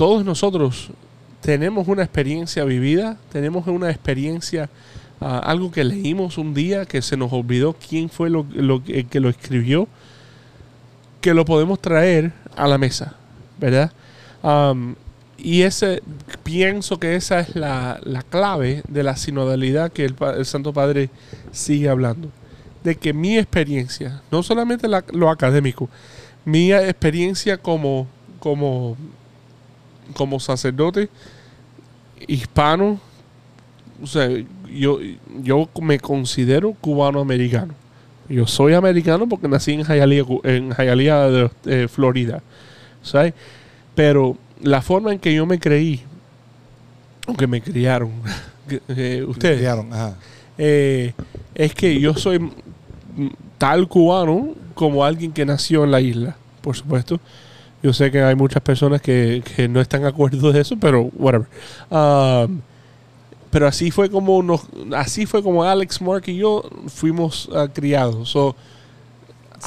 todos 0.00 0.24
nosotros 0.24 0.88
tenemos 1.42 1.86
una 1.86 2.02
experiencia 2.02 2.64
vivida, 2.64 3.18
tenemos 3.30 3.66
una 3.66 3.90
experiencia, 3.90 4.70
ah, 5.20 5.40
algo 5.40 5.70
que 5.70 5.84
leímos 5.84 6.38
un 6.38 6.54
día, 6.54 6.86
que 6.86 7.02
se 7.02 7.18
nos 7.18 7.30
olvidó 7.34 7.74
quién 7.86 8.08
fue 8.08 8.30
lo, 8.30 8.46
que 9.10 9.20
lo 9.20 9.28
escribió, 9.28 9.88
que 11.20 11.34
lo 11.34 11.44
podemos 11.44 11.80
traer 11.82 12.32
a 12.56 12.66
la 12.66 12.78
mesa, 12.78 13.14
¿verdad? 13.58 13.92
y 15.36 15.60
ese, 15.64 16.02
pienso 16.44 16.98
que 16.98 17.14
esa 17.14 17.40
es 17.40 17.54
la, 17.54 18.00
clave 18.30 18.82
de 18.88 19.02
la 19.02 19.16
sinodalidad 19.16 19.92
que 19.92 20.06
el, 20.06 20.16
Santo 20.46 20.72
Padre 20.72 21.10
sigue 21.52 21.90
hablando. 21.90 22.30
De 22.84 22.94
que 22.96 23.12
mi 23.12 23.36
experiencia, 23.36 24.22
no 24.30 24.42
solamente 24.42 24.88
lo 25.12 25.28
académico, 25.28 25.90
mi 26.46 26.72
experiencia 26.72 27.58
como, 27.58 28.06
como 28.38 28.96
como 30.12 30.40
sacerdote 30.40 31.08
hispano, 32.26 33.00
o 34.02 34.06
sea, 34.06 34.28
yo, 34.72 34.98
yo 35.42 35.68
me 35.80 35.98
considero 35.98 36.72
cubano-americano. 36.80 37.74
Yo 38.28 38.46
soy 38.46 38.74
americano 38.74 39.28
porque 39.28 39.48
nací 39.48 39.72
en 39.72 39.84
Hialeah, 39.84 41.28
de 41.28 41.50
eh, 41.66 41.88
Florida. 41.88 42.42
Pero 43.94 44.36
la 44.62 44.82
forma 44.82 45.12
en 45.12 45.18
que 45.18 45.34
yo 45.34 45.44
me 45.46 45.58
creí, 45.58 46.02
aunque 47.26 47.46
me 47.46 47.60
criaron, 47.60 48.12
eh, 48.88 49.24
ustedes. 49.26 49.66
Eh, 50.58 51.12
es 51.54 51.74
que 51.74 51.98
yo 52.00 52.14
soy 52.14 52.52
tal 53.58 53.88
cubano 53.88 54.50
como 54.74 55.02
alguien 55.04 55.32
que 55.32 55.44
nació 55.44 55.84
en 55.84 55.90
la 55.90 56.00
isla, 56.00 56.36
por 56.60 56.76
supuesto. 56.76 57.18
Yo 57.82 57.92
sé 57.92 58.10
que 58.10 58.22
hay 58.22 58.34
muchas 58.34 58.62
personas 58.62 59.00
que, 59.00 59.42
no 59.70 59.80
están 59.80 60.02
de 60.02 60.08
acuerdo 60.08 60.52
de 60.52 60.60
eso, 60.60 60.76
pero 60.78 61.10
whatever. 61.14 61.46
Ah, 61.90 62.46
pero 63.50 63.66
así 63.66 63.90
fue 63.90 64.10
como 64.10 64.42
nos, 64.42 64.62
así 64.94 65.24
fue 65.26 65.42
como 65.42 65.64
Alex, 65.64 66.00
Mark 66.02 66.24
y 66.26 66.36
yo 66.36 66.62
fuimos 66.88 67.48
ah, 67.54 67.68
criados. 67.72 68.36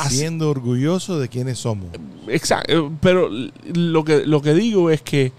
Siendo 0.09 0.49
orgulloso 0.49 1.19
de 1.19 1.27
quienes 1.27 1.59
somos. 1.59 1.87
Exacto. 2.27 2.71
Eh, 2.73 2.89
pero 3.01 3.29
lo 3.73 4.03
que, 4.05 4.25
lo 4.25 4.41
que 4.41 4.53
digo 4.53 4.89
es 4.91 5.01
que 5.01 5.31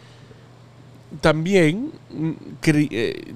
también 1.21 1.93
mm, 2.11 2.31
eh, 2.91 3.33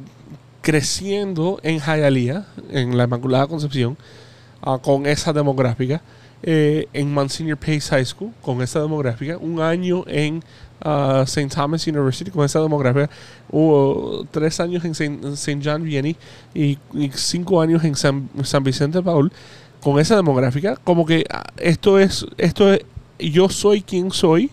creciendo 0.62 1.58
en 1.62 1.78
Jayalía, 1.78 2.46
en 2.70 2.96
la 2.98 3.04
Inmaculada 3.04 3.46
Concepción, 3.46 3.96
ah, 4.62 4.78
con 4.82 5.06
esa 5.06 5.32
demográfica, 5.32 6.02
eh, 6.44 6.86
en 6.92 7.12
Monsignor 7.12 7.56
Pace 7.56 7.80
High 7.90 8.06
School 8.06 8.30
con 8.40 8.62
esa 8.62 8.80
demográfica, 8.80 9.36
un 9.38 9.60
año 9.60 10.04
en 10.06 10.36
uh, 10.36 10.40
ah, 10.82 11.22
St. 11.26 11.48
Thomas 11.52 11.84
University 11.84 12.30
con 12.30 12.44
esa 12.44 12.60
demográfica, 12.60 13.10
hubo 13.50 14.24
tres 14.30 14.60
años 14.60 14.84
en 14.84 14.92
St. 15.32 15.58
John 15.64 15.82
Vianney 15.82 16.16
y, 16.54 16.78
cinco 17.14 17.60
años 17.60 17.82
en 17.82 17.96
San, 17.96 18.28
Vicente 18.62 19.02
Paul 19.02 19.32
con 19.82 19.98
esa 19.98 20.14
demográfica, 20.14 20.76
como 20.76 21.04
que 21.04 21.24
ah, 21.28 21.42
esto 21.56 21.98
es, 21.98 22.24
esto 22.36 22.72
es, 22.72 22.82
yo 23.18 23.48
soy 23.48 23.82
quien 23.82 24.12
soy, 24.12 24.52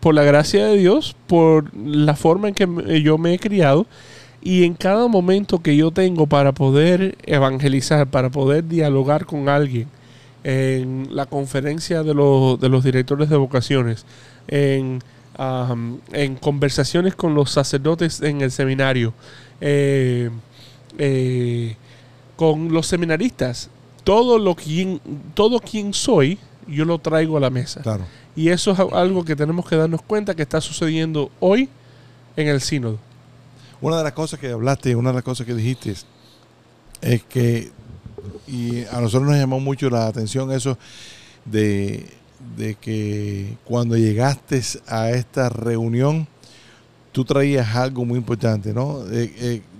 por 0.00 0.12
la 0.16 0.24
gracia 0.24 0.66
de 0.66 0.76
Dios, 0.76 1.14
por 1.28 1.72
la 1.76 2.16
forma 2.16 2.48
en 2.48 2.54
que 2.54 2.68
eh, 2.88 3.00
yo 3.00 3.16
me 3.16 3.32
he 3.32 3.38
criado, 3.38 3.86
y 4.42 4.64
en 4.64 4.74
cada 4.74 5.06
momento 5.06 5.60
que 5.60 5.76
yo 5.76 5.92
tengo 5.92 6.26
para 6.26 6.50
poder 6.50 7.16
evangelizar, 7.26 8.08
para 8.08 8.28
poder 8.30 8.66
dialogar 8.66 9.24
con 9.24 9.48
alguien, 9.48 9.88
en 10.44 11.08
la 11.10 11.26
conferencia 11.26 12.02
de 12.02 12.14
los, 12.14 12.60
de 12.60 12.68
los 12.68 12.84
directores 12.84 13.30
de 13.30 13.36
vocaciones, 13.36 14.04
en, 14.46 15.00
en 16.12 16.36
conversaciones 16.36 17.16
con 17.16 17.34
los 17.34 17.50
sacerdotes 17.50 18.20
en 18.20 18.42
el 18.42 18.52
seminario, 18.52 19.14
eh, 19.60 20.30
eh, 20.98 21.74
con 22.36 22.70
los 22.72 22.86
seminaristas. 22.86 23.70
Todo, 24.04 24.38
lo 24.38 24.54
quien, 24.54 25.00
todo 25.32 25.60
quien 25.60 25.94
soy, 25.94 26.38
yo 26.68 26.84
lo 26.84 26.98
traigo 26.98 27.38
a 27.38 27.40
la 27.40 27.48
mesa. 27.48 27.80
Y 28.36 28.50
eso 28.50 28.72
es 28.72 28.80
algo 28.92 29.24
que 29.24 29.34
tenemos 29.34 29.66
que 29.66 29.76
darnos 29.76 30.02
cuenta 30.02 30.34
que 30.34 30.42
está 30.42 30.60
sucediendo 30.60 31.30
hoy 31.40 31.70
en 32.36 32.48
el 32.48 32.60
sínodo. 32.60 32.98
Una 33.80 33.96
de 33.98 34.04
las 34.04 34.12
cosas 34.12 34.38
que 34.38 34.50
hablaste, 34.50 34.94
una 34.94 35.08
de 35.10 35.14
las 35.14 35.24
cosas 35.24 35.46
que 35.46 35.54
dijiste 35.54 35.94
es 37.00 37.22
que 37.24 37.70
y 38.46 38.84
a 38.86 39.00
nosotros 39.00 39.30
nos 39.30 39.38
llamó 39.38 39.60
mucho 39.60 39.88
la 39.90 40.06
atención 40.06 40.52
eso 40.52 40.78
de, 41.44 42.06
que 42.80 43.56
cuando 43.64 43.96
llegaste 43.96 44.60
a 44.86 45.10
esta 45.10 45.48
reunión, 45.48 46.26
tú 47.12 47.24
traías 47.24 47.74
algo 47.76 48.04
muy 48.04 48.18
importante, 48.18 48.72
¿no? 48.72 49.00
De, 49.04 49.32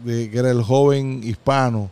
eh, 0.05 0.29
que 0.31 0.39
era 0.39 0.51
el 0.51 0.63
joven 0.63 1.21
hispano 1.25 1.91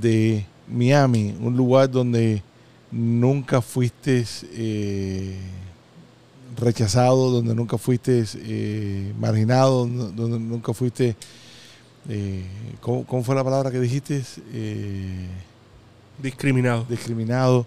de 0.00 0.44
Miami, 0.68 1.34
un 1.40 1.56
lugar 1.56 1.90
donde 1.90 2.42
nunca 2.90 3.60
fuiste 3.62 4.24
eh, 4.54 5.36
rechazado, 6.56 7.30
donde 7.30 7.54
nunca 7.54 7.78
fuiste 7.78 8.24
eh, 8.44 9.12
marginado, 9.18 9.86
donde 9.86 10.38
nunca 10.38 10.72
fuiste... 10.72 11.16
¿cómo, 12.80 13.06
¿cómo, 13.06 13.22
fue 13.22 13.36
la 13.36 13.44
palabra 13.44 13.70
que 13.70 13.78
dijiste? 13.78 14.24
Eh, 14.52 15.28
Discriminado. 16.18 16.84
Discriminado. 16.88 17.66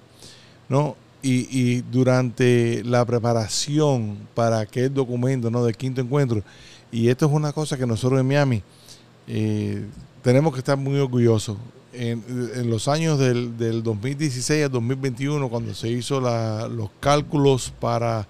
¿no? 0.70 0.96
Y, 1.28 1.82
durante 1.92 2.84
la 2.84 3.04
preparación 3.04 4.16
para 4.36 4.60
aquel 4.60 4.94
documento 4.94 5.50
¿no? 5.50 5.66
del 5.66 5.76
quinto 5.76 6.00
encuentro, 6.00 6.44
y 6.92 7.10
esto 7.10 7.26
es 7.26 7.32
una 7.32 7.52
cosa 7.52 7.78
que 7.80 7.88
nosotros 7.88 8.20
en 8.22 8.28
Miami 8.28 8.62
eh, 9.28 9.86
tenemos 10.22 10.54
que 10.54 10.60
estar 10.60 10.78
muy 10.78 11.00
orgullosos. 11.00 11.58
En, 11.94 12.22
los 12.70 12.88
años 12.88 13.18
del, 13.18 13.58
2016 13.82 14.66
al 14.66 14.72
2021, 14.72 15.50
cuando 15.50 15.74
se 15.74 15.90
hizo 15.90 16.20
los 16.20 16.92
cálculos 17.00 17.74
para, 17.80 18.28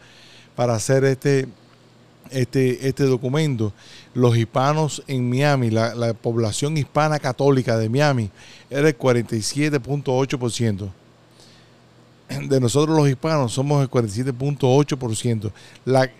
para 0.55 0.75
hacer 0.75 1.03
este, 1.03 1.47
este, 2.31 2.87
este 2.87 3.03
documento, 3.03 3.73
los 4.15 4.35
hispanos 4.37 5.03
en 5.07 5.29
Miami, 5.29 5.69
la, 5.69 6.13
población 6.13 6.77
hispana 6.77 7.19
católica 7.19 7.77
de 7.77 7.89
Miami, 7.89 8.31
era 8.69 8.87
el 8.87 8.97
47.8%. 8.97 10.89
De 12.47 12.59
nosotros 12.59 12.95
los 12.97 13.07
hispanos 13.07 13.51
somos 13.51 13.83
el 13.83 13.89
47.8%. 13.91 15.51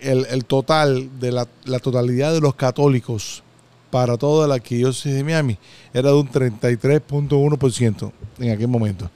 El, 0.00 0.26
el 0.26 0.44
total 0.44 1.18
de 1.18 1.32
la, 1.32 1.46
totalidad 1.80 2.32
de 2.32 2.40
los 2.40 2.54
católicos 2.54 3.42
para 3.90 4.16
toda 4.18 4.46
la 4.46 4.56
arquidiócesis 4.56 5.14
de 5.14 5.24
Miami 5.24 5.58
era 5.94 6.10
de 6.10 6.14
un 6.16 6.30
33.1% 6.30 8.12
en 8.38 8.50
aquel 8.52 8.68
momento. 8.68 9.10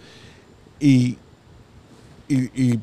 Y, 0.81 1.17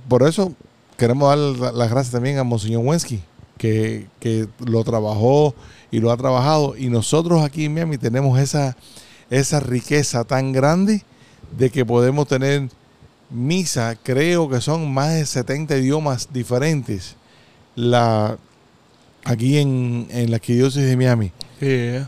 por 0.07 0.23
eso 0.23 0.53
queremos 0.97 1.57
dar 1.59 1.73
las 1.75 1.89
gracias 1.91 2.11
también 2.11 2.37
a 2.39 2.43
Monseñor 2.43 2.83
Wensky, 2.85 3.19
que, 3.57 4.07
que 4.19 4.47
lo 4.65 4.83
trabajó 4.83 5.53
y 5.91 5.99
lo 5.99 6.11
ha 6.11 6.17
trabajado. 6.17 6.75
Y 6.77 6.87
nosotros 6.89 7.43
aquí 7.43 7.65
en 7.65 7.73
Miami 7.73 7.97
tenemos 7.97 8.39
esa, 8.39 8.75
esa 9.29 9.59
riqueza 9.59 10.23
tan 10.23 10.51
grande 10.51 11.03
de 11.57 11.69
que 11.69 11.85
podemos 11.85 12.27
tener 12.27 12.69
misa, 13.29 13.97
creo 14.03 14.49
que 14.49 14.61
son 14.61 14.91
más 14.93 15.13
de 15.13 15.25
70 15.25 15.77
idiomas 15.77 16.29
diferentes 16.31 17.15
la, 17.75 18.37
aquí 19.25 19.57
en, 19.57 20.07
la 20.27 20.35
arquidiócesis 20.37 20.87
de 20.89 20.97
Miami. 20.97 21.31
Eh. 21.61 22.05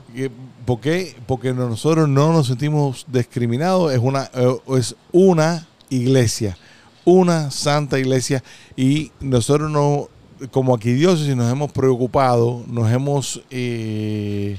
¿Por 0.66 0.80
qué? 0.80 1.16
Porque 1.26 1.52
nosotros 1.52 2.08
no 2.08 2.32
nos 2.32 2.46
sentimos 2.48 3.06
discriminados, 3.12 3.92
es 3.92 3.98
una, 4.00 4.30
eh, 4.36 4.56
es 4.78 4.96
una 5.12 5.66
iglesia, 5.90 6.58
una 7.06 7.50
santa 7.50 7.98
iglesia, 7.98 8.44
y 8.78 9.12
nosotros 9.20 9.72
no 9.72 10.10
como 10.52 10.74
aquí 10.74 10.92
y 10.92 11.36
nos 11.36 11.52
hemos 11.52 11.72
preocupado, 11.72 12.64
nos 12.68 12.92
hemos, 12.92 13.42
eh, 13.50 14.58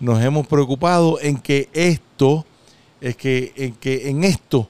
nos 0.00 0.22
hemos 0.22 0.46
preocupado 0.46 1.18
en 1.20 1.38
que 1.38 1.68
esto, 1.72 2.44
es 3.00 3.16
que, 3.16 3.52
en 3.56 3.72
que 3.74 4.08
en 4.10 4.24
esto 4.24 4.68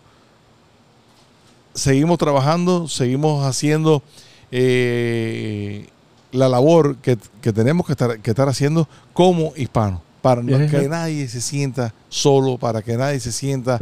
seguimos 1.74 2.18
trabajando, 2.18 2.88
seguimos 2.88 3.44
haciendo 3.44 4.03
eh, 4.51 5.86
la 6.32 6.49
labor 6.49 6.96
que, 6.96 7.16
tenemos 7.53 7.86
que 7.86 7.92
estar, 7.92 8.20
que 8.20 8.30
estar 8.30 8.49
haciendo 8.49 8.88
como 9.12 9.53
hispanos, 9.57 10.01
para 10.22 10.42
que 10.42 10.88
nadie 10.88 11.28
se 11.28 11.40
sienta 11.40 11.94
solo, 12.09 12.59
para 12.59 12.82
que 12.82 12.96
nadie 12.96 13.20
se 13.20 13.32
sienta 13.32 13.80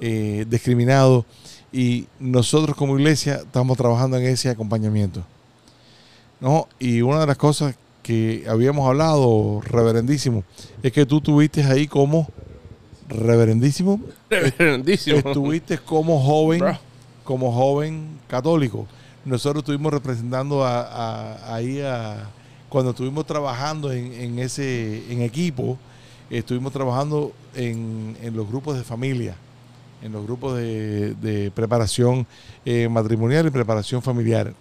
eh, 0.00 0.44
discriminado. 0.48 1.24
Y 1.70 2.06
nosotros 2.18 2.74
como 2.76 2.98
iglesia 2.98 3.36
estamos 3.36 3.76
trabajando 3.76 4.16
en 4.16 4.26
ese 4.26 4.48
acompañamiento. 4.48 5.22
No, 6.40 6.68
y 6.78 7.02
una 7.02 7.20
de 7.20 7.26
las 7.26 7.36
cosas 7.36 7.76
que 8.02 8.44
habíamos 8.48 8.86
hablado, 8.88 9.60
reverendísimo, 9.62 10.44
es 10.82 10.92
que 10.92 11.04
tú 11.04 11.20
tuviste 11.20 11.64
ahí 11.64 11.88
como 11.88 12.28
reverendísimo. 13.08 14.00
Reverendísimo. 14.30 15.18
Estuviste 15.18 15.78
como 15.78 16.22
joven, 16.22 16.62
como 17.24 17.52
joven 17.52 18.20
católico. 18.28 18.86
Nosotros 19.24 19.62
estuvimos 19.62 19.92
representando 19.92 20.64
ahí 20.64 21.80
a, 21.82 22.28
cuando 22.68 22.92
estuvimos 22.92 23.26
trabajando 23.26 23.92
en, 23.92 24.38
ese 24.38 25.12
en 25.12 25.22
equipo, 25.22 25.76
estuvimos 26.30 26.72
trabajando 26.72 27.32
en, 27.54 28.16
los 28.32 28.46
grupos 28.46 28.78
de 28.78 28.84
familia, 28.84 29.34
en 30.02 30.12
los 30.12 30.22
grupos 30.24 30.56
de, 30.56 31.50
preparación 31.52 32.26
eh, 32.64 32.88
matrimonial 32.88 33.48
y 33.48 33.50
preparación 33.50 34.00
familiar 34.02 34.54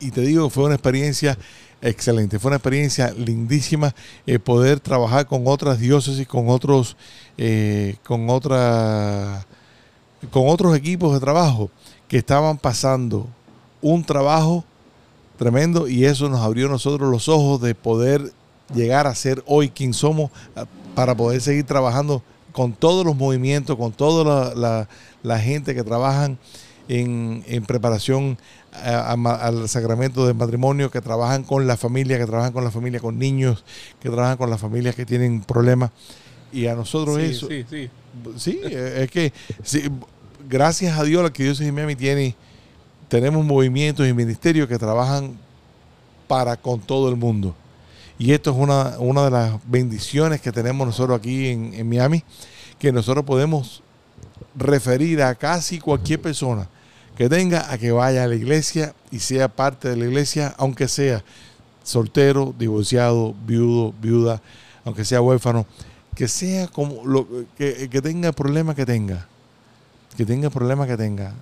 y 0.00 0.10
te 0.10 0.22
digo, 0.22 0.48
fue 0.50 0.64
una 0.64 0.74
experiencia 0.74 1.38
excelente, 1.82 2.38
fue 2.38 2.48
una 2.48 2.56
experiencia 2.56 3.12
lindísima 3.16 3.94
eh, 4.26 4.38
poder 4.38 4.80
trabajar 4.80 5.26
con 5.26 5.42
otras 5.46 5.78
diócesis, 5.78 6.26
con 6.26 6.48
otros, 6.48 6.96
eh, 7.36 7.96
con 8.04 8.28
otras, 8.30 9.46
con 10.30 10.48
otros 10.48 10.76
equipos 10.76 11.12
de 11.12 11.20
trabajo 11.20 11.70
que 12.08 12.16
estaban 12.18 12.56
pasando 12.58 13.26
un 13.82 14.02
trabajo 14.02 14.64
tremendo 15.38 15.86
y 15.86 16.04
eso 16.06 16.28
nos 16.28 16.40
abrió 16.40 16.66
a 16.66 16.70
nosotros 16.70 17.10
los 17.10 17.28
ojos 17.28 17.60
de 17.60 17.74
poder 17.74 18.32
llegar 18.74 19.06
a 19.06 19.14
ser 19.14 19.42
hoy 19.46 19.68
quien 19.68 19.94
somos 19.94 20.30
ah, 20.56 20.64
para 20.94 21.14
poder 21.14 21.40
seguir 21.40 21.64
trabajando 21.64 22.22
con 22.52 22.72
todos 22.72 23.06
los 23.06 23.16
movimientos, 23.16 23.76
con 23.76 23.92
toda 23.92 24.86
la, 25.22 25.36
gente 25.38 25.74
que 25.74 25.84
trabajan 25.84 26.36
en, 26.88 27.44
en 27.46 27.64
preparación 27.64 28.36
a, 28.72 29.12
al 29.20 29.68
sacramento 29.68 30.26
del 30.26 30.36
matrimonio, 30.36 30.90
que 30.90 31.00
trabajan 31.00 31.42
con 31.44 31.66
la 31.66 31.76
familia, 31.76 32.18
que 32.18 32.26
trabajan 32.26 32.52
con 32.52 32.64
la 32.64 32.70
familia 32.70 33.00
con 33.00 33.18
niños, 33.18 33.64
que 34.00 34.10
trabajan 34.10 34.36
con 34.36 34.50
las 34.50 34.60
familias 34.60 34.94
que 34.94 35.04
tienen 35.06 35.40
problemas. 35.42 35.90
Y 36.52 36.66
a 36.66 36.74
nosotros 36.74 37.18
eso. 37.18 37.48
Sí, 38.36 38.60
es 38.64 39.10
que 39.10 39.32
gracias 40.48 40.98
a 40.98 41.04
Dios, 41.04 41.22
la 41.22 41.32
que 41.32 41.44
Dios 41.44 41.60
en 41.60 41.74
Miami 41.74 41.96
tiene, 41.96 42.34
tenemos 43.08 43.44
movimientos 43.44 44.06
y 44.06 44.12
ministerios 44.12 44.68
que 44.68 44.78
trabajan 44.78 45.36
para 46.26 46.56
con 46.56 46.80
todo 46.80 47.08
el 47.08 47.16
mundo. 47.16 47.54
Y 48.18 48.32
esto 48.32 48.50
es 48.50 48.56
una, 48.56 48.98
una 48.98 49.24
de 49.24 49.30
las 49.30 49.52
bendiciones 49.68 50.40
que 50.40 50.52
tenemos 50.52 50.86
nosotros 50.86 51.16
aquí 51.18 51.48
en 51.48 51.88
Miami, 51.88 52.22
que 52.78 52.92
nosotros 52.92 53.24
podemos 53.24 53.82
referir 54.54 55.22
a 55.22 55.34
casi 55.34 55.78
cualquier 55.78 56.20
persona 56.20 56.68
que 57.20 57.28
tenga 57.28 57.70
a 57.70 57.76
que 57.76 57.92
vaya 57.92 58.24
a 58.24 58.26
la 58.26 58.34
iglesia 58.34 58.94
y 59.10 59.18
sea 59.18 59.48
parte 59.48 59.90
de 59.90 59.96
la 59.98 60.06
iglesia, 60.06 60.54
aunque 60.56 60.88
sea 60.88 61.22
soltero, 61.84 62.54
divorciado, 62.58 63.34
viudo, 63.46 63.92
viuda, 64.00 64.40
aunque 64.86 65.04
sea 65.04 65.20
huérfano, 65.20 65.66
que 66.14 66.26
sea 66.28 66.66
como 66.68 67.04
lo 67.06 67.28
que, 67.58 67.86
tenga 68.02 68.28
el 68.28 68.34
problema 68.34 68.74
que 68.74 68.86
tenga, 68.86 69.28
que 70.16 70.24
tenga 70.24 70.46
el 70.46 70.50
problema 70.50 70.86
que 70.86 70.96
tenga. 70.96 71.34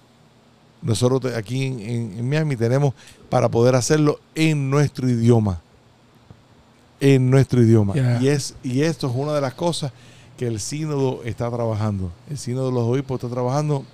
Nosotros 0.83 1.33
aquí 1.33 1.67
en, 1.67 2.29
Miami 2.29 2.57
tenemos 2.57 2.93
para 3.29 3.49
poder 3.49 3.77
hacerlo 3.77 4.19
en 4.35 4.69
nuestro 4.71 5.09
idioma. 5.09 5.61
En 6.99 7.31
nuestro 7.31 7.63
idioma. 7.63 7.95
Y, 8.21 8.27
es, 8.27 8.57
y 8.65 8.81
esto 8.81 9.09
es 9.09 9.15
una 9.15 9.33
de 9.33 9.43
las 9.43 9.55
cosas 9.55 9.93
que 10.37 10.49
el 10.49 10.59
sínodo 10.59 11.23
está 11.25 11.49
trabajando. 11.53 12.11
El 12.29 12.37
sínodo 12.37 12.67
de 12.69 12.73
los 12.75 12.83
obispos 12.83 13.23
está 13.23 13.33
trabajando 13.33 13.85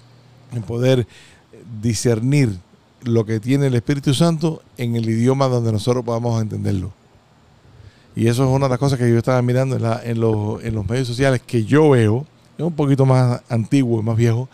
en 0.55 0.62
poder 0.62 1.07
discernir 1.82 2.54
lo 3.02 3.24
que 3.26 3.40
tiene 3.40 3.66
el 3.66 3.74
Espíritu 3.74 4.14
Santo 4.14 4.62
en 4.76 4.96
el 4.96 5.08
idioma 5.08 5.48
donde 5.48 5.72
nosotros 5.72 6.04
podamos 6.04 6.40
entenderlo. 6.40 6.92
Y 8.16 8.28
eso 8.28 8.44
es 8.44 8.50
una 8.54 8.66
de 8.66 8.70
las 8.70 8.78
cosas 8.78 8.98
que 8.98 9.10
yo 9.10 9.18
estaba 9.18 9.42
mirando 9.42 9.76
en, 9.76 9.82
los, 10.20 10.62
en 10.62 10.74
los, 10.74 10.88
medios 10.88 11.08
sociales 11.08 11.42
que 11.44 11.64
yo 11.64 11.90
veo, 11.90 12.24
es 12.56 12.64
un 12.64 12.72
poquito 12.72 13.04
más 13.04 13.42
antiguo, 13.48 14.00
más 14.02 14.16
viejo, 14.16 14.48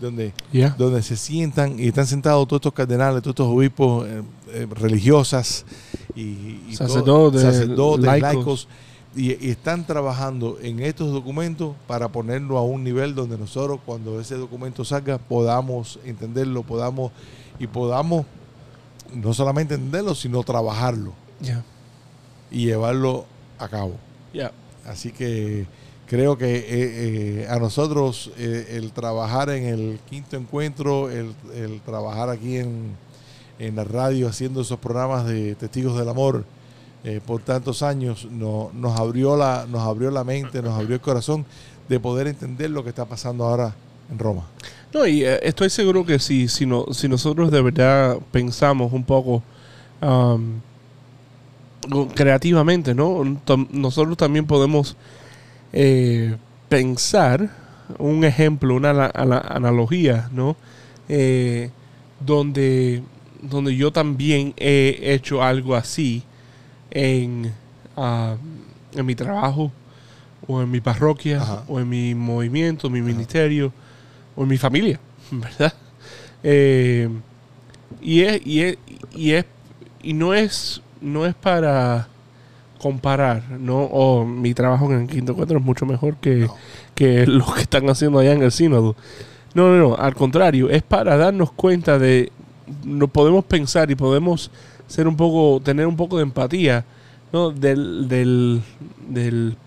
donde, 0.00 0.32
donde 0.78 1.02
se 1.02 1.16
sientan 1.16 1.78
y 1.78 1.88
están 1.88 2.06
sentados 2.06 2.46
todos 2.46 2.60
estos 2.60 2.72
cardenales, 2.72 3.20
todos 3.22 3.32
estos 3.34 3.48
obispos 3.48 4.06
eh, 4.08 4.22
eh, 4.48 4.66
religiosas 4.70 5.64
y, 6.14 6.74
sacerdotes, 6.74 7.42
laicos 8.02 8.68
y, 9.14 9.50
están 9.50 9.86
trabajando 9.86 10.58
en 10.62 10.80
estos 10.80 11.12
documentos 11.12 11.74
para 11.86 12.08
ponerlo 12.08 12.56
a 12.58 12.62
un 12.62 12.82
nivel 12.84 13.14
donde 13.14 13.36
nosotros 13.38 13.80
cuando 13.84 14.20
ese 14.20 14.36
documento 14.36 14.84
salga 14.84 15.18
podamos 15.18 15.98
entenderlo, 16.04 16.62
podamos 16.62 17.12
y 17.58 17.66
podamos 17.66 18.24
no 19.12 19.34
solamente 19.34 19.74
entenderlo, 19.74 20.14
sino 20.14 20.42
trabajarlo 20.42 21.12
y 22.50 22.66
llevarlo 22.66 23.26
a 23.58 23.68
cabo. 23.68 23.94
Así 24.86 25.12
que 25.12 25.64
creo 26.08 26.36
que 26.38 26.56
eh, 26.56 26.64
eh, 26.70 27.46
a 27.48 27.58
nosotros 27.60 28.32
eh, 28.38 28.70
el 28.76 28.90
trabajar 28.92 29.50
en 29.50 29.64
el 29.64 30.00
quinto 30.08 30.36
encuentro, 30.36 31.08
el, 31.10 31.34
trabajar 31.84 32.30
aquí 32.30 32.56
en, 32.56 32.96
en 33.60 33.76
la 33.76 33.84
radio 33.84 34.26
haciendo 34.28 34.62
esos 34.62 34.78
programas 34.78 35.24
de 35.26 35.54
Testigos 35.56 35.96
del 35.98 36.08
Amor, 36.08 36.44
eh, 37.04 37.20
por 37.24 37.42
tantos 37.42 37.82
años, 37.82 38.28
nos, 38.30 38.70
abrió 38.98 39.36
la, 39.36 39.66
nos 39.68 39.80
abrió 39.80 40.10
la 40.12 40.22
mente, 40.22 40.62
nos 40.62 40.78
abrió 40.78 40.94
el 40.94 41.00
corazón 41.00 41.44
de 41.88 41.98
poder 41.98 42.28
entender 42.28 42.70
lo 42.70 42.84
que 42.84 42.90
está 42.90 43.04
pasando 43.04 43.44
ahora 43.44 43.74
en 44.10 44.18
Roma. 44.20 44.42
No, 44.94 45.04
y 45.06 45.24
eh, 45.24 45.40
estoy 45.42 45.68
seguro 45.68 46.06
que 46.06 46.18
si, 46.20 46.46
si, 46.46 46.64
no, 46.64 46.86
si 46.92 47.08
nosotros 47.08 47.50
de 47.50 47.60
verdad 47.60 48.18
pensamos 48.30 48.92
un 48.92 49.02
poco 49.04 49.42
creativamente, 52.14 52.92
¿no? 52.94 53.22
nosotros 53.70 54.16
también 54.16 54.46
podemos 54.46 54.96
eh, 55.72 56.36
pensar 56.68 57.50
un 57.98 58.24
ejemplo, 58.24 58.74
una 58.74 59.10
analogía, 59.14 60.28
¿no? 60.32 60.56
donde, 62.20 63.02
donde 63.42 63.76
yo 63.76 63.92
también 63.92 64.54
he 64.56 64.98
hecho 65.02 65.40
algo 65.42 65.74
así 65.76 66.24
en, 66.94 67.52
ah, 67.96 68.36
en 68.94 69.06
mi 69.06 69.14
trabajo, 69.14 69.72
o 70.46 70.62
en 70.62 70.70
mi 70.70 70.80
parroquia, 70.80 71.62
o 71.68 71.80
en 71.80 71.88
mi 71.88 72.14
movimiento, 72.14 72.90
mi 72.90 73.00
ministerio, 73.00 73.72
o 74.36 74.42
en 74.42 74.48
mi 74.48 74.58
familia, 74.58 75.00
¿verdad? 75.30 75.72
Eh, 76.42 77.08
y, 78.00 78.20
es, 78.22 78.46
y, 78.46 79.32
es, 79.32 79.46
y, 80.02 80.12
no 80.14 80.34
es 80.34 80.80
no 81.00 81.26
es 81.26 81.34
para 81.34 82.08
comparar, 82.80 83.44
¿no? 83.50 83.76
O 83.82 84.24
mi 84.24 84.54
trabajo 84.54 84.90
en 84.92 85.02
el 85.02 85.06
quinto 85.06 85.34
cuatro 85.34 85.58
es 85.58 85.64
mucho 85.64 85.86
mejor 85.86 86.16
que, 86.16 86.48
que 86.94 87.26
lo 87.26 87.46
que 87.54 87.62
están 87.62 87.88
haciendo 87.88 88.18
allá 88.18 88.32
en 88.32 88.42
el 88.42 88.52
sínodo. 88.52 88.96
No, 89.54 89.68
no, 89.68 89.76
no, 89.90 89.94
al 89.96 90.14
contrario, 90.14 90.70
es 90.70 90.82
para 90.82 91.16
darnos 91.16 91.52
cuenta 91.52 91.98
de, 91.98 92.32
no 92.84 93.08
podemos 93.08 93.44
pensar 93.44 93.90
y 93.90 93.94
podemos 93.94 94.50
ser 94.86 95.08
un 95.08 95.16
poco, 95.16 95.60
tener 95.62 95.86
un 95.86 95.96
poco 95.96 96.16
de 96.18 96.22
empatía 96.24 96.84
del, 97.54 98.56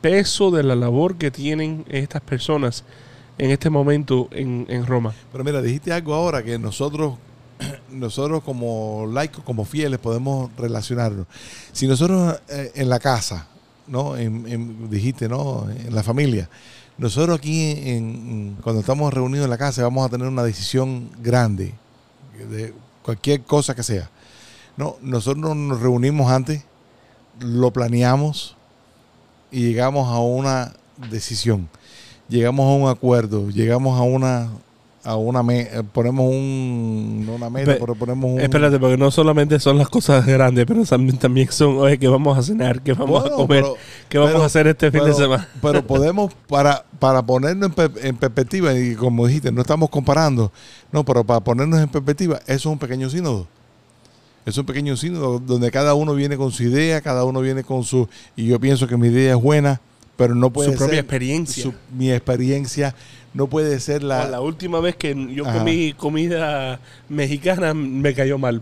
peso 0.01 0.49
de 0.51 0.63
la 0.63 0.75
labor 0.75 1.15
que 1.15 1.31
tienen 1.31 1.83
estas 1.89 2.21
personas 2.21 2.83
en 3.37 3.49
este 3.51 3.69
momento 3.69 4.29
en, 4.31 4.85
Roma. 4.85 5.13
Pero 5.31 5.43
mira, 5.43 5.61
dijiste 5.61 5.91
algo 5.91 6.13
ahora 6.13 6.41
que 6.43 6.57
nosotros 6.59 7.15
nosotros 7.89 8.43
como 8.43 9.07
laicos, 9.11 9.43
como 9.43 9.65
fieles, 9.65 9.99
podemos 9.99 10.49
relacionarnos. 10.57 11.25
Si 11.71 11.87
nosotros 11.87 12.35
eh, 12.49 12.71
en 12.75 12.89
la 12.89 12.99
casa, 12.99 13.47
¿no? 13.87 14.13
dijiste, 14.89 15.29
¿no? 15.29 15.67
En 15.69 15.93
la 15.95 16.01
familia. 16.03 16.49
Nosotros 16.97 17.37
aquí, 17.37 18.53
cuando 18.63 18.79
estamos 18.79 19.13
reunidos 19.13 19.43
en 19.45 19.49
la 19.49 19.57
casa, 19.57 19.83
vamos 19.83 20.05
a 20.05 20.09
tener 20.09 20.27
una 20.29 20.43
decisión 20.43 21.09
grande 21.21 21.73
de 22.49 22.73
cualquier 23.03 23.41
cosa 23.43 23.75
que 23.75 23.83
sea. 23.83 24.09
No, 24.77 24.97
nosotros 25.01 25.55
nos 25.55 25.79
reunimos 25.79 26.29
antes, 26.31 26.61
lo 27.39 27.71
planeamos 27.71 28.55
y 29.51 29.61
llegamos 29.67 30.07
a 30.13 30.19
una 30.19 30.73
decisión, 31.09 31.69
llegamos 32.27 32.65
a 32.65 32.75
un 32.83 32.89
acuerdo, 32.89 33.49
llegamos 33.49 33.97
a 33.99 34.03
una 34.03 34.49
a 35.05 35.15
una 35.17 35.41
eh, 35.53 35.83
ponemos 35.93 36.27
un 36.31 37.25
no 37.27 37.35
una 37.35 37.47
meta, 37.49 37.77
un 37.79 38.41
Espérate, 38.41 38.77
porque 38.79 38.97
no 38.97 39.11
solamente 39.11 39.59
son 39.59 39.77
las 39.77 39.87
cosas 39.87 40.25
grandes, 40.25 40.65
pero 40.65 40.83
también 41.13 41.49
son, 41.53 41.77
oye, 41.77 41.97
que 41.99 42.07
vamos 42.09 42.35
a 42.37 42.41
cenar, 42.41 42.81
que 42.81 42.91
vamos 42.93 43.23
a 43.23 43.29
comer, 43.29 43.63
que 44.09 44.17
vamos 44.17 44.41
a 44.41 44.45
hacer 44.45 44.65
este 44.67 44.89
fin 44.91 45.05
de 45.05 45.13
semana. 45.13 45.47
Pero 45.61 45.85
podemos 45.85 46.33
para 46.49 46.83
para 46.99 47.21
ponernos 47.21 47.71
en, 47.77 47.91
en, 48.01 48.17
perspectiva 48.17 48.73
y 48.73 48.95
como 48.95 49.25
dijiste, 49.27 49.51
no 49.53 49.61
estamos 49.61 49.89
comparando, 49.91 50.51
no, 50.91 51.05
pero 51.05 51.23
para 51.23 51.39
ponernos 51.39 51.79
en 51.79 51.87
perspectiva, 51.87 52.37
eso 52.39 52.43
es 52.53 52.65
un 52.65 52.79
pequeño 52.79 53.07
sínodo 53.09 53.45
es 54.45 54.57
un 54.57 54.65
pequeño 54.65 54.95
sínodo 54.95 55.39
donde 55.39 55.71
cada 55.71 55.95
uno 55.95 56.13
viene 56.13 56.37
con 56.37 56.51
su 56.51 56.63
idea, 56.63 57.01
cada 57.01 57.23
uno 57.25 57.41
viene 57.41 57.63
con 57.63 57.83
su, 57.83 58.07
y 58.35 58.45
yo 58.45 58.59
pienso 58.59 58.87
que 58.87 58.95
mi 58.95 59.07
idea 59.07 59.33
es 59.35 59.41
buena, 59.41 59.81
pero 60.15 60.35
no 60.35 60.51
puede 60.51 60.71
su 60.71 60.77
propia 60.77 60.99
experiencia. 60.99 61.73
mi 61.97 62.11
experiencia 62.11 62.93
no 63.33 63.47
puede 63.47 63.79
ser 63.79 64.03
la. 64.03 64.27
la 64.29 64.39
última 64.41 64.79
vez 64.79 64.95
que 64.95 65.15
yo 65.33 65.43
comí 65.43 65.93
comida 65.93 66.79
mexicana 67.09 67.73
me 67.73 68.13
cayó 68.13 68.37
mal. 68.37 68.61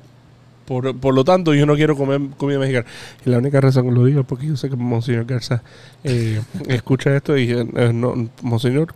Por, 0.65 0.95
por, 0.97 1.13
lo 1.13 1.25
tanto, 1.25 1.53
yo 1.53 1.65
no 1.65 1.75
quiero 1.75 1.97
comer 1.97 2.21
comida 2.37 2.57
mexicana. 2.57 2.85
Y 3.25 3.29
la 3.29 3.37
única 3.39 3.59
razón 3.59 3.85
que 3.85 3.91
lo 3.91 4.05
digo 4.05 4.21
es 4.21 4.25
porque 4.25 4.47
yo 4.47 4.55
sé 4.55 4.69
que 4.69 4.77
Monseñor 4.77 5.25
Garza 5.25 5.61
eh, 6.05 6.41
escucha 6.69 7.13
esto 7.15 7.35
y 7.35 7.45
dice, 7.47 7.59
eh, 7.63 7.67
eh, 7.89 8.27
Monseñor, 8.41 8.95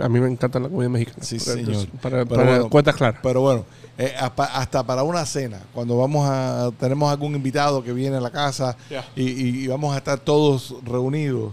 a 0.00 0.08
mí 0.08 0.20
me 0.20 0.28
encanta 0.30 0.60
la 0.60 0.68
comida 0.68 0.88
mexicana. 0.88 1.18
Sí, 1.24 1.40
señor. 1.40 1.88
para, 2.00 2.24
para, 2.24 2.60
cuentas 2.62 2.94
claras. 2.94 3.18
Pero 3.20 3.40
bueno, 3.40 3.66
eh, 3.96 4.12
hasta 4.18 4.82
para 4.84 5.04
una 5.04 5.24
cena, 5.24 5.60
cuando 5.72 5.96
vamos 5.96 6.28
a 6.28 6.70
tenemos 6.80 7.12
algún 7.12 7.36
invitado 7.36 7.82
que 7.84 7.92
viene 7.92 8.16
a 8.16 8.20
la 8.20 8.30
casa 8.30 8.76
y, 9.14 9.68
vamos 9.68 9.94
a 9.94 9.98
estar 9.98 10.18
todos 10.18 10.74
reunidos. 10.84 11.52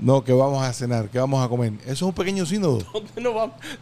No, 0.00 0.22
que 0.22 0.32
vamos 0.32 0.62
a 0.64 0.72
cenar, 0.72 1.08
que 1.08 1.18
vamos 1.18 1.44
a 1.44 1.48
comer. 1.48 1.72
Eso 1.82 1.92
es 1.92 2.02
un 2.02 2.12
pequeño 2.12 2.46
sínodo. 2.46 2.78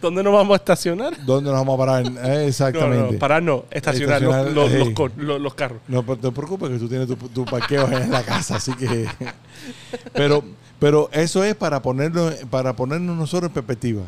¿Dónde 0.00 0.22
nos 0.22 0.32
vamos, 0.32 0.54
a 0.54 0.56
estacionar? 0.56 1.14
¿Dónde 1.26 1.50
nos 1.50 1.58
vamos 1.60 1.74
a 1.74 1.76
parar? 1.84 2.06
Eh, 2.24 2.46
exactamente. 2.48 3.18
No, 3.42 3.64
estacionar, 3.70 4.22
los, 4.22 5.54
carros. 5.54 5.76
No 5.88 6.02
te 6.04 6.32
preocupes 6.32 6.70
que 6.70 6.78
tú 6.78 6.88
tienes 6.88 7.06
tu, 7.06 7.16
tu 7.16 7.44
parqueo 7.44 7.86
en 7.88 8.10
la 8.10 8.22
casa, 8.22 8.56
así 8.56 8.72
que... 8.76 9.04
pero, 10.14 10.42
pero 10.78 11.10
eso 11.12 11.44
es 11.44 11.54
para 11.54 11.82
ponernos, 11.82 12.34
para 12.48 12.74
ponernos 12.74 13.14
nosotros 13.14 13.50
en 13.50 13.52
perspectiva 13.52 14.04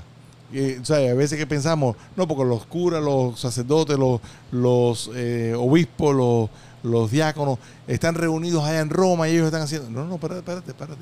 o 0.80 0.84
sea, 0.84 1.11
a 1.11 1.14
veces 1.14 1.38
que 1.38 1.46
pensamos, 1.46 1.96
no, 2.16 2.26
porque 2.26 2.44
los 2.44 2.64
curas, 2.66 3.03
los 3.03 3.38
sacerdotes, 3.38 3.99
los, 3.99 4.20
los 4.51 5.11
eh, 5.14 5.55
obispos, 5.57 6.51
los, 6.82 7.11
diáconos 7.11 7.59
están 7.86 8.14
reunidos 8.14 8.64
allá 8.64 8.80
en 8.80 8.88
Roma 8.90 9.28
y 9.28 9.32
ellos 9.32 9.46
están 9.46 9.61
haciendo. 9.62 9.90
No, 9.90 10.07
no, 10.07 10.14
espérate, 10.14 10.38
espérate. 10.40 10.70
espérate. 10.72 10.99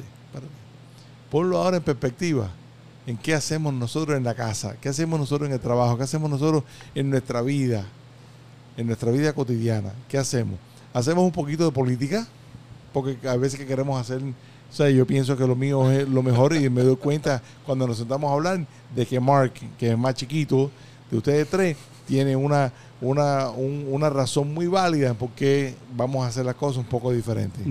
Ponlo 1.31 1.59
ahora 1.59 1.77
en 1.77 1.83
perspectiva. 1.85 2.49
¿En 3.07 3.17
qué 3.17 3.35
hacemos 3.35 3.73
nosotros 3.73 4.17
en 4.19 4.25
la 4.25 4.35
casa? 4.35 4.75
¿Qué 4.81 4.89
hacemos 4.89 5.19
nosotros 5.21 5.47
en 5.47 5.53
el 5.55 5.61
trabajo? 5.61 5.97
¿Qué 5.97 6.03
hacemos 6.03 6.29
nosotros 6.29 6.65
en 6.93 7.09
nuestra 7.09 7.41
vida? 7.41 7.85
En 8.77 8.87
nuestra 8.89 9.13
vida 9.13 9.33
cotidiana. 9.33 9.93
¿Qué 10.09 10.19
hacemos? 10.19 10.59
¿Hacemos 10.93 11.23
un 11.25 11.31
poquito 11.31 11.65
de 11.67 11.71
política? 11.71 12.27
Porque 12.93 13.17
a 13.29 13.37
veces 13.37 13.61
que 13.61 13.67
queremos 13.67 14.01
hacer 14.01 14.21
o 14.71 14.75
sea, 14.75 14.91
yo 14.91 15.07
pienso 15.07 15.37
que 15.37 15.47
lo 15.47 15.55
mío 15.55 15.91
es 15.91 16.09
lo 16.09 16.23
mejor 16.23 16.55
y 16.55 16.69
me 16.69 16.83
doy 16.83 16.97
cuenta 16.97 17.43
cuando 17.65 17.87
nos 17.87 17.99
sentamos 17.99 18.31
a 18.31 18.35
hablar 18.35 18.67
de 18.95 19.07
que 19.07 19.21
Mark, 19.21 19.53
que 19.79 19.93
es 19.93 19.99
más 19.99 20.15
chiquito 20.15 20.71
de 21.11 21.17
ustedes 21.19 21.49
tres, 21.49 21.77
tiene 22.07 22.35
una, 22.35 22.73
una, 23.01 24.11
razón 24.11 24.53
muy 24.53 24.67
válida 24.67 25.15
porque 25.15 25.75
vamos 25.97 26.25
a 26.25 26.29
hacer 26.29 26.45
las 26.45 26.57
cosas 26.57 26.79
un 26.79 26.85
poco 26.85 27.13
diferentes. 27.13 27.63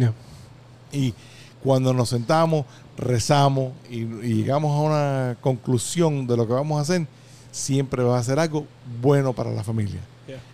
Y 0.91 1.13
cuando 1.61 1.93
nos 1.93 2.09
sentamos, 2.09 2.65
rezamos 2.97 3.73
y, 3.89 4.05
llegamos 4.05 4.71
a 4.77 4.81
una 4.81 5.37
conclusión 5.41 6.25
de 6.27 6.37
lo 6.37 6.47
que 6.47 6.53
vamos 6.53 6.77
a 6.77 6.81
hacer, 6.81 7.05
siempre 7.51 8.03
va 8.03 8.17
a 8.17 8.23
ser 8.23 8.39
algo 8.39 8.65
bueno 9.01 9.33
para 9.33 9.51
la 9.51 9.63
familia. 9.63 9.99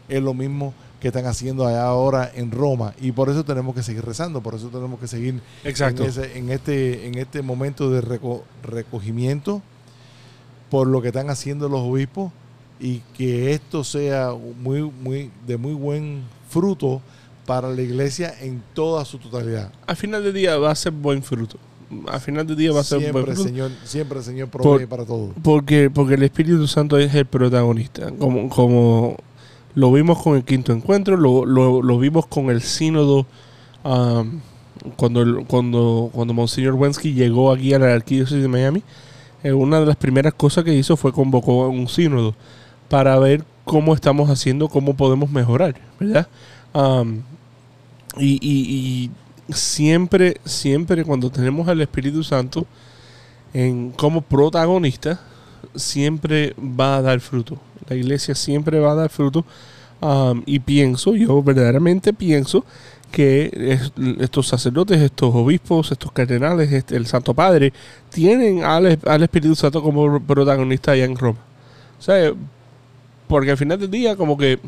Es 0.09 0.21
lo 0.21 0.33
mismo 0.33 0.73
que 1.01 1.07
están 1.07 1.25
haciendo 1.25 1.65
allá 1.67 1.83
ahora 1.85 2.31
en 2.35 2.51
Roma. 2.51 2.93
Y 3.01 3.11
por 3.11 3.27
eso 3.29 3.43
tenemos 3.43 3.75
que 3.75 3.81
seguir 3.81 4.05
rezando, 4.05 4.39
por 4.41 4.53
eso 4.53 4.67
tenemos 4.69 4.99
que 4.99 5.07
seguir 5.07 5.41
En, 5.63 6.51
este, 6.51 7.07
en 7.07 7.17
este 7.17 7.41
momento 7.41 7.89
de 7.89 8.01
recogimiento 8.63 9.61
por 10.69 10.87
lo 10.87 11.01
que 11.01 11.07
están 11.09 11.29
haciendo 11.29 11.67
los 11.67 11.81
obispos 11.81 12.31
y 12.79 12.99
que 13.17 13.51
esto 13.51 13.83
sea 13.83 14.29
muy, 14.61 14.83
muy, 14.83 15.31
de 15.45 15.57
muy 15.57 15.73
buen 15.73 16.21
fruto 16.49 17.01
para 17.45 17.69
la 17.69 17.81
iglesia 17.81 18.33
en 18.39 18.61
toda 18.73 19.03
su 19.03 19.17
totalidad. 19.17 19.71
Al 19.87 19.95
final 19.95 20.23
del 20.23 20.33
día 20.33 20.55
va 20.57 20.71
a 20.71 20.75
ser 20.75 20.91
buen 20.93 21.23
fruto. 21.23 21.57
Al 22.07 22.21
final 22.21 22.45
del 22.47 22.55
día 22.55 22.71
va 22.71 22.81
a 22.81 22.83
ser 22.83 23.11
buen 23.11 23.25
fruto. 23.25 23.43
Señor, 23.43 23.71
siempre 23.83 24.19
el 24.19 24.23
Señor 24.23 24.47
provee 24.49 24.85
para 24.85 25.03
todo. 25.03 25.31
Porque, 25.43 25.89
porque 25.89 26.13
el 26.13 26.23
Espíritu 26.23 26.65
Santo 26.67 26.97
es 26.97 27.13
el 27.13 27.25
protagonista. 27.25 28.09
Como, 28.17 28.47
como 28.47 29.17
lo 29.75 29.91
vimos 29.91 30.21
con 30.21 30.35
el 30.35 30.43
quinto 30.43 30.73
encuentro, 30.73 31.15
lo, 31.15 31.99
vimos 31.99 32.25
con 32.25 32.49
el 32.49 32.61
sínodo 32.61 33.25
cuando, 33.83 35.45
cuando, 35.47 36.09
cuando 36.11 36.33
Monsignor 36.33 36.73
Wensky 36.73 37.13
llegó 37.13 37.51
aquí 37.53 37.73
a 37.73 37.79
la 37.79 37.93
Arquidiócesis 37.93 38.41
de 38.41 38.47
Miami. 38.47 38.83
Eh, 39.43 39.53
una 39.53 39.79
de 39.79 39.85
las 39.87 39.95
primeras 39.95 40.33
cosas 40.33 40.63
que 40.63 40.73
hizo 40.73 40.95
fue 40.97 41.11
convocó 41.13 41.67
un 41.69 41.87
sínodo 41.87 42.35
para 42.89 43.17
ver 43.17 43.43
cómo 43.63 43.93
estamos 43.95 44.29
haciendo, 44.29 44.67
cómo 44.67 44.95
podemos 44.95 45.29
mejorar, 45.31 45.75
y, 48.19 49.09
siempre, 49.49 50.37
siempre 50.45 51.03
cuando 51.05 51.29
tenemos 51.29 51.67
al 51.67 51.81
Espíritu 51.81 52.23
Santo 52.23 52.65
en, 53.53 53.91
como 53.91 54.21
protagonista, 54.21 55.19
siempre 55.75 56.53
va 56.57 56.97
a 56.97 57.01
dar 57.01 57.19
fruto. 57.19 57.57
La 57.87 57.95
iglesia 57.95 58.35
siempre 58.35 58.79
va 58.79 58.91
a 58.91 58.95
dar 58.95 59.09
fruto. 59.09 59.45
Um, 60.01 60.41
y 60.45 60.59
pienso, 60.59 61.15
yo 61.15 61.43
verdaderamente 61.43 62.11
pienso 62.13 62.65
que 63.11 63.77
estos 64.19 64.47
sacerdotes, 64.47 64.99
estos 64.99 65.35
obispos, 65.35 65.91
estos 65.91 66.11
cardenales, 66.11 66.71
este, 66.71 66.95
el 66.95 67.05
Santo 67.05 67.33
Padre, 67.33 67.73
tienen 68.09 68.63
al, 68.63 68.97
al, 69.05 69.23
Espíritu 69.23 69.53
Santo 69.53 69.83
como 69.83 70.19
protagonista 70.21 70.91
allá 70.93 71.03
en 71.05 71.17
Roma. 71.17 71.39
O 71.99 72.01
sea, 72.01 72.31
porque 73.27 73.51
al 73.51 73.57
final 73.57 73.77
del 73.79 73.91
día 73.91 74.15
como 74.15 74.37
que, 74.37 74.59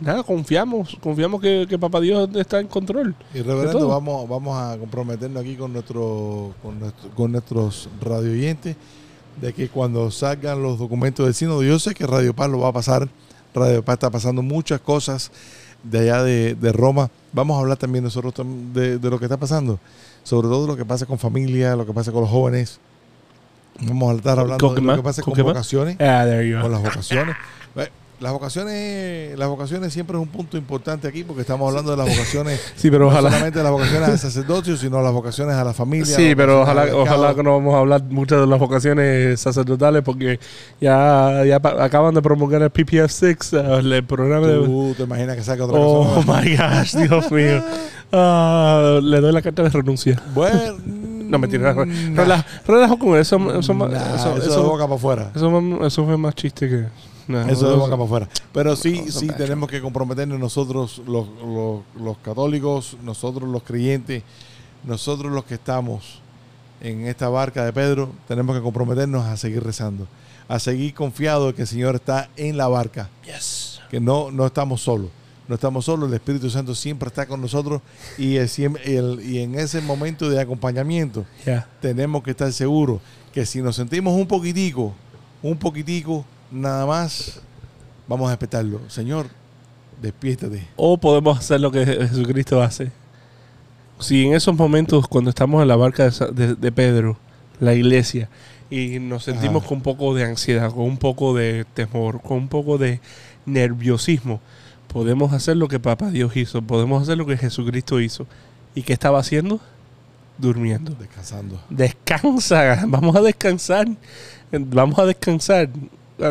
nada, 0.00 0.22
confiamos, 0.24 0.96
confiamos 1.02 1.40
que, 1.40 1.68
Papá 1.78 2.00
Dios 2.00 2.28
está 2.34 2.58
en 2.60 2.66
control. 2.66 3.14
Y 3.34 3.42
reverendo, 3.42 3.86
vamos, 3.88 4.26
vamos 4.28 4.58
a 4.58 4.76
comprometernos 4.78 5.42
aquí 5.42 5.54
con, 5.54 5.72
nuestro, 5.72 6.54
con, 6.62 6.80
nuestro, 6.80 7.10
con 7.10 7.30
nuestros 7.32 7.88
de 9.40 9.52
que 9.54 9.68
cuando 9.68 10.10
salgan 10.10 10.62
los 10.62 10.78
documentos 10.78 11.24
del 11.24 11.34
Sino, 11.34 11.62
yo 11.62 11.78
sé 11.78 11.94
que 11.94 12.06
Radio 12.06 12.34
Paz 12.34 12.50
lo 12.50 12.58
va 12.60 12.68
a 12.68 12.72
pasar, 12.72 13.08
Radio 13.54 13.82
Paz 13.82 13.94
está 13.94 14.10
pasando 14.10 14.42
muchas 14.42 14.80
cosas 14.80 15.30
de 15.82 15.98
allá 16.00 16.22
de, 16.22 16.56
Roma, 16.72 17.10
vamos 17.32 17.56
a 17.56 17.60
hablar 17.60 17.78
también 17.78 18.04
nosotros 18.04 18.34
de, 18.74 18.98
de, 18.98 19.10
lo 19.10 19.18
que 19.18 19.24
está 19.24 19.38
pasando, 19.38 19.78
sobre 20.22 20.48
todo 20.48 20.66
lo 20.66 20.76
que 20.76 20.84
pasa 20.84 21.06
con 21.06 21.18
familia, 21.18 21.74
lo 21.74 21.86
que 21.86 21.92
pasa 21.92 22.12
con 22.12 22.20
los 22.20 22.30
jóvenes, 22.30 22.78
vamos 23.80 24.12
a 24.12 24.16
estar 24.16 24.38
hablando 24.38 24.74
de 24.74 24.82
lo 24.82 24.96
que 24.96 25.02
pasa 25.02 25.22
con 25.22 25.34
vocaciones, 25.42 25.96
ah, 26.00 26.26
con 26.62 26.72
las 26.72 26.82
vocaciones. 26.82 27.34
las 28.20 28.32
vocaciones, 28.32 29.36
las 29.38 29.48
vocaciones 29.48 29.92
siempre 29.94 30.16
es 30.18 30.22
un 30.22 30.28
punto 30.28 30.58
importante 30.58 31.08
aquí 31.08 31.24
porque 31.24 31.40
estamos 31.40 31.66
hablando 31.70 31.92
de 31.92 31.96
las 31.96 32.06
vocaciones, 32.08 32.60
sí, 32.76 32.90
pero 32.90 33.04
no 33.04 33.06
ojalá. 33.10 33.30
solamente 33.30 33.62
las 33.62 33.72
vocaciones 33.72 34.08
al 34.10 34.18
sacerdocio, 34.18 34.76
sino 34.76 35.00
las 35.02 35.12
vocaciones 35.12 35.54
a 35.54 35.64
la 35.64 35.72
familia. 35.72 36.14
Sí, 36.16 36.34
pero 36.36 36.60
ojalá, 36.62 36.86
ojalá 36.94 37.34
que 37.34 37.42
no 37.42 37.52
vamos 37.52 37.74
a 37.74 37.78
hablar 37.78 38.02
mucho 38.04 38.38
de 38.38 38.46
las 38.46 38.58
vocaciones 38.58 39.40
sacerdotales 39.40 40.02
porque 40.02 40.38
ya, 40.80 41.44
ya 41.46 41.56
acaban 41.82 42.14
de 42.14 42.20
promulgar 42.20 42.60
el 42.60 42.70
PPF6, 42.70 43.84
el 43.94 44.04
programa 44.04 44.46
de... 44.46 44.58
Uh, 44.58 44.94
te 44.94 45.04
imaginas 45.04 45.36
que 45.36 45.42
saca 45.42 45.64
otra 45.64 45.78
Oh, 45.80 46.22
my 46.24 46.56
gosh, 46.56 46.94
Dios 46.94 47.32
mío. 47.32 47.64
Ah, 48.12 48.98
le 49.02 49.20
doy 49.20 49.32
la 49.32 49.40
carta 49.42 49.62
de 49.62 49.70
renuncia. 49.70 50.22
Bueno... 50.34 50.60
No, 51.30 51.38
me 51.38 51.46
Nah. 51.46 52.42
Relajo, 52.66 52.98
con 52.98 53.16
eso. 53.16 53.36
Eso, 53.56 53.88
es. 54.36 54.46
eso, 54.48 54.64
boca 54.64 54.82
para 54.82 54.96
afuera. 54.96 55.30
Eso, 55.32 55.86
eso 55.86 56.04
fue 56.04 56.16
más 56.16 56.34
chiste 56.34 56.68
que 56.68 56.84
eso 57.38 57.88
para 57.88 58.02
afuera. 58.04 58.28
Pero 58.52 58.76
sí, 58.76 59.06
sí 59.10 59.28
tenemos 59.28 59.68
que 59.70 59.80
comprometernos 59.80 60.38
nosotros, 60.38 61.00
los, 61.06 62.18
católicos, 62.22 62.96
nosotros 63.02 63.48
los 63.48 63.62
creyentes, 63.62 64.22
nosotros 64.84 65.32
los 65.32 65.44
que 65.44 65.54
estamos 65.54 66.20
en 66.80 67.06
esta 67.06 67.28
barca 67.28 67.64
de 67.64 67.72
Pedro, 67.72 68.10
tenemos 68.26 68.56
que 68.56 68.62
comprometernos 68.62 69.24
a 69.26 69.36
seguir 69.36 69.62
rezando, 69.62 70.06
a 70.48 70.58
seguir 70.58 70.94
confiados 70.94 71.52
que 71.54 71.62
el 71.62 71.68
Señor 71.68 71.96
está 71.96 72.28
en 72.36 72.56
la 72.56 72.68
barca. 72.68 73.08
Que 73.90 73.98
no, 74.00 74.30
no 74.30 74.46
estamos 74.46 74.82
solos. 74.82 75.10
No 75.48 75.56
estamos 75.56 75.86
solos, 75.86 76.06
el 76.08 76.14
Espíritu 76.14 76.48
Santo 76.48 76.76
siempre 76.76 77.08
está 77.08 77.26
con 77.26 77.40
nosotros 77.40 77.82
y, 78.16 78.36
el, 78.36 79.20
y 79.20 79.38
en 79.40 79.56
ese 79.58 79.80
momento 79.80 80.30
de 80.30 80.40
acompañamiento 80.40 81.24
tenemos 81.80 82.22
que 82.22 82.30
estar 82.30 82.52
seguros 82.52 83.00
que 83.32 83.44
si 83.44 83.60
nos 83.60 83.74
sentimos 83.74 84.14
un 84.14 84.28
poquitico, 84.28 84.94
un 85.42 85.56
poquitico, 85.56 86.24
nada 86.50 86.86
más 86.86 87.40
vamos 88.06 88.28
a 88.28 88.32
respetarlo. 88.32 88.80
Señor, 88.88 89.26
despiértate. 90.02 90.66
O 90.76 90.98
podemos 90.98 91.38
hacer 91.38 91.60
lo 91.60 91.70
que 91.70 91.86
Jesucristo 91.86 92.60
hace. 92.62 92.90
Si 94.00 94.26
en 94.26 94.34
esos 94.34 94.56
momentos, 94.56 95.06
cuando 95.08 95.30
estamos 95.30 95.60
en 95.62 95.68
la 95.68 95.76
barca 95.76 96.08
de, 96.10 96.72
Pedro, 96.72 97.18
la 97.60 97.74
iglesia, 97.74 98.28
y 98.70 98.98
nos 98.98 99.24
sentimos 99.24 99.64
con 99.64 99.78
un 99.78 99.82
poco 99.82 100.14
de 100.14 100.24
ansiedad, 100.24 100.70
con 100.70 100.84
un 100.84 100.96
poco 100.96 101.34
de 101.36 101.66
temor, 101.74 102.20
con 102.22 102.38
un 102.38 102.48
poco 102.48 102.78
de 102.78 103.00
nerviosismo, 103.44 104.40
podemos 104.90 105.32
hacer 105.34 105.56
lo 105.58 105.68
que 105.68 105.78
Papa 105.78 106.10
Dios 106.10 106.34
hizo, 106.36 106.62
podemos 106.62 107.02
hacer 107.02 107.18
lo 107.18 107.26
que 107.26 107.36
Jesucristo 107.36 108.00
hizo. 108.00 108.26
¿Y 108.74 108.82
qué 108.82 108.92
estaba 108.94 109.18
haciendo? 109.20 109.60
Durmiendo. 110.38 110.96
Descansando. 110.98 111.60
Descansa, 111.68 112.84
vamos 112.88 113.14
a 113.14 113.20
descansar. 113.20 113.86
Vamos 114.52 114.98
a 114.98 115.04
descansar 115.06 115.68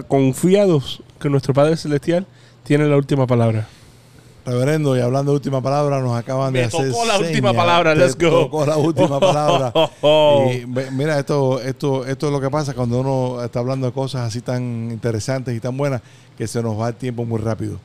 confiados 0.07 1.01
que 1.19 1.29
nuestro 1.29 1.53
Padre 1.53 1.77
Celestial 1.77 2.25
tiene 2.63 2.87
la 2.87 2.97
última 2.97 3.27
palabra. 3.27 3.67
Reverendo, 4.45 4.97
y 4.97 5.01
hablando 5.01 5.31
de 5.31 5.35
última 5.35 5.61
palabra, 5.61 5.99
nos 6.01 6.17
acaban 6.17 6.53
de 6.53 6.63
hacer. 6.63 6.89
Tocó 6.89 7.05
la 7.05 7.19
última 7.19 7.53
palabra, 7.53 7.93
let's 7.93 8.17
go. 8.17 8.49
la 8.65 8.77
última 8.77 9.19
palabra. 9.19 9.71
mira, 10.91 11.19
esto, 11.19 11.59
esto, 11.61 12.05
esto 12.05 12.25
es 12.27 12.31
lo 12.31 12.41
que 12.41 12.49
pasa 12.49 12.73
cuando 12.73 13.01
uno 13.01 13.43
está 13.43 13.59
hablando 13.59 13.85
de 13.87 13.93
cosas 13.93 14.21
así 14.27 14.41
tan 14.41 14.89
interesantes 14.91 15.55
y 15.55 15.59
tan 15.59 15.77
buenas 15.77 16.01
que 16.37 16.47
se 16.47 16.63
nos 16.63 16.79
va 16.79 16.87
el 16.89 16.95
tiempo 16.95 17.25
muy 17.25 17.39
rápido. 17.39 17.79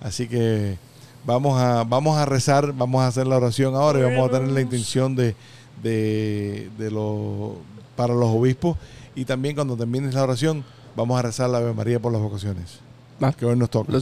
Así 0.00 0.26
que 0.28 0.78
vamos 1.24 1.60
a, 1.60 1.84
vamos 1.84 2.16
a 2.16 2.24
rezar, 2.24 2.72
vamos 2.72 3.02
a 3.02 3.08
hacer 3.08 3.26
la 3.26 3.36
oración 3.36 3.74
ahora 3.74 3.98
y 3.98 4.02
vamos 4.02 4.28
a 4.30 4.32
tener 4.32 4.48
la 4.52 4.60
intención 4.62 5.14
de, 5.16 5.34
de, 5.82 6.68
lo, 6.90 7.56
para 7.94 8.14
los 8.14 8.28
obispos. 8.30 8.78
Y 9.14 9.24
también 9.24 9.54
cuando 9.54 9.76
termines 9.76 10.14
la 10.14 10.22
oración, 10.22 10.64
Vamos 10.96 11.18
a 11.18 11.22
rezar 11.22 11.50
la 11.50 11.58
Ave 11.58 11.74
María 11.74 12.00
por 12.00 12.10
las 12.10 12.22
vocaciones. 12.22 12.80
que 13.38 13.44
hoy 13.44 13.56
nos 13.58 13.68
toca. 13.68 13.92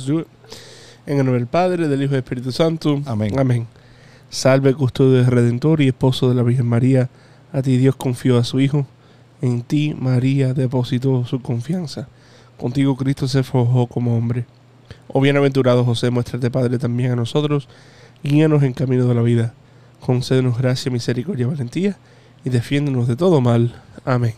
En 1.07 1.19
el 1.19 1.19
nombre 1.19 1.35
del 1.35 1.49
Padre, 1.49 1.89
del 1.89 2.01
Hijo 2.03 2.13
y 2.13 2.13
del 2.15 2.19
Espíritu 2.23 2.53
Santo. 2.53 3.03
Amén. 3.07 3.37
Amén. 3.37 3.67
Salve, 4.31 4.73
custodio 4.75 5.29
Redentor 5.29 5.81
y 5.81 5.89
esposo 5.89 6.29
de 6.29 6.37
la 6.37 6.45
Virgen 6.45 6.67
María. 6.67 7.11
A 7.53 7.63
ti 7.63 7.77
Dios 7.79 7.97
confió 7.97 8.39
a 8.39 8.45
su 8.45 8.61
Hijo. 8.61 8.87
En 9.43 9.63
ti, 9.63 9.93
María, 9.99 10.55
depositó 10.55 11.27
su 11.27 11.43
confianza. 11.43 12.07
Contigo 12.59 12.97
Cristo 12.97 13.27
se 13.27 13.43
forjó 13.43 13.89
como 13.89 14.17
hombre. 14.17 14.47
Oh 15.09 15.21
bienaventurado 15.21 15.85
José, 15.85 16.11
muéstrate 16.11 16.49
Padre 16.49 16.79
también 16.79 17.11
a 17.11 17.17
nosotros. 17.17 17.69
Guíanos 18.23 18.63
en 18.63 18.73
camino 18.73 19.05
de 19.07 19.15
la 19.17 19.23
vida. 19.23 19.53
Concédenos 19.99 20.59
gracia, 20.59 20.93
misericordia, 20.93 21.49
valentía 21.49 21.97
y 22.45 22.51
defiéndonos 22.51 23.09
de 23.09 23.17
todo 23.17 23.41
mal. 23.41 23.83
Amén. 24.05 24.35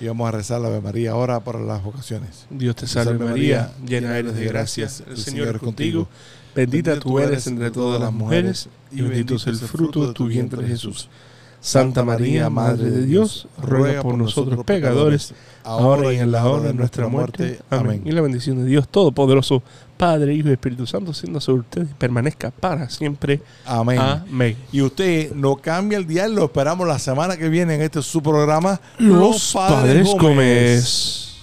Y 0.00 0.06
vamos 0.06 0.28
a 0.28 0.32
rezar 0.32 0.60
la 0.60 0.68
Ave 0.68 0.80
María 0.80 1.12
ahora 1.12 1.40
por 1.40 1.60
las 1.60 1.82
vocaciones. 1.82 2.46
Dios 2.50 2.76
te 2.76 2.86
salve, 2.86 3.22
María, 3.24 3.70
llena 3.86 4.16
eres 4.18 4.34
de 4.36 4.44
gracias, 4.46 5.02
el 5.08 5.16
Señor 5.16 5.54
es 5.56 5.62
contigo. 5.62 6.08
Bendita 6.54 6.98
tú 6.98 7.18
eres 7.18 7.46
entre 7.46 7.70
todas 7.70 8.00
las 8.00 8.12
mujeres 8.12 8.68
y 8.92 9.00
bendito 9.02 9.34
es 9.36 9.46
el 9.46 9.56
fruto 9.56 10.06
de 10.06 10.14
tu 10.14 10.26
vientre 10.26 10.66
Jesús. 10.66 11.08
Santa 11.60 12.04
María, 12.04 12.50
Madre 12.50 12.90
de 12.90 13.06
Dios, 13.06 13.48
ruega 13.62 14.02
por 14.02 14.18
nosotros 14.18 14.64
pecadores, 14.64 15.32
ahora 15.64 16.12
y 16.12 16.18
en 16.18 16.30
la 16.30 16.46
hora 16.46 16.66
de 16.68 16.74
nuestra 16.74 17.08
muerte. 17.08 17.60
Amén. 17.70 18.02
Y 18.04 18.12
la 18.12 18.20
bendición 18.20 18.58
de 18.58 18.66
Dios 18.66 18.86
Todopoderoso. 18.88 19.62
Padre, 19.96 20.34
Hijo 20.34 20.48
y 20.48 20.52
Espíritu 20.52 20.86
Santo, 20.86 21.14
siendo 21.14 21.40
sobre 21.40 21.60
ustedes 21.60 21.90
y 21.90 21.94
permanezca 21.94 22.50
para 22.50 22.90
siempre. 22.90 23.40
Amén. 23.64 24.56
Y 24.72 24.82
usted 24.82 25.32
no 25.34 25.56
cambia 25.56 25.98
el 25.98 26.06
día, 26.06 26.26
lo 26.28 26.46
esperamos 26.46 26.86
la 26.86 26.98
semana 26.98 27.36
que 27.36 27.48
viene 27.48 27.74
en 27.76 27.82
este 27.82 28.02
su 28.02 28.22
programa 28.22 28.80
Los, 28.98 29.52
Padres, 29.54 30.08
Gómez. 30.18 31.33